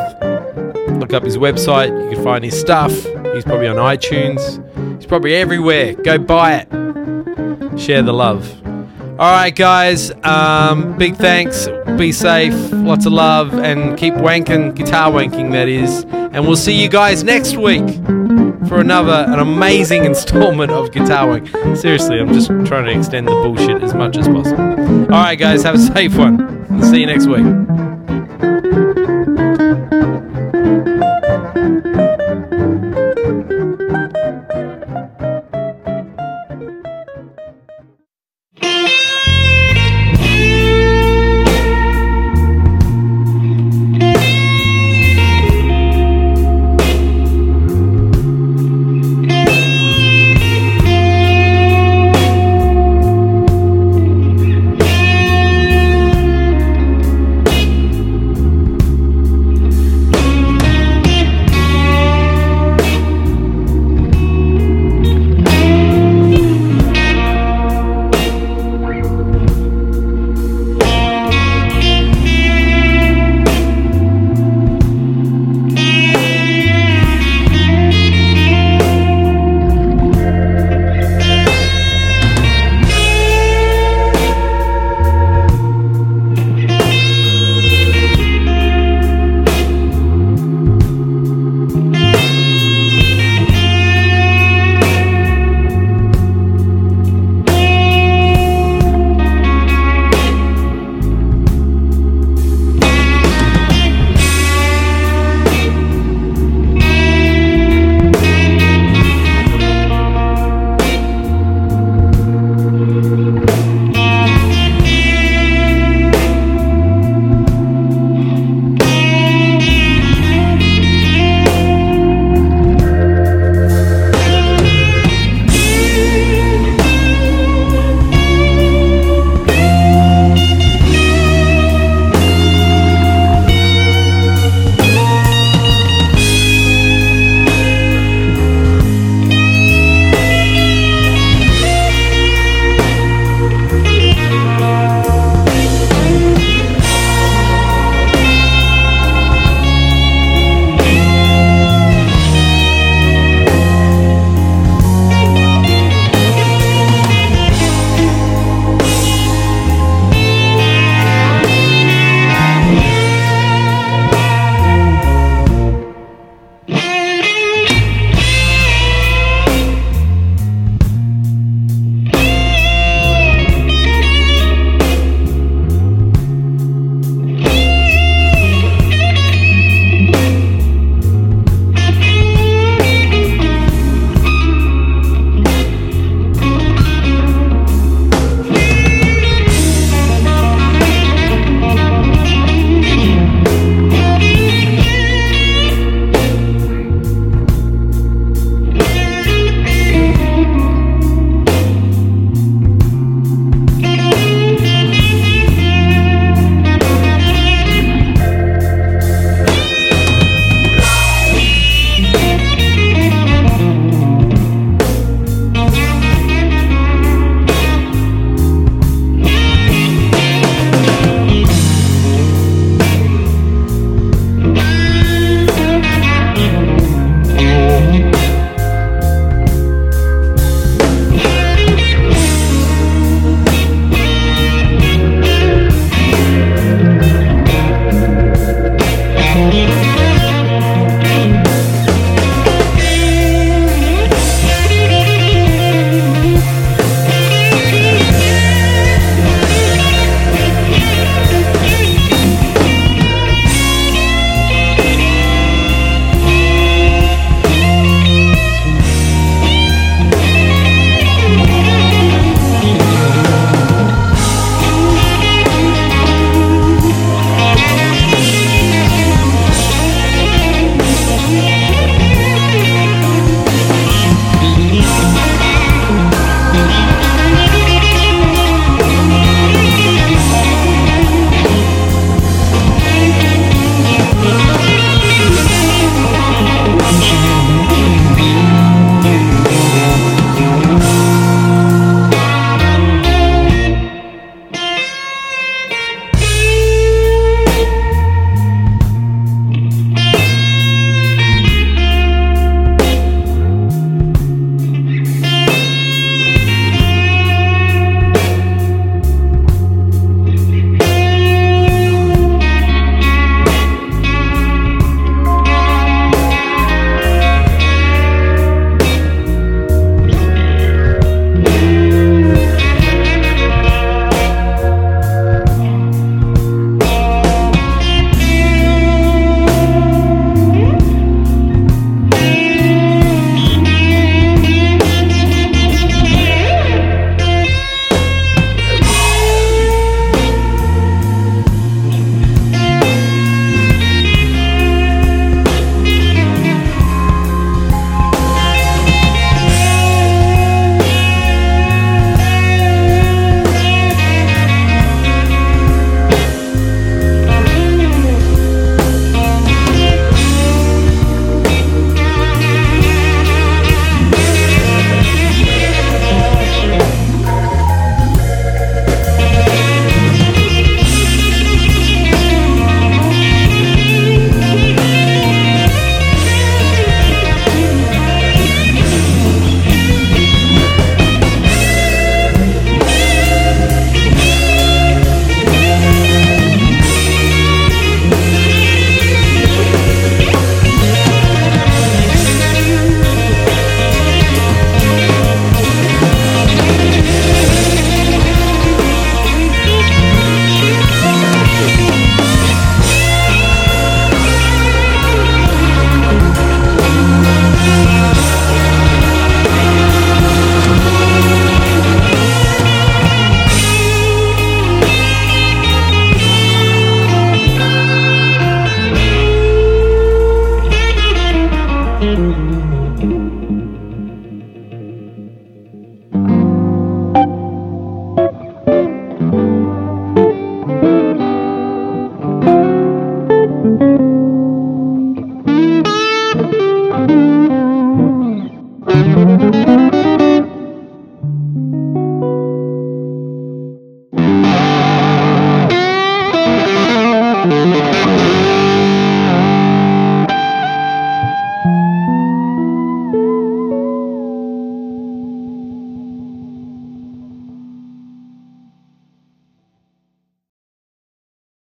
look 0.89 1.13
up 1.13 1.23
his 1.23 1.37
website. 1.37 1.89
You 2.03 2.15
can 2.15 2.23
find 2.23 2.43
his 2.43 2.59
stuff. 2.59 2.91
He's 3.33 3.43
probably 3.43 3.67
on 3.67 3.77
iTunes. 3.77 4.61
He's 5.05 5.09
probably 5.09 5.35
everywhere. 5.35 5.93
Go 5.93 6.17
buy 6.17 6.65
it. 6.65 7.79
Share 7.79 8.01
the 8.01 8.11
love. 8.11 8.51
All 9.19 9.31
right, 9.31 9.55
guys. 9.55 10.11
Um, 10.23 10.97
big 10.97 11.15
thanks. 11.15 11.67
Be 11.95 12.11
safe. 12.11 12.55
Lots 12.71 13.05
of 13.05 13.13
love, 13.13 13.53
and 13.53 13.95
keep 13.99 14.15
wanking, 14.15 14.73
guitar 14.73 15.11
wanking. 15.11 15.51
That 15.51 15.67
is. 15.67 16.05
And 16.09 16.47
we'll 16.47 16.55
see 16.55 16.73
you 16.81 16.89
guys 16.89 17.23
next 17.23 17.55
week 17.55 17.87
for 18.67 18.79
another 18.79 19.31
an 19.31 19.37
amazing 19.37 20.05
installment 20.11 20.71
of 20.71 20.91
Guitar 20.91 21.27
Wank. 21.27 21.49
Seriously, 21.77 22.19
I'm 22.19 22.33
just 22.33 22.47
trying 22.65 22.85
to 22.85 22.97
extend 22.97 23.27
the 23.27 23.31
bullshit 23.33 23.83
as 23.83 23.93
much 23.93 24.17
as 24.17 24.27
possible. 24.27 24.59
All 25.13 25.21
right, 25.21 25.35
guys. 25.37 25.61
Have 25.61 25.75
a 25.75 25.77
safe 25.77 26.17
one. 26.17 26.81
See 26.81 27.01
you 27.01 27.05
next 27.05 27.27
week. 27.27 27.45